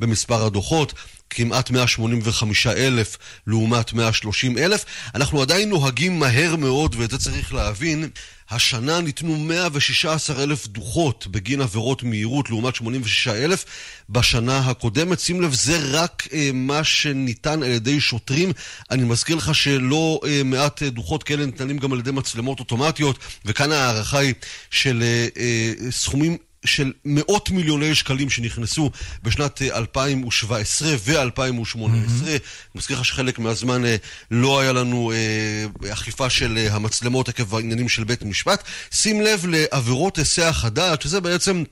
במספר 0.00 0.46
הדוחות. 0.46 0.94
כמעט 1.30 1.70
185 1.70 2.66
אלף 2.66 3.18
לעומת 3.46 3.92
130 3.92 4.58
אלף. 4.58 4.84
אנחנו 5.14 5.42
עדיין 5.42 5.68
נוהגים 5.68 6.18
מהר 6.18 6.56
מאוד, 6.56 6.94
ואת 6.98 7.10
זה 7.10 7.18
צריך 7.18 7.54
להבין. 7.54 8.08
השנה 8.50 9.00
ניתנו 9.00 9.36
116 9.36 10.42
אלף 10.42 10.66
דוחות 10.66 11.26
בגין 11.26 11.60
עבירות 11.60 12.02
מהירות 12.02 12.50
לעומת 12.50 12.74
86 12.74 13.28
אלף 13.28 13.64
בשנה 14.10 14.58
הקודמת. 14.58 15.20
שים 15.20 15.40
לב, 15.40 15.54
זה 15.54 15.78
רק 15.90 16.28
אה, 16.32 16.50
מה 16.54 16.84
שניתן 16.84 17.62
על 17.62 17.70
ידי 17.70 18.00
שוטרים. 18.00 18.52
אני 18.90 19.04
מזכיר 19.04 19.36
לך 19.36 19.54
שלא 19.54 20.20
אה, 20.26 20.42
מעט 20.44 20.82
אה, 20.82 20.90
דוחות 20.90 21.22
כאלה 21.22 21.46
ניתנים 21.46 21.78
גם 21.78 21.92
על 21.92 21.98
ידי 21.98 22.10
מצלמות 22.10 22.60
אוטומטיות, 22.60 23.18
וכאן 23.44 23.72
ההערכה 23.72 24.18
היא 24.18 24.34
של 24.70 25.02
אה, 25.02 25.26
אה, 25.36 25.90
סכומים 25.90 26.36
של 26.64 26.92
מאות 27.04 27.50
מיליוני 27.50 27.94
שקלים 27.94 28.30
שנכנסו 28.30 28.90
בשנת 29.22 29.62
2017 29.62 30.88
ו-2018. 31.04 31.76
Mm-hmm. 31.76 32.28
מזכיר 32.74 32.98
לך 32.98 33.04
שחלק 33.04 33.38
מהזמן 33.38 33.84
אה, 33.84 33.96
לא 34.30 34.60
היה 34.60 34.72
לנו 34.72 35.12
אה, 35.12 35.92
אכיפה 35.92 36.30
של 36.30 36.58
אה, 36.58 36.74
המצלמות 36.74 37.28
עקב 37.28 37.54
העניינים 37.54 37.88
של 37.88 38.04
בית 38.04 38.22
משפט. 38.22 38.64
שים 38.90 39.20
לב 39.20 39.46
לעבירות 39.48 40.18
היסח 40.18 40.64
הדעת, 40.64 41.02
שזה 41.02 41.20
בעצם... 41.20 41.64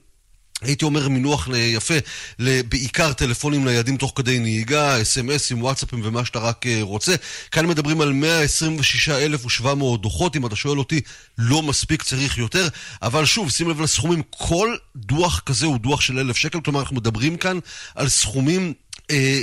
הייתי 0.62 0.84
אומר 0.84 1.08
מינוח 1.08 1.48
יפה, 1.54 1.94
בעיקר 2.68 3.12
טלפונים 3.12 3.64
ניידים 3.64 3.96
תוך 3.96 4.12
כדי 4.16 4.38
נהיגה, 4.38 5.02
אס.אם.אסים, 5.02 5.62
וואטסאפים 5.62 6.00
ומה 6.04 6.24
שאתה 6.24 6.38
רק 6.38 6.66
אה, 6.66 6.78
רוצה. 6.80 7.14
כאן 7.50 7.66
מדברים 7.66 8.00
על 8.00 8.12
126,700 8.12 10.02
דוחות, 10.02 10.36
אם 10.36 10.46
אתה 10.46 10.56
שואל 10.56 10.78
אותי, 10.78 11.00
לא 11.38 11.62
מספיק, 11.62 12.02
צריך 12.02 12.38
יותר. 12.38 12.68
אבל 13.02 13.24
שוב, 13.24 13.50
שים 13.50 13.70
לב 13.70 13.80
לסכומים, 13.80 14.22
כל 14.30 14.76
דוח 14.96 15.42
כזה 15.46 15.66
הוא 15.66 15.78
דוח 15.78 16.00
של 16.00 16.18
אלף 16.18 16.36
שקל, 16.36 16.60
כלומר 16.60 16.80
אנחנו 16.80 16.96
מדברים 16.96 17.36
כאן 17.36 17.58
על 17.94 18.08
סכומים 18.08 18.72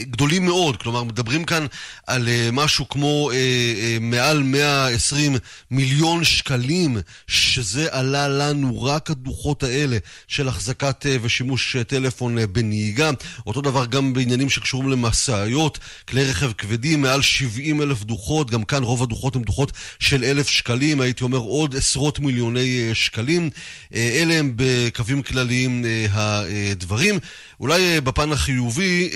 גדולים 0.01 0.45
מאוד, 0.45 0.77
כלומר 0.77 1.03
מדברים 1.03 1.43
כאן 1.43 1.65
על 2.07 2.27
אה, 2.27 2.49
משהו 2.51 2.89
כמו 2.89 3.31
אה, 3.33 3.97
מעל 4.01 4.43
120 4.43 5.35
מיליון 5.71 6.23
שקלים, 6.23 6.97
שזה 7.27 7.87
עלה 7.91 8.27
לנו 8.27 8.83
רק 8.83 9.11
הדוחות 9.11 9.63
האלה 9.63 9.97
של 10.27 10.47
החזקת 10.47 11.05
ושימוש 11.21 11.75
טלפון 11.87 12.37
בנהיגה. 12.51 13.11
אותו 13.47 13.61
דבר 13.61 13.85
גם 13.85 14.13
בעניינים 14.13 14.49
שקשורים 14.49 14.89
למשאיות, 14.89 15.79
כלי 16.07 16.23
רכב 16.23 16.51
כבדים, 16.51 17.01
מעל 17.01 17.21
70 17.21 17.81
אלף 17.81 18.03
דוחות, 18.03 18.51
גם 18.51 18.63
כאן 18.63 18.83
רוב 18.83 19.03
הדוחות 19.03 19.35
הם 19.35 19.41
דוחות 19.41 19.71
של 19.99 20.23
אלף 20.23 20.47
שקלים, 20.47 21.01
הייתי 21.01 21.23
אומר 21.23 21.37
עוד 21.37 21.75
עשרות 21.75 22.19
מיליוני 22.19 22.89
שקלים. 22.93 23.49
אלה 23.93 24.33
הם 24.33 24.53
בקווים 24.55 25.21
כלליים 25.21 25.85
הדברים. 26.11 27.19
אולי 27.59 28.01
בפן 28.01 28.31
החיובי, 28.31 29.09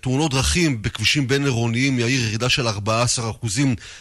תאונות 0.00 0.30
דרכים 0.30 0.82
בכבישים 0.82 1.28
בין-עירוניים, 1.28 1.98
יאיר, 1.98 2.24
ירידה 2.24 2.48
של 2.48 2.68
14% 2.68 2.70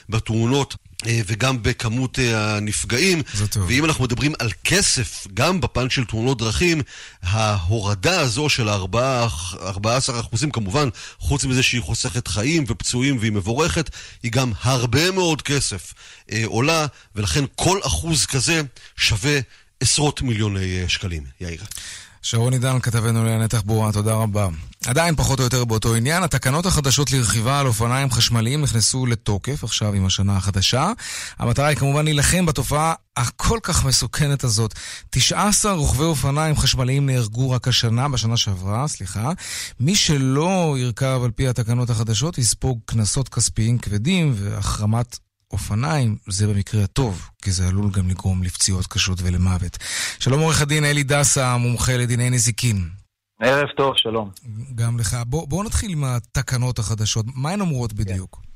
בתאונות. 0.10 0.76
אה, 1.08 1.22
וגם 1.28 1.64
בכמות 1.64 2.20
אה, 2.20 2.58
הנפגעים. 2.58 3.22
ואם 3.68 3.86
אנחנו 3.86 4.04
מדברים 4.04 4.34
על 4.40 4.52
כסף, 4.64 5.28
גם 5.34 5.62
בפן 5.62 5.90
של 5.90 6.06
תאונות 6.06 6.38
דרכים, 6.38 6.82
ההורדה 7.24 8.20
הזו 8.20 8.50
של 8.50 8.70
4, 8.70 9.28
14 9.62 10.20
אחוזים, 10.20 10.52
כמובן, 10.52 10.90
חוץ 11.20 11.46
מזה 11.46 11.64
שהיא 11.64 11.82
חוסכת 11.82 12.28
חיים 12.28 12.64
ופצועים 12.68 13.18
והיא 13.20 13.32
מבורכת, 13.32 13.90
היא 14.24 14.32
גם 14.32 14.52
הרבה 14.62 15.12
מאוד 15.12 15.42
כסף 15.42 15.94
אה, 16.32 16.44
עולה, 16.46 16.86
ולכן 17.16 17.44
כל 17.56 17.80
אחוז 17.84 18.26
כזה 18.26 18.62
שווה 18.98 19.40
עשרות 19.80 20.22
מיליוני 20.22 20.82
אה, 20.82 20.90
שקלים. 20.90 21.24
יאיר. 21.42 21.64
שרון 22.22 22.54
עידן, 22.54 22.80
כתבנו 22.80 23.24
לענייני 23.24 23.48
תחבורה, 23.48 23.92
תודה 23.92 24.14
רבה. 24.14 24.48
עדיין 24.86 25.16
פחות 25.16 25.40
או 25.40 25.44
יותר 25.44 25.66
באותו 25.66 25.96
עניין, 25.96 26.24
התקנות 26.24 26.66
החדשות 26.66 27.12
לרכיבה 27.12 27.60
על 27.60 27.68
אופניים 27.68 28.12
חשמליים 28.12 28.62
נכנסו 28.62 29.06
לתוקף 29.06 29.64
עכשיו 29.64 29.94
עם 29.94 30.06
השנה 30.06 30.38
החדשה. 30.38 30.92
המטרה 31.40 31.68
היא 31.68 31.78
כמובן 31.78 32.06
להילחם 32.06 32.46
בתופעה 32.46 32.94
הכל 33.18 33.60
כך 33.64 33.86
מסוכנת 33.86 34.44
הזאת. 34.44 34.74
19 35.10 35.74
רוכבי 35.74 36.04
אופניים 36.04 36.56
חשמליים 36.56 37.06
נהרגו 37.06 37.52
רק 37.52 37.68
השנה, 37.68 38.10
בשנה 38.10 38.38
שעברה, 38.38 38.88
סליחה. 38.88 39.32
מי 39.80 39.96
שלא 39.96 40.76
ירכב 40.80 41.22
על 41.24 41.32
פי 41.32 41.48
התקנות 41.48 41.90
החדשות 41.90 42.38
יספוג 42.38 42.80
קנסות 42.86 43.30
כספיים 43.30 43.78
כבדים 43.78 44.34
והחרמת 44.36 45.18
אופניים 45.54 46.16
זה 46.28 46.48
במקרה 46.48 46.84
הטוב, 46.84 47.30
כי 47.44 47.52
זה 47.52 47.68
עלול 47.68 47.92
גם 47.98 48.10
לגרום 48.10 48.44
לפציעות 48.44 48.88
קשות 48.88 49.20
ולמוות. 49.24 49.78
שלום 50.20 50.40
עורך 50.40 50.62
הדין 50.62 50.86
אלי 50.86 51.04
דסה, 51.04 51.58
מומחה 51.58 51.92
לדיני 51.98 52.30
נזיקין. 52.30 52.76
ערב 53.42 53.68
טוב, 53.78 53.94
שלום. 53.96 54.30
גם 54.76 55.00
לך. 55.00 55.16
בואו 55.26 55.48
בוא 55.48 55.64
נתחיל 55.64 55.92
עם 55.92 56.04
התקנות 56.04 56.80
החדשות. 56.80 57.26
מה 57.36 57.50
הן 57.52 57.62
אומרות 57.62 57.94
בדיוק? 57.94 58.36
כן. 58.36 58.50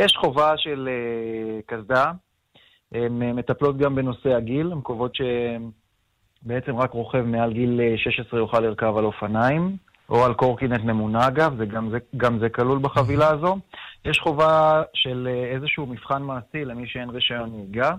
יש 0.00 0.12
חובה 0.20 0.52
של 0.56 0.88
uh, 0.88 1.74
קסדה. 1.74 2.12
הן 2.92 3.22
uh, 3.22 3.36
מטפלות 3.36 3.78
גם 3.78 3.94
בנושא 3.94 4.28
הגיל. 4.36 4.72
הן 4.72 4.80
קובעות 4.80 5.12
שבעצם 5.14 6.76
רק 6.76 6.90
רוכב 6.90 7.22
מעל 7.22 7.52
גיל 7.52 7.80
16 7.96 8.26
אה, 8.32 8.38
יוכל 8.38 8.60
לרכב 8.60 8.96
על 8.96 9.04
אופניים, 9.04 9.76
או 10.08 10.24
על 10.24 10.34
קורקינט 10.34 10.80
ממונע 10.80 11.28
אגב, 11.28 11.56
זה 11.58 11.66
גם, 11.66 11.90
זה, 11.90 11.98
גם 12.16 12.38
זה 12.38 12.48
כלול 12.48 12.78
בחבילה 12.78 13.28
הזו. 13.28 13.56
יש 14.04 14.18
חובה 14.18 14.82
של 14.94 15.28
אה, 15.30 15.56
איזשהו 15.56 15.86
מבחן 15.86 16.22
מעשי 16.22 16.64
למי 16.64 16.84
שאין 16.86 17.10
רישיון 17.10 17.50
נהיגה. 17.52 17.90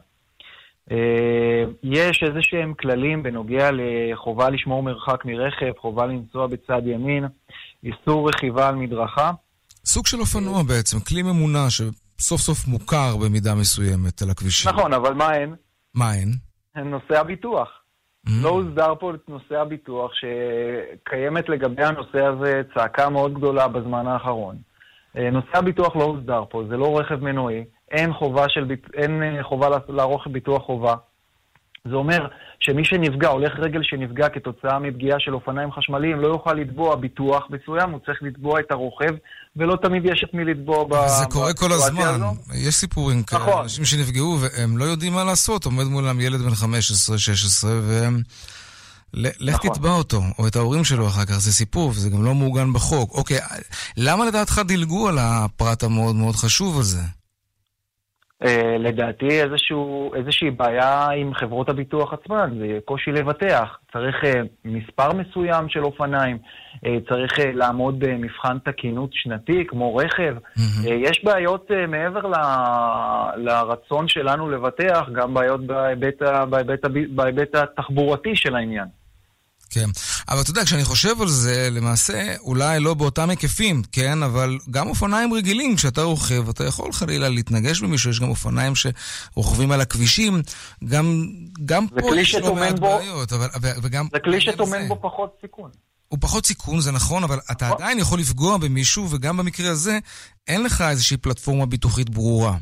אה, 0.91 1.63
יש 1.83 2.23
איזה 2.23 2.39
שהם 2.41 2.73
כללים 2.73 3.23
בנוגע 3.23 3.69
לחובה 3.73 4.49
לשמור 4.49 4.83
מרחק 4.83 5.25
מרכב, 5.25 5.71
חובה 5.77 6.05
לנסוע 6.05 6.47
בצד 6.47 6.81
ימין, 6.85 7.25
איסור 7.83 8.29
רכיבה 8.29 8.69
על 8.69 8.75
מדרכה. 8.75 9.31
סוג 9.85 10.07
של 10.07 10.19
אופנוע 10.19 10.63
בעצם, 10.63 10.99
כלי 10.99 11.23
ממונע 11.23 11.67
שסוף 11.69 12.41
סוף 12.41 12.67
מוכר 12.67 13.17
במידה 13.17 13.55
מסוימת 13.55 14.21
על 14.21 14.29
הכבישים. 14.29 14.71
נכון, 14.71 14.93
אבל 14.93 15.13
מה 15.13 15.33
אין? 15.33 15.55
מה 15.95 16.13
אין? 16.13 16.29
נושא 16.75 17.19
הביטוח. 17.19 17.69
Mm. 18.27 18.31
לא 18.43 18.49
הוסדר 18.49 18.93
פה 18.99 19.13
את 19.13 19.29
נושא 19.29 19.59
הביטוח, 19.61 20.11
שקיימת 20.13 21.49
לגבי 21.49 21.83
הנושא 21.83 22.25
הזה 22.25 22.61
צעקה 22.73 23.09
מאוד 23.09 23.33
גדולה 23.33 23.67
בזמן 23.67 24.07
האחרון. 24.07 24.55
אה, 25.17 25.29
נושא 25.31 25.57
הביטוח 25.57 25.95
לא 25.95 26.03
הוסדר 26.03 26.43
פה, 26.49 26.63
זה 26.69 26.77
לא 26.77 26.99
רכב 26.99 27.23
מנועי, 27.23 27.63
אין 27.91 28.13
חובה, 28.13 28.45
של, 28.49 28.65
אין 28.93 29.23
אה, 29.23 29.43
חובה 29.43 29.67
לערוך 29.89 30.27
ביטוח 30.27 30.63
חובה. 30.63 30.95
זה 31.89 31.95
אומר 31.95 32.27
שמי 32.59 32.85
שנפגע, 32.85 33.27
הולך 33.27 33.51
רגל 33.59 33.79
שנפגע 33.83 34.29
כתוצאה 34.29 34.79
מפגיעה 34.79 35.19
של 35.19 35.33
אופניים 35.33 35.71
חשמליים, 35.71 36.19
לא 36.19 36.27
יוכל 36.27 36.53
לתבוע 36.53 36.95
ביטוח 36.95 37.47
מסוים, 37.49 37.91
הוא 37.91 37.99
צריך 38.05 38.23
לתבוע 38.23 38.59
את 38.59 38.71
הרוכב, 38.71 39.15
ולא 39.55 39.75
תמיד 39.75 40.05
יש 40.05 40.23
את 40.29 40.33
מי 40.33 40.45
לתבוע 40.45 40.83
ב... 40.83 41.07
זה 41.07 41.25
קורה 41.29 41.53
כל 41.53 41.71
הזמן. 41.71 42.01
הזו. 42.01 42.25
יש 42.67 42.75
סיפורים 42.75 43.23
כאלה, 43.23 43.41
נכון. 43.41 43.63
אנשים 43.63 43.85
שנפגעו 43.85 44.37
והם 44.41 44.77
לא 44.77 44.83
יודעים 44.83 45.13
מה 45.13 45.23
לעשות, 45.23 45.65
עומד 45.65 45.83
מולם 45.83 46.21
ילד 46.21 46.41
בן 46.41 46.49
15-16, 46.49 47.65
והם... 47.65 48.21
לך 49.13 49.55
נכון. 49.55 49.69
תתבע 49.69 49.89
אותו, 49.89 50.21
או 50.39 50.47
את 50.47 50.55
ההורים 50.55 50.83
שלו 50.83 51.07
אחר 51.07 51.25
כך, 51.25 51.39
זה 51.39 51.51
סיפור, 51.51 51.89
וזה 51.89 52.09
גם 52.09 52.23
לא 52.25 52.33
מעוגן 52.35 52.73
בחוק. 52.73 53.11
אוקיי, 53.11 53.37
למה 53.97 54.25
לדעתך 54.25 54.61
דילגו 54.65 55.07
על 55.07 55.17
הפרט 55.19 55.83
המאוד 55.83 56.15
מאוד 56.15 56.35
חשוב 56.35 56.79
הזה? 56.79 57.01
Uh, 58.43 58.47
לדעתי 58.79 59.41
איזשהו, 59.41 60.11
איזושהי 60.15 60.51
בעיה 60.51 61.07
עם 61.09 61.33
חברות 61.33 61.69
הביטוח 61.69 62.13
עצמן, 62.13 62.49
זה 62.59 62.79
קושי 62.85 63.11
לבטח. 63.11 63.77
צריך 63.93 64.15
uh, 64.23 64.27
מספר 64.65 65.13
מסוים 65.13 65.69
של 65.69 65.83
אופניים, 65.83 66.37
uh, 66.75 66.79
צריך 67.09 67.39
uh, 67.39 67.43
לעמוד 67.53 67.99
במבחן 67.99 68.57
תקינות 68.59 69.09
שנתי, 69.13 69.63
כמו 69.67 69.95
רכב. 69.95 70.35
Mm-hmm. 70.37 70.87
Uh, 70.87 70.89
יש 70.89 71.21
בעיות 71.23 71.71
uh, 71.71 71.87
מעבר 71.87 72.27
ל, 72.27 72.35
לרצון 73.37 74.07
שלנו 74.07 74.49
לבטח, 74.49 75.09
גם 75.13 75.33
בעיות 75.33 75.67
בהיבט, 75.67 76.21
בהיבט, 76.49 76.85
בהיבט 77.09 77.55
התחבורתי 77.55 78.35
של 78.35 78.55
העניין. 78.55 78.87
כן, 79.73 79.89
אבל 80.29 80.41
אתה 80.41 80.49
יודע, 80.49 80.63
כשאני 80.63 80.83
חושב 80.83 81.21
על 81.21 81.27
זה, 81.27 81.69
למעשה, 81.71 82.35
אולי 82.39 82.79
לא 82.79 82.93
באותם 82.93 83.29
היקפים, 83.29 83.81
כן? 83.91 84.23
אבל 84.23 84.57
גם 84.71 84.87
אופניים 84.87 85.33
רגילים, 85.33 85.75
כשאתה 85.75 86.01
רוכב, 86.01 86.49
אתה 86.49 86.63
יכול 86.63 86.91
חלילה 86.91 87.29
להתנגש 87.29 87.81
במישהו, 87.81 88.09
יש 88.09 88.19
גם 88.19 88.29
אופניים 88.29 88.73
שרוכבים 88.75 89.71
על 89.71 89.81
הכבישים, 89.81 90.33
גם, 90.83 91.05
גם 91.65 91.87
פה 91.87 92.17
יש 92.17 92.35
לא 92.35 92.55
מעט 92.55 92.79
בו, 92.79 92.97
בעיות, 92.97 93.33
אבל, 93.33 93.47
וגם... 93.81 94.07
זה 94.11 94.19
כלי 94.19 94.41
שטומן 94.41 94.87
בו 94.87 94.97
פחות 95.01 95.37
סיכון. 95.41 95.71
הוא 96.07 96.19
פחות 96.21 96.45
סיכון, 96.45 96.79
זה 96.79 96.91
נכון, 96.91 97.23
אבל 97.23 97.37
אתה 97.51 97.65
נכון. 97.65 97.77
עדיין 97.77 97.99
יכול 97.99 98.19
לפגוע 98.19 98.57
במישהו, 98.57 99.07
וגם 99.11 99.37
במקרה 99.37 99.71
הזה, 99.71 99.99
אין 100.47 100.63
לך 100.63 100.83
איזושהי 100.89 101.17
פלטפורמה 101.17 101.65
ביטוחית 101.65 102.09
ברורה. 102.09 102.55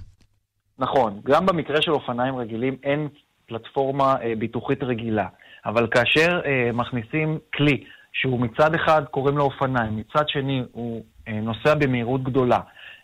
נכון, 0.80 1.22
גם 1.26 1.46
במקרה 1.46 1.82
של 1.82 1.92
אופניים 1.92 2.36
רגילים 2.36 2.78
אין 2.84 3.08
פלטפורמה 3.48 4.16
אה, 4.24 4.34
ביטוחית 4.40 4.84
רגילה. 4.84 5.28
אבל 5.66 5.88
כאשר 5.92 6.42
אה, 6.46 6.72
מכניסים 6.74 7.40
כלי 7.54 7.84
שהוא 8.14 8.40
מצד 8.40 8.76
אחד 8.76 9.02
קוראים 9.12 9.38
לו 9.38 9.44
אופניים, 9.44 9.98
מצד 9.98 10.30
שני 10.30 10.64
הוא 10.72 11.04
אה, 11.28 11.34
נוסע 11.42 11.76
במהירות 11.76 12.24
גדולה, 12.24 12.60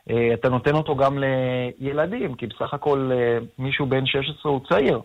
אה, 0.09 0.33
אתה 0.33 0.49
נותן 0.49 0.75
אותו 0.75 0.95
גם 0.95 1.17
לילדים, 1.17 2.35
כי 2.35 2.47
בסך 2.47 2.73
הכל 2.73 3.09
אה, 3.13 3.37
מישהו 3.59 3.85
בן 3.85 4.05
16 4.05 4.51
הוא 4.51 4.61
צעיר. 4.69 5.01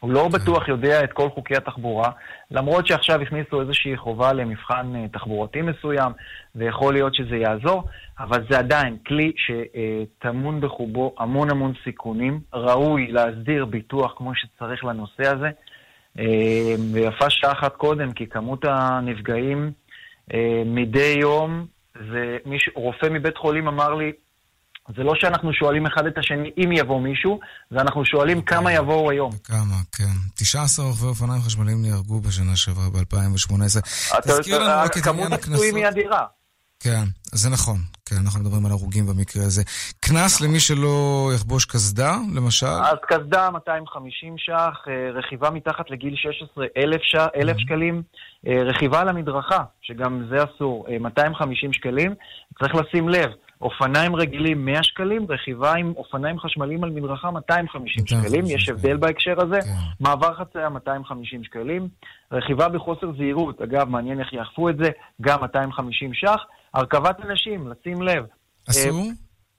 הוא 0.00 0.12
לא 0.12 0.28
בטוח 0.28 0.68
יודע 0.68 1.04
את 1.04 1.12
כל 1.12 1.28
חוקי 1.30 1.56
התחבורה, 1.56 2.10
למרות 2.50 2.86
שעכשיו 2.86 3.22
הכניסו 3.22 3.60
איזושהי 3.60 3.96
חובה 3.96 4.32
למבחן 4.32 4.92
אה, 4.96 5.08
תחבורתי 5.08 5.62
מסוים, 5.62 6.12
ויכול 6.54 6.94
להיות 6.94 7.14
שזה 7.14 7.36
יעזור, 7.36 7.84
אבל 8.18 8.44
זה 8.50 8.58
עדיין 8.58 8.96
כלי 9.06 9.32
שטמון 9.36 10.60
בחובו 10.60 11.14
המון 11.18 11.50
המון 11.50 11.72
סיכונים. 11.84 12.40
ראוי 12.54 13.06
להסדיר 13.06 13.64
ביטוח 13.64 14.14
כמו 14.16 14.32
שצריך 14.34 14.84
לנושא 14.84 15.26
הזה. 15.26 15.50
אה, 16.18 16.74
ויפה 16.92 17.30
שעה 17.30 17.52
אחת 17.52 17.76
קודם, 17.76 18.12
כי 18.12 18.26
כמות 18.26 18.64
הנפגעים 18.64 19.72
אה, 20.34 20.62
מדי 20.66 21.16
יום, 21.20 21.66
זה 21.94 22.36
מישהו, 22.46 22.72
רופא 22.74 23.06
מבית 23.10 23.36
חולים 23.36 23.68
אמר 23.68 23.94
לי, 23.94 24.12
זה 24.96 25.02
לא 25.02 25.12
שאנחנו 25.14 25.52
שואלים 25.52 25.86
אחד 25.86 26.06
את 26.06 26.18
השני 26.18 26.50
אם 26.58 26.72
יבוא 26.72 27.00
מישהו, 27.00 27.40
זה 27.70 27.80
אנחנו 27.80 28.04
שואלים 28.04 28.38
okay. 28.38 28.42
כמה 28.42 28.72
יבואו 28.72 29.10
היום. 29.10 29.32
כמה, 29.44 29.76
כן. 29.92 30.04
19 30.34 30.86
רוכבי 30.86 31.06
אופניים 31.06 31.42
חשמליים 31.42 31.82
נהרגו 31.82 32.20
בשנה 32.20 32.56
שעברה 32.56 32.90
ב-2018. 32.90 33.80
תזכיר 34.22 34.58
לנו 34.58 34.82
רק 34.84 34.96
את 34.96 35.06
עניין 35.06 35.32
הקנסות. 35.32 35.32
כמות 35.32 35.32
הפצועים 35.32 35.76
היא 35.76 35.88
אדירה. 35.88 36.24
כן, 36.80 37.04
זה 37.24 37.50
נכון. 37.50 37.78
כן, 38.08 38.16
אנחנו 38.24 38.40
מדברים 38.40 38.66
על 38.66 38.72
הרוגים 38.72 39.06
במקרה 39.06 39.42
הזה. 39.42 39.62
קנס 40.00 40.40
למי 40.40 40.60
שלא 40.60 41.30
יכבוש 41.34 41.64
קסדה, 41.64 42.16
למשל? 42.34 42.66
אז 42.66 42.98
קסדה 43.08 43.50
250 43.50 44.38
ש"ח, 44.38 44.88
אה, 44.88 45.10
רכיבה 45.14 45.50
מתחת 45.50 45.90
לגיל 45.90 46.16
16, 46.16 46.66
1,000 46.76 47.02
ש... 47.02 47.14
mm-hmm. 47.14 47.60
שקלים, 47.60 48.02
אה, 48.46 48.62
רכיבה 48.62 49.00
על 49.00 49.08
המדרכה, 49.08 49.64
שגם 49.82 50.26
זה 50.30 50.36
אסור, 50.44 50.86
250 51.00 51.68
אה, 51.68 51.74
שקלים. 51.74 52.14
צריך 52.58 52.74
לשים 52.74 53.08
לב, 53.08 53.30
אופניים 53.60 54.16
רגילים 54.16 54.64
100 54.64 54.82
שקלים, 54.82 55.26
רכיבה 55.28 55.74
עם 55.74 55.92
אופניים 55.96 56.38
חשמליים 56.38 56.84
על 56.84 56.90
מדרכה 56.90 57.30
250 57.30 58.06
שקלים, 58.06 58.44
יש 58.46 58.68
הבדל 58.68 58.96
בהקשר 58.96 59.34
הזה. 59.42 59.60
כן. 59.60 59.68
מעבר 60.00 60.34
חצייה 60.34 60.68
250 60.68 61.44
שקלים. 61.44 61.88
רכיבה 62.32 62.68
בחוסר 62.68 63.12
זהירות, 63.16 63.62
אגב, 63.62 63.88
מעניין 63.88 64.20
איך 64.20 64.32
יאכפו 64.32 64.68
את 64.68 64.76
זה, 64.76 64.90
גם 65.20 65.40
250 65.40 66.14
ש"ח. 66.14 66.44
הרכבת 66.76 67.16
אנשים, 67.24 67.68
לשים 67.68 68.02
לב. 68.02 68.24
אסור? 68.70 69.06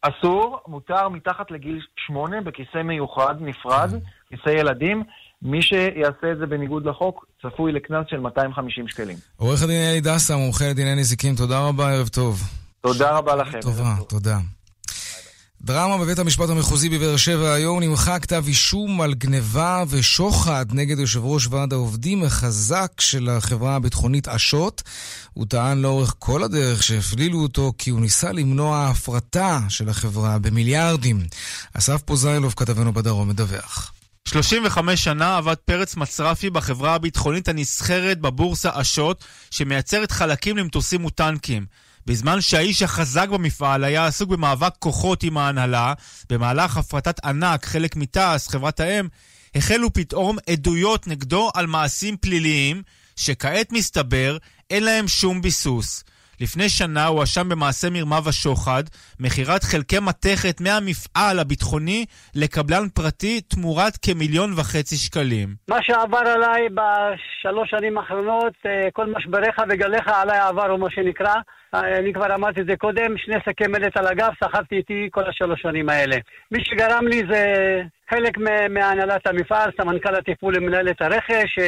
אה, 0.04 0.10
אסור, 0.10 0.60
מותר 0.68 1.10
מתחת 1.10 1.52
לגיל 1.52 1.82
שמונה 2.06 2.42
בכיסא 2.42 2.84
מיוחד, 2.84 3.36
נפרד, 3.42 3.92
כן. 3.92 3.98
כיסא 4.30 4.50
ילדים. 4.50 5.04
מי 5.42 5.62
שיעשה 5.62 6.32
את 6.32 6.38
זה 6.38 6.46
בניגוד 6.46 6.86
לחוק, 6.86 7.26
צפוי 7.42 7.72
לקנס 7.72 8.06
של 8.10 8.20
250 8.20 8.88
שקלים. 8.88 9.18
עורך 9.38 9.64
הדין 9.64 9.82
אלי 9.90 10.02
דסה, 10.02 10.38
מומחה 10.38 10.66
לדיני 10.70 10.96
נזיקים, 10.96 11.36
תודה 11.36 11.60
רבה, 11.60 11.92
ערב 11.92 12.08
טוב. 12.08 12.42
תודה 12.82 13.18
רבה 13.18 13.36
לכם. 13.36 13.62
טובה, 13.62 13.96
תודה. 14.10 14.38
דרמה 15.62 15.98
בבית 15.98 16.20
המשפט 16.20 16.50
המחוזי 16.50 16.90
בבאר 16.90 17.18
שבע 17.18 17.54
היום 17.54 17.80
נמחק 17.80 18.20
כתב 18.22 18.44
אישום 18.48 19.02
על 19.02 19.14
גניבה 19.14 19.84
ושוחד 19.90 20.66
נגד 20.72 21.00
יושב 21.00 21.26
ראש 21.26 21.48
ועד 21.48 21.74
העובדים 21.74 22.24
החזק 22.24 22.92
של 23.00 23.30
החברה 23.30 23.76
הביטחונית 23.76 24.28
אשות. 24.28 24.84
הוא 25.34 25.46
טען 25.50 25.82
לאורך 25.82 26.16
כל 26.20 26.44
הדרך 26.44 26.84
שהפלילו 26.84 27.40
אותו 27.40 27.74
כי 27.78 27.90
הוא 27.90 28.02
ניסה 28.02 28.32
למנוע 28.32 28.88
הפרטה 28.88 29.60
של 29.70 29.90
החברה 29.90 30.40
במיליארדים. 30.40 31.28
אסף 31.74 32.02
פוזיילוב, 32.02 32.54
כתבנו 32.58 32.94
בדרום, 32.94 33.30
מדווח. 33.30 33.92
35 34.28 35.04
שנה 35.04 35.38
עבד 35.38 35.56
פרץ 35.66 35.96
מצרפי 35.96 36.50
בחברה 36.50 36.96
הביטחונית 36.96 37.48
הנסחרת 37.48 38.20
בבורסה 38.20 38.70
אשות, 38.74 39.24
שמייצרת 39.52 40.12
חלקים 40.12 40.58
למטוסים 40.58 41.06
וטנקים. 41.06 41.66
בזמן 42.08 42.42
שהאיש 42.42 42.82
החזק 42.82 43.30
במפעל 43.30 43.84
היה 43.84 44.06
עסוק 44.06 44.30
במאבק 44.30 44.74
כוחות 44.80 45.24
עם 45.24 45.38
ההנהלה, 45.38 45.94
במהלך 46.30 46.78
הפרטת 46.78 47.26
ענק, 47.26 47.66
חלק 47.66 47.96
מתעש, 47.96 48.48
חברת 48.48 48.80
האם, 48.80 49.08
החלו 49.56 49.94
פתאום 49.94 50.38
עדויות 50.50 51.08
נגדו 51.08 51.50
על 51.56 51.68
מעשים 51.68 52.18
פליליים 52.18 52.82
שכעת 53.16 53.72
מסתבר 53.72 54.38
אין 54.70 54.84
להם 54.84 55.08
שום 55.08 55.42
ביסוס. 55.42 56.04
לפני 56.42 56.70
שנה 56.70 57.06
הואשם 57.06 57.50
במעשה 57.50 57.90
מרמה 57.90 58.20
ושוחד, 58.26 58.84
מכירת 59.20 59.64
חלקי 59.64 60.00
מתכת 60.00 60.62
מהמפעל 60.62 61.40
הביטחוני 61.40 62.06
לקבלן 62.36 62.90
פרטי 62.94 63.42
תמורת 63.42 63.98
כמיליון 63.98 64.54
וחצי 64.54 64.96
שקלים. 64.96 65.56
מה 65.68 65.78
שעבר 65.82 66.18
עליי 66.18 66.68
בשלוש 66.70 67.70
שנים 67.70 67.98
האחרונות, 67.98 68.54
אה, 68.66 68.88
כל 68.94 69.06
משבריך 69.18 69.56
וגליך 69.70 70.08
עליי 70.08 70.40
עברו, 70.40 70.78
מה 70.78 70.88
שנקרא. 70.90 71.34
אה, 71.76 71.98
אני 71.98 72.14
כבר 72.14 72.36
אמרתי 72.36 72.62
את 72.62 72.66
זה 72.66 72.76
קודם, 72.76 73.18
שני 73.18 73.36
שקי 73.46 73.68
מלט 73.68 73.98
על 73.98 74.08
הגב, 74.08 74.30
סחבתי 74.44 74.76
איתי 74.76 75.08
כל 75.12 75.30
השלוש 75.30 75.62
שנים 75.62 75.90
האלה. 75.90 76.18
מי 76.52 76.60
שגרם 76.64 77.08
לי 77.08 77.22
זה 77.32 77.44
חלק 78.10 78.38
מהנהלת 78.70 79.28
המפעל, 79.28 79.72
סמנכ"ל 79.82 80.16
הטיפול 80.16 80.56
למנהלת 80.56 81.02
הרכש, 81.02 81.60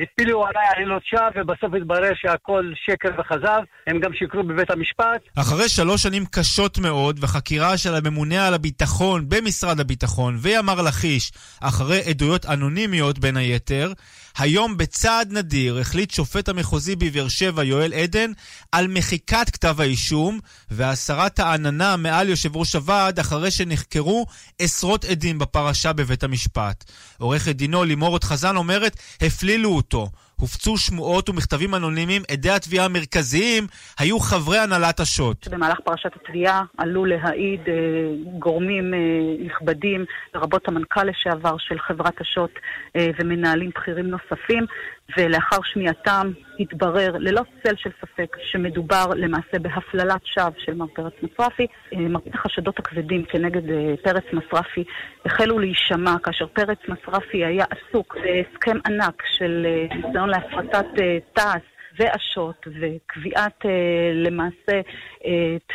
הפילו 0.00 0.46
עליי 0.46 0.66
עלילות 0.76 1.02
שווא 1.04 1.28
ובסוף 1.36 1.74
התברר 1.74 2.12
שהכל 2.14 2.72
שקר 2.86 3.08
וכזב, 3.18 3.60
הם 3.86 4.00
גם 4.00 4.14
שיקרו 4.14 4.42
בבית 4.42 4.70
המשפט. 4.70 5.20
אחרי 5.38 5.68
שלוש 5.68 6.02
שנים 6.02 6.22
קשות 6.30 6.78
מאוד 6.78 7.18
וחקירה 7.22 7.76
של 7.76 7.94
הממונה 7.94 8.46
על 8.46 8.54
הביטחון 8.54 9.28
במשרד 9.28 9.80
הביטחון 9.80 10.36
וימ"ר 10.42 10.82
לכיש, 10.82 11.32
אחרי 11.60 12.00
עדויות 12.10 12.46
אנונימיות 12.46 13.18
בין 13.18 13.36
היתר, 13.36 13.92
היום 14.38 14.76
בצעד 14.76 15.32
נדיר 15.32 15.78
החליט 15.78 16.10
שופט 16.10 16.48
המחוזי 16.48 16.96
בבאר 16.96 17.28
שבע 17.28 17.64
יואל 17.64 17.92
עדן 17.92 18.30
על 18.72 18.88
מחיקת 18.88 19.50
כתב 19.52 19.76
האישום 19.80 20.40
והסרת 20.70 21.38
העננה 21.38 21.96
מעל 21.96 22.28
יושב 22.28 22.56
ראש 22.56 22.74
הוועד 22.74 23.18
אחרי 23.18 23.50
שנחקרו 23.50 24.26
עשרות 24.58 25.04
עדים 25.04 25.38
בפרשה 25.38 25.92
בבית 25.92 26.22
המשפט. 26.22 26.84
עורכת 27.18 27.56
דינו 27.56 27.84
לימור 27.84 28.08
עוד 28.08 28.24
חזן 28.24 28.56
אומרת, 28.56 28.96
הפלילו 29.20 29.70
אותו. 29.70 30.10
הופצו 30.40 30.76
שמועות 30.76 31.28
ומכתבים 31.28 31.74
אנונימיים, 31.74 32.22
עדי 32.30 32.50
התביעה 32.50 32.84
המרכזיים 32.84 33.66
היו 33.98 34.18
חברי 34.18 34.58
הנהלת 34.58 35.00
השו"ת. 35.00 35.48
במהלך 35.48 35.80
פרשת 35.84 36.10
התביעה 36.16 36.62
עלו 36.78 37.04
להעיד 37.04 37.60
אה, 37.68 37.74
גורמים 38.38 38.94
אה, 38.94 38.98
נכבדים, 39.46 40.04
לרבות 40.34 40.68
המנכ"ל 40.68 41.04
לשעבר 41.04 41.56
של 41.58 41.78
חברת 41.78 42.20
השו"ת 42.20 42.50
אה, 42.96 43.10
ומנהלים 43.18 43.70
בכירים 43.74 44.06
נוספים, 44.06 44.64
ולאחר 45.16 45.56
שמיעתם 45.64 46.30
התברר 46.60 47.12
ללא 47.18 47.42
צל 47.62 47.76
של 47.76 47.90
ספק 48.00 48.36
שמדובר 48.44 49.06
למעשה 49.16 49.58
בהפללת 49.58 50.26
שווא 50.26 50.50
של 50.58 50.74
מר 50.74 50.86
פרץ 50.86 51.12
מצרפי. 51.22 51.66
אה, 51.92 51.98
מרבית 51.98 52.34
החשדות 52.34 52.78
הכבדים 52.78 53.24
כנגד 53.24 53.70
אה, 53.70 53.94
פרץ 54.02 54.24
מצרפי 54.32 54.84
החלו 55.24 55.58
להישמע 55.58 56.16
כאשר 56.22 56.46
פרץ 56.46 56.78
מצרפי 56.88 57.44
היה 57.44 57.64
עסוק 57.70 58.16
בהסכם 58.16 58.76
ענק 58.86 59.22
של 59.26 59.66
אה, 59.66 59.96
ניסיון 59.96 60.28
להפרטת 60.28 60.86
תעש 61.32 61.62
ואשות 61.98 62.66
וקביעת 62.80 63.64
למעשה 64.14 64.80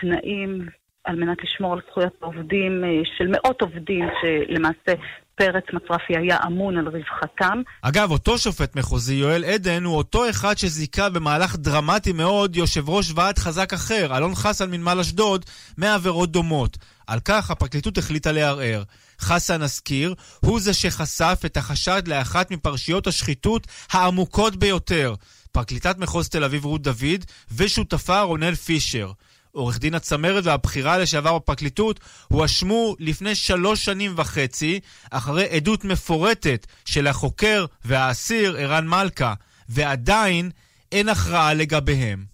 תנאים 0.02 0.66
על 1.04 1.16
מנת 1.16 1.44
לשמור 1.44 1.74
על 1.74 1.82
זכויות 1.90 2.18
העובדים 2.22 2.84
של 3.18 3.28
מאות 3.28 3.62
עובדים 3.62 4.06
שלמעשה 4.22 4.94
פרץ 5.40 5.64
מצרפי 5.74 6.18
היה 6.18 6.38
אמון 6.48 6.78
על 6.78 6.88
רווחתם. 6.88 7.62
אגב, 7.82 8.12
אותו 8.12 8.38
שופט 8.38 8.76
מחוזי, 8.76 9.14
יואל 9.14 9.44
עדן, 9.44 9.84
הוא 9.84 9.98
אותו 9.98 10.30
אחד 10.30 10.58
שזיכה 10.58 11.10
במהלך 11.10 11.56
דרמטי 11.56 12.12
מאוד 12.12 12.56
יושב 12.56 12.90
ראש 12.90 13.12
ועד 13.16 13.40
חזק 13.40 13.74
אחר, 13.74 14.18
אלון 14.18 14.36
חסן 14.36 14.72
מנמל 14.72 15.00
אשדוד, 15.00 15.46
מעבירות 15.78 16.32
דומות. 16.32 16.78
על 17.08 17.20
כך 17.26 17.52
הפרקליטות 17.52 17.98
החליטה 17.98 18.32
לערער. 18.32 18.84
חסן, 19.22 19.62
נזכיר, 19.62 20.16
הוא 20.40 20.60
זה 20.60 20.74
שחשף 20.74 21.42
את 21.46 21.58
החשד 21.58 22.08
לאחת 22.08 22.52
מפרשיות 22.52 23.08
השחיתות 23.08 23.68
העמוקות 23.92 24.56
ביותר. 24.56 25.16
פרקליטת 25.52 25.98
מחוז 25.98 26.30
תל 26.30 26.44
אביב 26.44 26.66
רות 26.66 26.82
דוד 26.82 27.26
ושותפה 27.56 28.22
רונל 28.22 28.56
פישר. 28.56 29.12
עורך 29.60 29.80
דין 29.80 29.96
הצמרת 29.96 30.46
והבחירה 30.46 30.98
לשעבר 30.98 31.38
בפרקליטות 31.38 32.00
הואשמו 32.28 32.96
לפני 33.00 33.36
שלוש 33.36 33.86
שנים 33.86 34.14
וחצי 34.16 34.80
אחרי 35.12 35.48
עדות 35.50 35.86
מפורטת 35.86 36.68
של 36.86 37.08
החוקר 37.08 37.66
והאסיר 37.86 38.56
ערן 38.60 38.88
מלכה, 38.88 39.34
ועדיין 39.70 40.50
אין 40.92 41.10
הכרעה 41.10 41.54
לגביהם. 41.54 42.26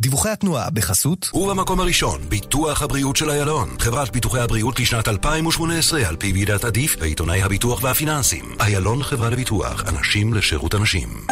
דיווחי 0.00 0.28
התנועה 0.28 0.70
בחסות 0.70 1.30
ובמקום 1.34 1.80
הראשון, 1.80 2.20
ביטוח 2.28 2.82
הבריאות 2.82 3.16
של 3.16 3.30
איילון. 3.30 3.68
חברת 3.78 4.12
ביטוחי 4.12 4.40
הבריאות 4.40 4.80
לשנת 4.80 5.08
2018 5.08 6.08
על 6.08 6.16
פי 6.16 6.32
ועידת 6.32 6.64
עדיף 6.64 6.96
ועיתונאי 7.00 7.42
הביטוח 7.42 7.82
והפיננסים. 7.82 8.44
איילון 8.60 9.02
חברה 9.02 9.30
לביטוח, 9.30 9.84
אנשים 9.88 10.34
לשירות 10.34 10.74
אנשים 10.74 11.26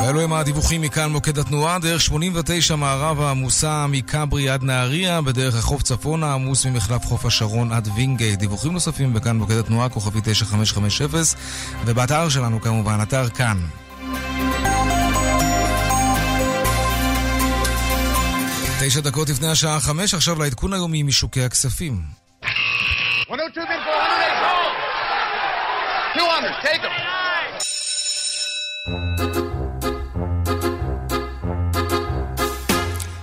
ואלו 0.00 0.20
הם 0.20 0.32
הדיווחים 0.32 0.80
מכאן 0.80 1.10
מוקד 1.12 1.38
התנועה, 1.38 1.78
דרך 1.78 2.00
89 2.00 2.76
מערבה 2.76 3.30
עמוסה 3.30 3.86
מכברי 3.86 4.48
עד 4.48 4.62
נהריה, 4.62 5.20
בדרך 5.20 5.54
החוף 5.54 5.82
צפונה 5.82 6.34
עמוס 6.34 6.66
ממחלף 6.66 7.04
חוף 7.04 7.26
השרון 7.26 7.72
עד 7.72 7.88
וינגייט. 7.96 8.38
דיווחים 8.38 8.72
נוספים 8.72 9.14
בכאן 9.14 9.36
מוקד 9.36 9.56
התנועה, 9.56 9.88
כוכבי 9.88 10.20
9550, 10.24 11.08
ובאתר 11.84 12.28
שלנו 12.28 12.60
כמובן, 12.60 12.98
אתר 13.02 13.28
כאן. 13.28 13.58
תשע 18.80 19.00
דקות 19.00 19.28
לפני 19.28 19.48
השעה 19.48 19.80
חמש, 19.80 20.14
עכשיו 20.14 20.42
לעדכון 20.42 20.72
היומי 20.72 21.02
משוקי 21.02 21.42
הכספים. 21.44 22.02
102, 23.30 23.66
200, 26.16 26.52
take 26.62 26.82
them. 29.36 29.51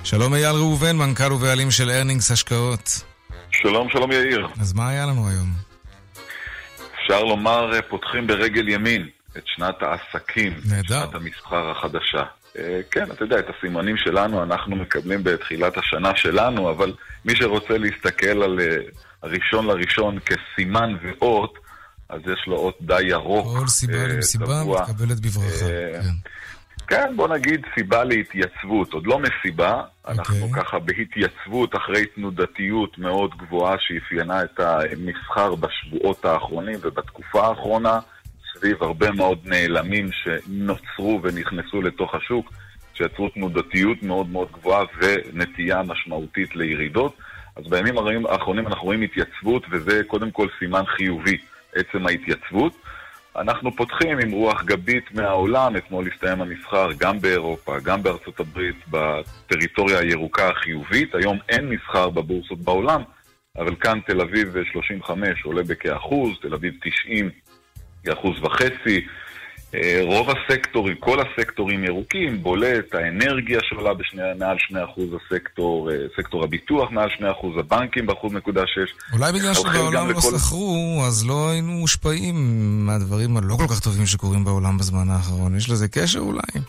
שלום 0.10 0.34
אייל 0.34 0.56
ראובן, 0.56 0.98
מנכ"ל 0.98 1.34
ובעלים 1.34 1.72
של 1.72 1.90
ארנינגס 1.90 2.32
השקעות. 2.32 3.04
שלום, 3.52 3.90
שלום 3.90 4.12
יאיר. 4.12 4.48
אז 4.62 4.74
מה 4.74 4.90
היה 4.90 5.06
לנו 5.06 5.30
היום? 5.30 5.48
אפשר 7.02 7.24
לומר, 7.24 7.76
אה, 7.76 7.82
פותחים 7.82 8.28
ברגל 8.28 8.70
ימין 8.70 9.08
את 9.38 9.44
שנת 9.46 9.76
העסקים, 9.82 10.54
נהדר. 10.66 11.06
שנת 11.06 11.16
המסחר 11.16 11.72
החדשה. 11.72 12.24
אה, 12.58 12.80
כן, 12.92 13.12
אתה 13.12 13.24
יודע, 13.24 13.40
את 13.40 13.46
הסימנים 13.58 13.98
שלנו 13.98 14.44
אנחנו 14.44 14.76
מקבלים 14.76 15.24
בתחילת 15.24 15.78
השנה 15.78 16.16
שלנו, 16.16 16.70
אבל 16.70 16.94
מי 17.26 17.36
שרוצה 17.36 17.78
להסתכל 17.78 18.44
על 18.44 18.60
אה, 18.60 18.78
הראשון 19.24 19.68
לראשון 19.68 20.20
כסימן 20.20 20.96
ואות, 21.02 21.54
אז 22.10 22.22
יש 22.22 22.48
לו 22.48 22.56
אות 22.56 22.78
די 22.82 23.02
ירוק. 23.04 23.58
כל 23.60 23.68
סיבה 23.68 24.08
למסיבה 24.08 24.64
מתקבלת 24.64 25.20
בברכה. 25.20 25.66
כן. 26.02 26.30
כן, 26.90 27.16
בוא 27.16 27.28
נגיד 27.28 27.66
סיבה 27.76 28.04
להתייצבות, 28.04 28.94
עוד 28.94 29.08
לא 29.08 29.20
מסיבה, 29.20 29.82
okay. 29.82 30.12
אנחנו 30.12 30.42
אוקיי. 30.42 30.64
ככה 30.64 30.80
בהתייצבות 30.80 31.76
אחרי 31.76 32.06
תנודתיות 32.06 32.98
מאוד 32.98 33.32
גבוהה 33.38 33.76
שאפיינה 33.80 34.44
את 34.44 34.60
המסחר 34.60 35.56
בשבועות 35.56 36.26
האחרונים 36.26 36.80
ובתקופה 36.82 37.48
האחרונה, 37.48 38.00
סביב 38.54 38.84
הרבה 38.84 39.12
מאוד 39.12 39.40
נעלמים 39.46 40.10
שנוצרו 40.12 41.20
ונכנסו 41.24 41.82
לתוך 41.82 42.16
השוק, 42.16 42.54
שיצרו 42.94 43.30
תנודתיות 43.30 44.04
מאוד 44.04 44.30
מאוד 44.30 44.48
גבוהה 44.52 44.84
ונטייה 44.98 45.82
משמעותית 45.84 46.56
לירידות. 46.56 47.18
אז 47.56 47.64
בימים 47.70 47.98
האחרונים 48.30 48.68
אנחנו 48.68 48.84
רואים 48.84 49.02
התייצבות, 49.02 49.64
וזה 49.72 50.02
קודם 50.08 50.32
כל 50.32 50.48
סימן 50.60 50.84
חיובי, 50.86 51.38
עצם 51.76 52.08
ההתייצבות. 52.08 52.74
אנחנו 53.36 53.76
פותחים 53.76 54.20
עם 54.20 54.32
רוח 54.32 54.64
גבית 54.64 55.12
מהעולם, 55.12 55.78
אתמול 55.78 56.08
הסתיים 56.14 56.42
המסחר 56.42 56.90
גם 56.98 57.20
באירופה, 57.20 57.80
גם 57.80 58.04
בארצות 58.04 58.40
הברית, 58.40 58.76
בטריטוריה 58.88 60.00
הירוקה 60.00 60.50
החיובית. 60.50 61.16
היום 61.16 61.38
אין 61.50 61.70
מסחר 61.70 62.10
בבורסות 62.10 62.60
בעולם, 62.60 63.02
אבל 63.58 63.76
כאן 63.76 64.00
תל 64.06 64.22
אביב 64.22 64.56
35 64.72 65.44
עולה 65.44 65.64
בכאחוז, 65.64 66.32
תל 66.42 66.54
אביב 66.54 66.74
90 66.82 67.30
כאחוז 68.04 68.44
וחצי. 68.44 69.08
אה, 69.76 70.00
רוב 70.04 70.28
הסקטורים, 70.30 70.96
כל 70.96 71.18
הסקטורים 71.20 71.84
ירוקים, 71.84 72.44
בולט, 72.44 72.96
האנרגיה 72.96 73.60
שעולה 73.64 73.94
בשני, 73.94 74.22
מעל 74.40 74.58
2% 74.58 74.76
הסקטור, 75.16 75.92
אה, 75.92 75.96
סקטור 76.18 76.44
הביטוח 76.44 76.92
מעל 76.92 77.10
2%, 77.10 77.60
הבנקים 77.60 78.06
ב-1.6%. 78.06 79.14
אולי 79.14 79.32
בגלל 79.32 79.54
שבעולם 79.54 80.08
לא 80.08 80.12
לכל... 80.12 80.22
סחרו, 80.22 81.04
אז 81.08 81.28
לא 81.28 81.50
היינו 81.50 81.72
מושפעים 81.72 82.36
מהדברים 82.86 83.38
הלא 83.38 83.56
כל 83.56 83.74
כך 83.74 83.80
טובים 83.80 84.06
שקורים 84.06 84.46
בעולם 84.46 84.78
בזמן 84.78 85.10
האחרון. 85.10 85.56
יש 85.58 85.70
לזה 85.70 85.88
קשר 85.88 86.20
אולי? 86.20 86.62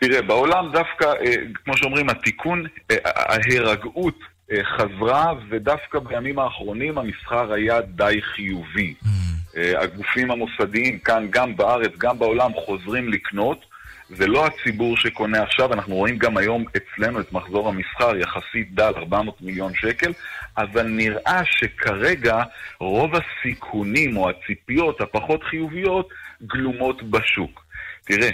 תראה, 0.00 0.22
בעולם 0.22 0.64
דווקא, 0.72 1.04
אה, 1.04 1.34
כמו 1.64 1.76
שאומרים, 1.76 2.10
התיקון, 2.10 2.64
ההירגעות 3.04 4.18
חזרה, 4.62 5.32
ודווקא 5.48 5.98
בימים 5.98 6.38
האחרונים 6.38 6.98
המסחר 6.98 7.52
היה 7.52 7.80
די 7.80 8.18
חיובי. 8.22 8.94
Mm. 9.04 9.08
אה, 9.56 9.82
הגופים 9.82 10.30
המוסדיים 10.30 10.98
כאן, 10.98 11.26
גם 11.30 11.56
בארץ, 11.56 11.92
גם 11.98 12.18
בעולם, 12.18 12.50
חוזרים 12.64 13.08
לקנות. 13.08 13.64
זה 14.08 14.26
לא 14.26 14.46
הציבור 14.46 14.96
שקונה 14.96 15.42
עכשיו, 15.42 15.72
אנחנו 15.72 15.94
רואים 15.94 16.18
גם 16.18 16.36
היום 16.36 16.64
אצלנו 16.76 17.20
את 17.20 17.32
מחזור 17.32 17.68
המסחר 17.68 18.16
יחסית 18.16 18.74
דל, 18.74 18.92
400 18.96 19.42
מיליון 19.42 19.72
שקל, 19.74 20.12
אבל 20.58 20.86
נראה 20.86 21.40
שכרגע 21.44 22.42
רוב 22.80 23.10
הסיכונים 23.14 24.16
או 24.16 24.30
הציפיות 24.30 25.00
הפחות 25.00 25.42
חיוביות 25.44 26.08
גלומות 26.42 27.02
בשוק. 27.02 27.64
תראה, 28.04 28.30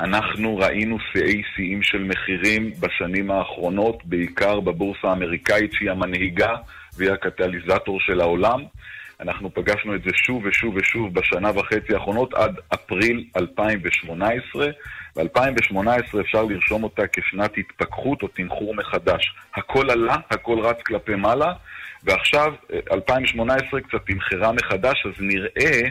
אנחנו 0.00 0.56
ראינו 0.56 0.98
שיאי 1.12 1.42
שיאים 1.54 1.82
של 1.82 2.02
מחירים 2.02 2.72
בשנים 2.80 3.30
האחרונות, 3.30 4.04
בעיקר 4.04 4.60
בבורסה 4.60 5.08
האמריקאית 5.08 5.72
שהיא 5.72 5.90
המנהיגה 5.90 6.54
והיא 6.96 7.10
הקטליזטור 7.10 8.00
של 8.00 8.20
העולם. 8.20 8.60
אנחנו 9.20 9.54
פגשנו 9.54 9.94
את 9.94 10.02
זה 10.02 10.10
שוב 10.14 10.42
ושוב 10.44 10.74
ושוב 10.76 11.14
בשנה 11.14 11.50
וחצי 11.54 11.94
האחרונות 11.94 12.34
עד 12.34 12.56
אפריל 12.74 13.24
2018. 13.36 14.66
ב-2018 15.16 16.20
אפשר 16.20 16.42
לרשום 16.42 16.84
אותה 16.84 17.02
כשנת 17.12 17.50
התפכחות 17.58 18.22
או 18.22 18.28
תמחור 18.28 18.74
מחדש. 18.74 19.34
הכל 19.54 19.90
עלה, 19.90 20.16
הכל 20.30 20.60
רץ 20.60 20.82
כלפי 20.82 21.14
מעלה, 21.14 21.52
ועכשיו 22.04 22.54
2018 22.90 23.80
קצת 23.80 24.06
תמחרה 24.06 24.52
מחדש, 24.52 25.06
אז 25.06 25.12
נראה 25.20 25.88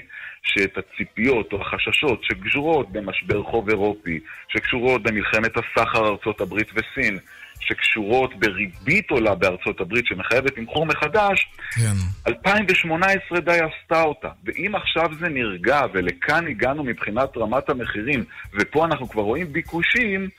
שאת 0.47 0.77
הציפיות 0.77 1.53
או 1.53 1.61
החששות 1.61 2.23
שקשורות 2.23 2.91
במשבר 2.91 3.43
חוב 3.43 3.69
אירופי, 3.69 4.19
שקשורות 4.47 5.03
במלחמת 5.03 5.51
הסחר 5.57 6.07
ארצות 6.07 6.41
הברית 6.41 6.67
וסין, 6.73 7.17
שקשורות 7.59 8.39
בריבית 8.39 9.11
עולה 9.11 9.35
בארצות 9.35 9.81
הברית 9.81 10.05
שמחייבת 10.05 10.55
תמחור 10.55 10.85
מחדש, 10.85 11.49
כן. 11.75 11.95
2018 12.27 13.39
די 13.39 13.51
עשתה 13.51 14.03
אותה. 14.03 14.29
ואם 14.45 14.75
עכשיו 14.75 15.05
זה 15.19 15.29
נרגע 15.29 15.81
ולכאן 15.93 16.47
הגענו 16.47 16.83
מבחינת 16.83 17.37
רמת 17.37 17.69
המחירים, 17.69 18.23
ופה 18.53 18.85
אנחנו 18.85 19.09
כבר 19.09 19.21
רואים 19.21 19.53
ביקושים, 19.53 20.29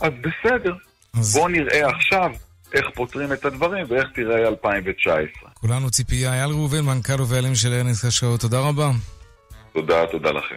אז 0.00 0.12
בסדר. 0.20 0.74
אז... 1.14 1.36
בואו 1.36 1.48
נראה 1.48 1.88
עכשיו 1.88 2.32
איך 2.72 2.86
פותרים 2.94 3.32
את 3.32 3.44
הדברים 3.44 3.84
ואיך 3.88 4.08
תראה 4.14 4.48
2019. 4.48 5.50
כולנו 5.54 5.90
ציפייה. 5.90 6.32
אייל 6.32 6.50
ראובן, 6.50 6.80
מנכ"ל 6.80 7.20
ובעלים 7.20 7.54
של 7.54 7.72
ארנס 7.72 8.04
השעות, 8.04 8.40
תודה 8.40 8.58
רבה. 8.60 8.90
תודה, 9.74 10.06
תודה 10.12 10.30
לכם. 10.30 10.56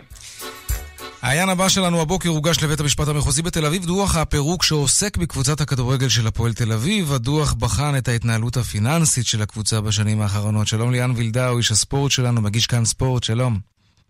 העניין 1.21 1.49
הבא 1.49 1.69
שלנו 1.69 2.01
הבוקר 2.01 2.29
הוגש 2.29 2.63
לבית 2.63 2.79
המשפט 2.79 3.07
המחוזי 3.07 3.41
בתל 3.41 3.65
אביב 3.65 3.85
דוח 3.85 4.15
הפירוק 4.15 4.63
שעוסק 4.63 5.17
בקבוצת 5.17 5.61
הכדורגל 5.61 6.09
של 6.09 6.27
הפועל 6.27 6.53
תל 6.53 6.71
אביב. 6.71 7.13
הדוח 7.13 7.53
בחן 7.53 7.97
את 7.97 8.07
ההתנהלות 8.07 8.57
הפיננסית 8.57 9.25
של 9.25 9.41
הקבוצה 9.41 9.81
בשנים 9.81 10.21
האחרונות. 10.21 10.67
שלום 10.67 10.91
ליאן 10.91 11.11
וילדאו, 11.15 11.57
איש 11.57 11.71
הספורט 11.71 12.11
שלנו, 12.11 12.41
מגיש 12.41 12.67
כאן 12.67 12.85
ספורט, 12.85 13.23
שלום. 13.23 13.59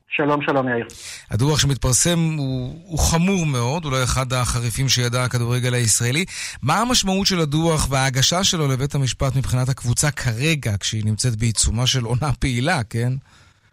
שלום, 0.10 0.42
שלום 0.46 0.68
יאיר. 0.70 0.88
הדוח 1.32 1.60
שמתפרסם 1.60 2.20
הוא, 2.38 2.82
הוא 2.86 3.00
חמור 3.00 3.46
מאוד, 3.46 3.86
אולי 3.86 4.04
אחד 4.04 4.34
החריפים 4.34 4.90
שידע 4.90 5.24
הכדורגל 5.24 5.74
הישראלי. 5.74 6.26
מה 6.62 6.78
המשמעות 6.78 7.28
של 7.28 7.40
הדוח 7.40 7.88
וההגשה 7.90 8.44
שלו 8.44 8.68
לבית 8.68 8.96
המשפט 8.96 9.36
מבחינת 9.36 9.70
הקבוצה 9.70 10.12
כרגע, 10.12 10.78
כשהיא 10.80 11.06
נמצאת 11.06 11.36
בעיצומה 11.36 11.88
של 11.88 12.04
עונה 12.04 12.34
פעילה, 12.40 12.84
כן? 12.84 13.14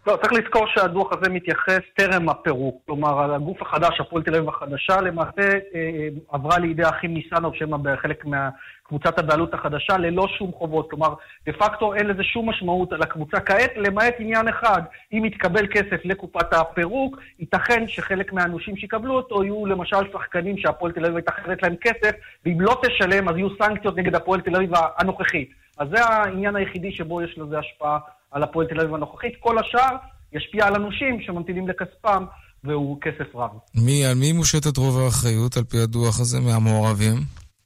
לא, 0.07 0.17
צריך 0.21 0.33
לזכור 0.33 0.67
שהדוח 0.67 1.09
הזה 1.13 1.29
מתייחס 1.29 1.79
טרם 1.93 2.29
הפירוק. 2.29 2.81
כלומר, 2.85 3.33
הגוף 3.35 3.61
החדש, 3.61 4.01
הפועל 4.01 4.23
תל 4.23 4.35
אביב 4.35 4.49
החדשה, 4.49 5.01
למעשה 5.01 5.41
אה, 5.41 5.59
אה, 5.75 6.07
עברה 6.31 6.59
לידי 6.59 6.83
האחים 6.83 7.13
ניסנוב, 7.13 7.55
שהם 7.55 7.97
חלק 8.01 8.25
מקבוצת 8.25 9.19
הבעלות 9.19 9.53
החדשה, 9.53 9.97
ללא 9.97 10.27
שום 10.37 10.51
חובות. 10.51 10.89
כלומר, 10.89 11.13
דה 11.45 11.53
פקטו 11.53 11.93
אין 11.93 12.07
לזה 12.07 12.23
שום 12.23 12.49
משמעות 12.49 12.93
על 12.93 13.01
הקבוצה 13.01 13.39
כעת, 13.39 13.71
למעט 13.75 14.15
עניין 14.19 14.47
אחד. 14.47 14.81
אם 15.13 15.25
יתקבל 15.25 15.67
כסף 15.67 16.05
לקופת 16.05 16.53
הפירוק, 16.53 17.19
ייתכן 17.39 17.87
שחלק 17.87 18.33
מהאנושים 18.33 18.77
שיקבלו 18.77 19.13
אותו 19.13 19.43
יהיו 19.43 19.65
למשל 19.65 20.11
שחקנים 20.13 20.57
שהפועל 20.57 20.91
תל 20.91 21.05
אביב 21.05 21.15
הייתה 21.15 21.31
חייבת 21.31 21.63
להם 21.63 21.75
כסף, 21.81 22.15
ואם 22.45 22.61
לא 22.61 22.81
תשלם, 22.83 23.29
אז 23.29 23.35
יהיו 23.35 23.49
סנקציות 23.61 23.97
נגד 23.97 24.15
הפועל 24.15 24.41
תל 24.41 24.55
אביב 24.55 24.71
הנוכחית. 24.97 25.49
אז 25.77 25.87
זה 25.89 26.05
העניין 26.05 26.55
היחידי 26.55 26.91
שבו 26.91 27.21
יש 27.21 27.37
לזה 27.37 27.59
השפעה 27.59 27.99
על 28.35 28.43
הפועל 28.43 28.67
תל 28.67 28.79
אביב 28.79 28.95
הנוכחית. 28.95 29.33
כל 29.39 29.57
השאר 29.57 29.95
ישפיע 30.33 30.67
על 30.67 30.75
הנושים 30.75 31.21
שממתינים 31.21 31.67
לכספם, 31.67 32.25
והוא 32.63 33.01
כסף 33.01 33.35
רב. 33.35 33.49
מי, 33.85 34.05
על 34.05 34.13
מי 34.15 34.31
מושתת 34.33 34.77
רוב 34.77 34.99
האחריות 34.99 35.57
על 35.57 35.63
פי 35.63 35.77
הדוח 35.77 36.19
הזה 36.19 36.37
מהמעורבים? 36.39 37.13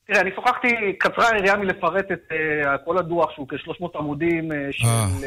תראה, 0.07 0.22
אני 0.22 0.32
שוחחתי, 0.36 0.67
קצרה 0.97 1.30
היריעה 1.34 1.57
מלפרט 1.57 2.11
את 2.11 2.22
uh, 2.30 2.78
כל 2.86 2.97
הדוח, 2.97 3.32
שהוא 3.32 3.47
כ-300 3.47 3.86
עמודים 3.95 4.51
uh, 4.51 4.55
של, 4.72 4.86
uh, 4.86 5.26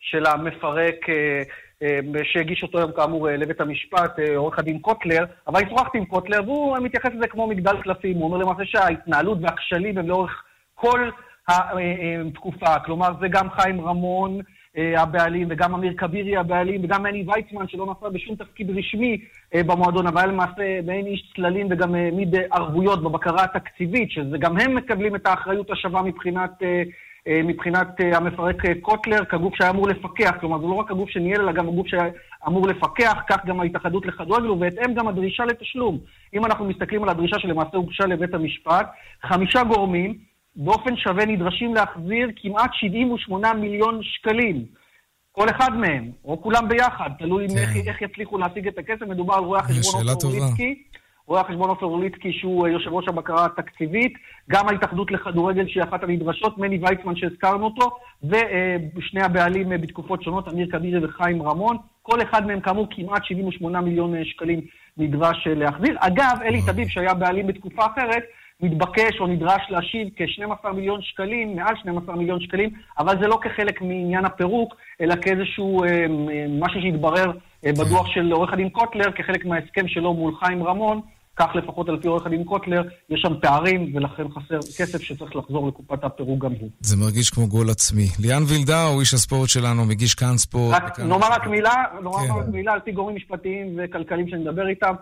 של 0.00 0.26
המפרק, 0.26 0.96
uh, 1.04 1.84
uh, 1.84 2.18
שהגיש 2.32 2.62
אותו 2.62 2.78
היום 2.78 2.92
כאמור 2.92 3.28
uh, 3.28 3.30
לבית 3.30 3.60
המשפט, 3.60 4.18
uh, 4.18 4.36
עורך 4.36 4.58
הדין 4.58 4.78
קוטלר, 4.78 5.24
אבל 5.46 5.60
אני 5.60 5.70
שוחחתי 5.70 5.98
עם 5.98 6.04
קוטלר, 6.04 6.40
והוא 6.44 6.78
מתייחס 6.78 7.10
לזה 7.16 7.26
כמו 7.26 7.46
מגדל 7.46 7.82
קלפים. 7.82 8.16
הוא 8.16 8.24
אומר 8.24 8.38
למעשה 8.38 8.62
שההתנהלות 8.64 9.38
והכשלים 9.42 9.98
הם 9.98 10.08
לאורך 10.08 10.42
כל 10.74 11.10
התקופה. 11.48 12.78
כלומר, 12.84 13.08
זה 13.20 13.28
גם 13.28 13.50
חיים 13.50 13.80
רמון, 13.80 14.38
אה, 14.38 14.42
הבעלים, 14.76 15.48
וגם 15.50 15.74
אמיר 15.74 15.92
כבירי 15.96 16.36
הבעלים, 16.36 16.84
וגם 16.84 17.02
מני 17.02 17.24
ויצמן, 17.26 17.68
שלא 17.68 17.86
נפל 17.86 18.08
בשום 18.08 18.36
תפקיד 18.36 18.70
רשמי 18.70 19.18
אה, 19.54 19.62
במועדון, 19.62 20.06
אבל 20.06 20.18
היה 20.18 20.26
למעשה 20.26 20.80
מעין 20.86 21.06
איש 21.06 21.32
צללים 21.36 21.66
וגם 21.70 21.94
העמיד 21.94 22.34
אה, 22.34 22.42
ערבויות 22.50 23.02
בבקרה 23.02 23.44
התקציבית, 23.44 24.10
שזה 24.10 24.38
גם 24.38 24.60
הם 24.60 24.74
מקבלים 24.74 25.16
את 25.16 25.26
האחריות 25.26 25.70
השווה 25.70 26.02
מבחינת... 26.02 26.62
מבחינת 27.44 27.88
המפרק 28.12 28.56
קוטלר, 28.80 29.24
כגוף 29.24 29.54
שהיה 29.54 29.70
אמור 29.70 29.88
לפקח, 29.88 30.34
כלומר 30.40 30.58
זה 30.58 30.66
לא 30.66 30.74
רק 30.74 30.90
הגוף 30.90 31.10
שניהל, 31.10 31.40
אלא 31.40 31.52
גם 31.52 31.68
הגוף 31.68 31.86
שאמור 31.86 32.66
לפקח, 32.66 33.22
כך 33.28 33.46
גם 33.46 33.60
ההתאחדות 33.60 34.06
לכדורגל, 34.06 34.50
ובהתאם 34.50 34.94
גם 34.94 35.08
הדרישה 35.08 35.44
לתשלום. 35.44 35.98
אם 36.34 36.44
אנחנו 36.44 36.64
מסתכלים 36.64 37.02
על 37.02 37.08
הדרישה 37.08 37.38
שלמעשה 37.38 37.76
הוגשה 37.76 38.06
לבית 38.06 38.34
המשפט, 38.34 38.86
חמישה 39.22 39.64
גורמים, 39.64 40.18
באופן 40.56 40.96
שווה 40.96 41.24
נדרשים 41.26 41.74
להחזיר 41.74 42.30
כמעט 42.36 42.70
78 42.72 43.52
מיליון 43.52 44.00
שקלים. 44.02 44.64
כל 45.32 45.48
אחד 45.50 45.76
מהם, 45.76 46.10
או 46.24 46.42
כולם 46.42 46.68
ביחד, 46.68 47.10
תלוי 47.18 47.48
כן. 47.48 47.56
איך, 47.56 47.76
איך 47.86 48.02
יצליחו 48.02 48.38
להשיג 48.38 48.68
את 48.68 48.78
הכסף. 48.78 49.02
מדובר 49.02 49.34
על 49.34 49.44
רואה 49.44 49.60
החשבון 49.60 50.08
עופר 50.08 50.26
אורליצקי, 50.26 50.82
רואה 51.26 51.40
החשבון 51.40 51.68
עופר 51.68 51.86
אורליצקי 51.86 52.32
שהוא 52.32 52.66
אה, 52.66 52.70
יושב 52.70 52.92
ראש 52.92 53.08
הבקרה 53.08 53.44
התקציבית, 53.44 54.12
גם 54.50 54.68
ההתאחדות 54.68 55.10
לכדורגל 55.10 55.68
שהיא 55.68 55.82
אחת 55.82 56.02
הנדרשות, 56.02 56.58
מני 56.58 56.78
ויצמן 56.78 57.16
שהזכרנו 57.16 57.64
אותו, 57.64 57.90
ושני 58.22 59.20
אה, 59.20 59.24
הבעלים 59.24 59.72
אה, 59.72 59.78
בתקופות 59.78 60.22
שונות, 60.22 60.48
אמיר 60.48 60.68
כבירי 60.72 61.04
וחיים 61.04 61.42
רמון. 61.42 61.76
כל 62.02 62.22
אחד 62.22 62.46
מהם 62.46 62.60
כאמור 62.60 62.86
כמעט 62.90 63.24
78 63.24 63.80
מיליון 63.80 64.24
שקלים 64.24 64.60
נדרש 64.96 65.46
להחזיר. 65.46 65.96
אגב, 65.98 66.38
אלי 66.44 66.62
טביב 66.66 66.88
שהיה 66.88 67.14
בעלים 67.14 67.46
בתקופה 67.46 67.82
אחרת, 67.86 68.22
מתבקש 68.62 69.20
או 69.20 69.26
נדרש 69.26 69.62
להשיב 69.70 70.08
כ-12 70.16 70.72
מיליון 70.72 71.00
שקלים, 71.02 71.56
מעל 71.56 71.74
12 71.80 72.16
מיליון 72.16 72.40
שקלים, 72.40 72.70
אבל 72.98 73.14
זה 73.20 73.28
לא 73.28 73.38
כחלק 73.42 73.82
מעניין 73.82 74.24
הפירוק, 74.24 74.74
אלא 75.00 75.14
כאיזשהו 75.22 75.84
אה, 75.84 76.06
משהו 76.60 76.80
שהתברר 76.82 77.32
אה, 77.66 77.72
בדוח 77.72 78.06
של 78.06 78.32
עורך 78.32 78.52
הדין 78.52 78.68
קוטלר, 78.68 79.12
כחלק 79.12 79.44
מההסכם 79.44 79.88
שלו 79.88 80.14
מול 80.14 80.34
חיים 80.40 80.62
רמון, 80.62 81.00
כך 81.36 81.48
לפחות 81.54 81.88
על 81.88 82.00
פי 82.00 82.08
עורך 82.08 82.26
הדין 82.26 82.44
קוטלר, 82.44 82.82
יש 83.10 83.20
שם 83.20 83.32
פערים, 83.42 83.92
ולכן 83.94 84.28
חסר 84.28 84.58
כסף 84.78 85.02
שצריך 85.02 85.36
לחזור 85.36 85.68
לקופת 85.68 86.04
הפירוק 86.04 86.44
גם 86.44 86.52
הוא. 86.60 86.70
זה 86.80 86.96
מרגיש 86.96 87.30
כמו 87.30 87.46
גול 87.46 87.70
עצמי. 87.70 88.06
ליאן 88.20 88.42
וילדאו, 88.48 89.00
איש 89.00 89.14
הספורט 89.14 89.48
שלנו, 89.48 89.84
מגיש 89.84 90.14
כאן 90.14 90.36
ספורט. 90.36 90.74
רק, 90.74 91.00
נאמר 91.00 91.26
רק 91.32 91.46
מילה, 91.46 91.74
נאמר 92.02 92.26
כן. 92.26 92.32
רק 92.32 92.48
מילה 92.52 92.72
על 92.72 92.80
פי 92.80 92.92
גורמים 92.92 93.16
משפטיים 93.16 93.78
וכלכליים 93.78 94.28
שאני 94.28 94.40
מדבר 94.40 94.68
איתם. 94.68 94.94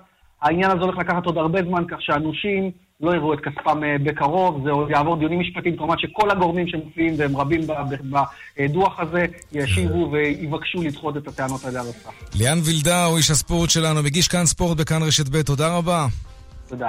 העניין 0.43 0.71
הזה 0.71 0.81
הולך 0.81 0.99
לקחת 0.99 1.27
עוד 1.27 1.39
הרבה 1.39 1.63
זמן, 1.63 1.85
כך 1.91 2.03
שהנושים 2.03 2.71
לא 3.03 3.14
יראו 3.14 3.34
את 3.34 3.38
כספם 3.40 3.84
אה, 3.84 3.96
בקרוב, 4.05 4.62
זה 4.64 4.70
עוד 4.70 4.90
יעבור 4.90 5.16
דיונים 5.16 5.40
משפטיים, 5.40 5.76
כמובן 5.76 5.94
שכל 5.98 6.30
הגורמים 6.30 6.68
שמופיעים, 6.68 7.14
והם 7.18 7.36
רבים 7.36 7.61
בדוח 8.59 9.01
הזה, 9.01 9.26
ישיבו 9.53 10.11
ויבקשו 10.12 10.82
לדחות 10.82 11.16
את 11.16 11.28
הטענות 11.28 11.64
האלה 11.64 11.80
על 11.80 11.86
הסף. 11.86 12.34
ליאן 12.34 12.59
וילדאו, 12.64 13.16
איש 13.16 13.30
הספורט 13.30 13.70
שלנו, 13.70 14.03
מגיש 14.03 14.28
כאן 14.28 14.46
ספורט 14.46 14.76
בכאן 14.76 15.03
רשת 15.03 15.28
ב', 15.28 15.42
תודה 15.42 15.76
רבה. 15.76 16.07
תודה. 16.68 16.88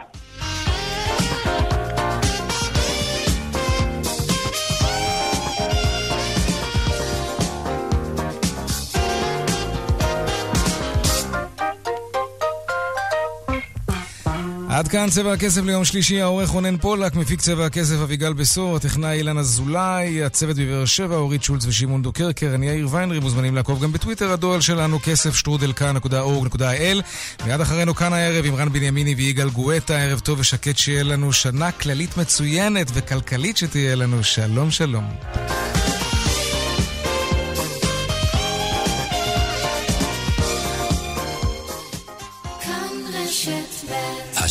עד 14.73 14.87
כאן 14.87 15.09
צבע 15.09 15.33
הכסף 15.33 15.63
ליום 15.63 15.85
שלישי, 15.85 16.21
העורך 16.21 16.49
רונן 16.49 16.77
פולק, 16.77 17.15
מפיק 17.15 17.41
צבע 17.41 17.65
הכסף 17.65 17.95
אביגל 18.03 18.33
בשור, 18.33 18.75
הטכנאי 18.75 19.17
אילן 19.17 19.37
אזולאי, 19.37 20.23
הצוות 20.23 20.57
בבאר 20.57 20.85
שבע, 20.85 21.15
אורית 21.15 21.43
שולץ 21.43 21.65
ושמעון 21.65 22.01
דוקרקר, 22.01 22.51
אני 22.55 22.67
יאיר 22.67 22.87
ויינרי, 22.91 23.19
מוזמנים 23.19 23.55
לעקוב 23.55 23.83
גם 23.83 23.91
בטוויטר, 23.91 24.31
הדואל 24.31 24.61
שלנו 24.61 24.99
כסף 25.03 25.35
שטרודלקה.org.il 25.35 27.01
מיד 27.45 27.61
אחרינו 27.61 27.95
כאן 27.95 28.13
הערב 28.13 28.45
עם 28.45 28.55
רן 28.55 28.69
בנימיני 28.69 29.15
ויגאל 29.15 29.49
גואטה, 29.49 29.97
ערב 29.97 30.19
טוב 30.19 30.39
ושקט 30.39 30.77
שיהיה 30.77 31.03
לנו 31.03 31.33
שנה 31.33 31.71
כללית 31.71 32.17
מצוינת 32.17 32.87
וכלכלית 32.93 33.57
שתהיה 33.57 33.95
לנו, 33.95 34.23
שלום 34.23 34.71
שלום. 34.71 35.03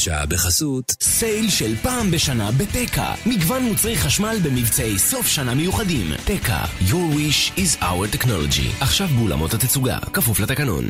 השעה 0.00 0.26
בחסות 0.26 0.96
סייל 1.02 1.50
של 1.50 1.76
פעם 1.76 2.10
בשנה 2.10 2.50
בתקה 2.50 3.14
מגוון 3.26 3.62
מוצרי 3.62 3.96
חשמל 3.96 4.36
במבצעי 4.42 4.98
סוף 4.98 5.26
שנה 5.26 5.54
מיוחדים. 5.54 6.14
תקה 6.24 6.64
Your 6.80 7.14
wish 7.14 7.58
is 7.58 7.82
our 7.82 8.16
technology. 8.16 8.82
עכשיו 8.82 9.08
באולמות 9.08 9.54
התצוגה 9.54 9.98
כפוף 10.12 10.40
לתקנון 10.40 10.84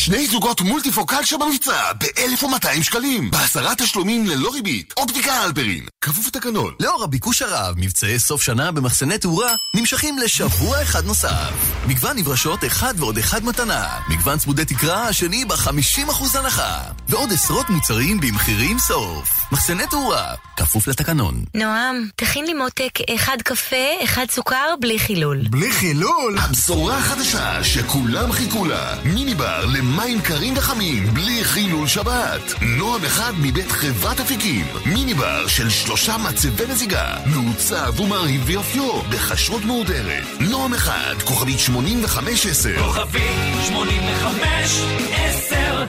שני 0.00 0.26
זוגות 0.26 0.60
מולטיפוקל 0.60 1.24
שבמבצע 1.24 1.92
ב-1,200 1.92 2.82
שקלים. 2.82 3.30
בעשרה 3.30 3.74
תשלומים 3.74 4.26
ללא 4.26 4.50
ריבית. 4.54 4.94
אופטיקה 4.96 5.44
אלפרין. 5.44 5.84
כפוף 6.00 6.26
לתקנון. 6.26 6.74
לאור 6.80 7.04
הביקוש 7.04 7.42
הרב, 7.42 7.74
מבצעי 7.78 8.18
סוף 8.18 8.42
שנה 8.42 8.72
במחסני 8.72 9.18
תאורה 9.18 9.54
נמשכים 9.76 10.18
לשבוע 10.18 10.82
אחד 10.82 11.06
נוסף. 11.06 11.52
מגוון 11.86 12.16
נברשות 12.16 12.64
אחד 12.64 12.94
ועוד 12.96 13.18
אחד 13.18 13.44
מתנה. 13.44 13.88
מגוון 14.08 14.38
צמודי 14.38 14.64
תקרה, 14.64 15.08
השני 15.08 15.44
ב-50% 15.44 16.38
הנחה. 16.38 16.78
ועוד 17.08 17.32
עשרות 17.32 17.70
מוצרים 17.70 18.20
במחירים 18.20 18.78
סוף. 18.78 19.28
מחסני 19.52 19.86
תאורה, 19.90 20.34
כפוף 20.56 20.88
לתקנון. 20.88 21.44
נועם, 21.54 22.08
תכין 22.16 22.46
לי 22.46 22.54
מותק 22.54 22.98
אחד 23.14 23.36
קפה, 23.44 24.04
אחד 24.04 24.26
סוכר, 24.30 24.74
בלי 24.80 24.98
חילול. 24.98 25.38
בלי 25.50 25.72
חילול? 25.72 26.38
הבשורה 26.38 26.98
החדשה 26.98 27.64
שכולם 27.64 28.32
חיכו 28.32 28.64
לה. 28.64 28.94
מיני 29.04 29.34
בר 29.34 29.66
למים 29.90 30.20
קרים 30.20 30.54
וחמים, 30.56 31.06
בלי 31.06 31.44
חילול 31.44 31.86
שבת. 31.86 32.40
נועם 32.78 33.04
אחד 33.04 33.32
מבית 33.40 33.72
חברת 33.72 34.20
אפיקים. 34.20 34.66
מיני 34.86 35.14
בר 35.14 35.46
של 35.46 35.70
שלושה 35.70 36.16
מצבי 36.16 36.64
נזיגה. 36.68 37.16
מעוצב 37.26 38.00
ומרהיב 38.00 38.42
ויופיו, 38.44 39.02
בכשרות 39.02 39.64
מהודרת. 39.64 40.24
נועם 40.40 40.74
אחד, 40.74 41.14
כוכבית 41.24 41.58
8510. 41.58 42.82
כוכבית 42.82 43.22
8510 43.66 45.86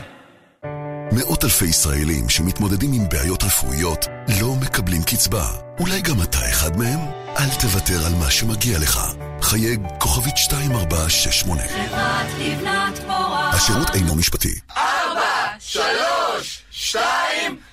מאות 1.11 1.43
אלפי 1.43 1.65
ישראלים 1.65 2.29
שמתמודדים 2.29 2.93
עם 2.93 3.09
בעיות 3.09 3.43
רפואיות 3.43 4.05
לא 4.41 4.55
מקבלים 4.55 5.03
קצבה. 5.03 5.47
אולי 5.79 6.01
גם 6.01 6.21
אתה 6.21 6.49
אחד 6.49 6.77
מהם? 6.77 6.99
אל 7.39 7.49
תוותר 7.59 8.05
על 8.05 8.13
מה 8.19 8.31
שמגיע 8.31 8.79
לך. 8.79 8.99
חייג 9.43 9.81
כוכבית 9.99 10.35
2468. 10.37 11.61
חברת 11.61 12.27
לבנת 12.39 12.97
פורן. 12.97 13.49
השירות 13.53 13.89
אינו 13.95 14.15
משפטי. 14.15 14.59
ארבע, 14.77 15.21
שלוש, 15.59 16.61
שתיים, 16.71 17.51
מים! 17.51 17.70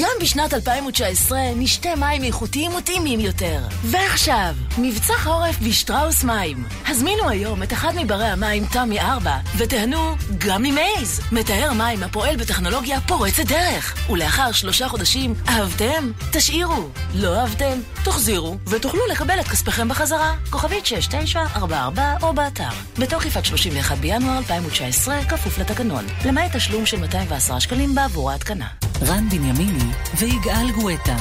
גם 0.00 0.10
בשנת 0.20 0.54
2019 0.54 1.38
נשתה 1.56 1.96
מים 1.96 2.24
איכותיים 2.24 2.74
וטעימים 2.74 3.20
יותר. 3.20 3.60
ועכשיו, 3.84 4.54
מבצע 4.78 5.14
חורף 5.18 5.58
בשטראוס 5.58 6.24
מים. 6.24 6.64
הזמינו 6.86 7.28
היום 7.28 7.62
את 7.62 7.72
אחד 7.72 7.92
מברי 7.96 8.26
המים 8.26 8.64
תמי 8.66 9.00
4 9.00 9.36
ותיהנו 9.56 10.14
גם 10.38 10.62
ממייז, 10.62 11.20
מטהר 11.32 11.72
מים 11.72 12.02
הפועל 12.02 12.36
בטכנולוגיה 12.36 13.00
פורצת 13.00 13.44
דרך. 13.46 14.10
ולאחר 14.10 14.52
שלושה 14.52 14.88
חודשים, 14.88 15.34
אהבתם? 15.48 16.10
תשאירו. 16.32 16.88
לא 17.14 17.40
אהבתם? 17.40 17.78
תחזירו 18.04 18.56
ותוכלו 18.66 19.00
לקבל 19.10 19.40
את 19.40 19.48
כספיכם 19.48 19.88
בחזרה. 19.88 20.34
כוכבית 20.50 20.86
6944 20.86 22.14
או 22.22 22.32
באתר. 22.32 22.68
בתוקף 22.98 23.36
עד 23.36 23.44
31 23.44 23.98
בינואר 23.98 24.38
2019, 24.38 25.24
כפוף 25.24 25.58
לתקנון. 25.58 26.04
למעט 26.24 26.56
תשלום 26.56 26.86
של 26.86 27.00
210 27.00 27.58
שקלים 27.58 27.94
בעבור 27.94 28.30
ההתקנה. 28.30 28.66
רן 29.02 29.28
בנימיני 29.28 29.83
ויגאל 30.18 30.70
גואטה. 30.70 31.16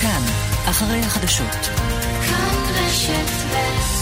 כאן, 0.00 0.22
אחרי 0.70 1.00
החדשות. 1.00 1.66
כאן 2.26 2.56
רשת 2.74 3.30
ב' 3.52 3.99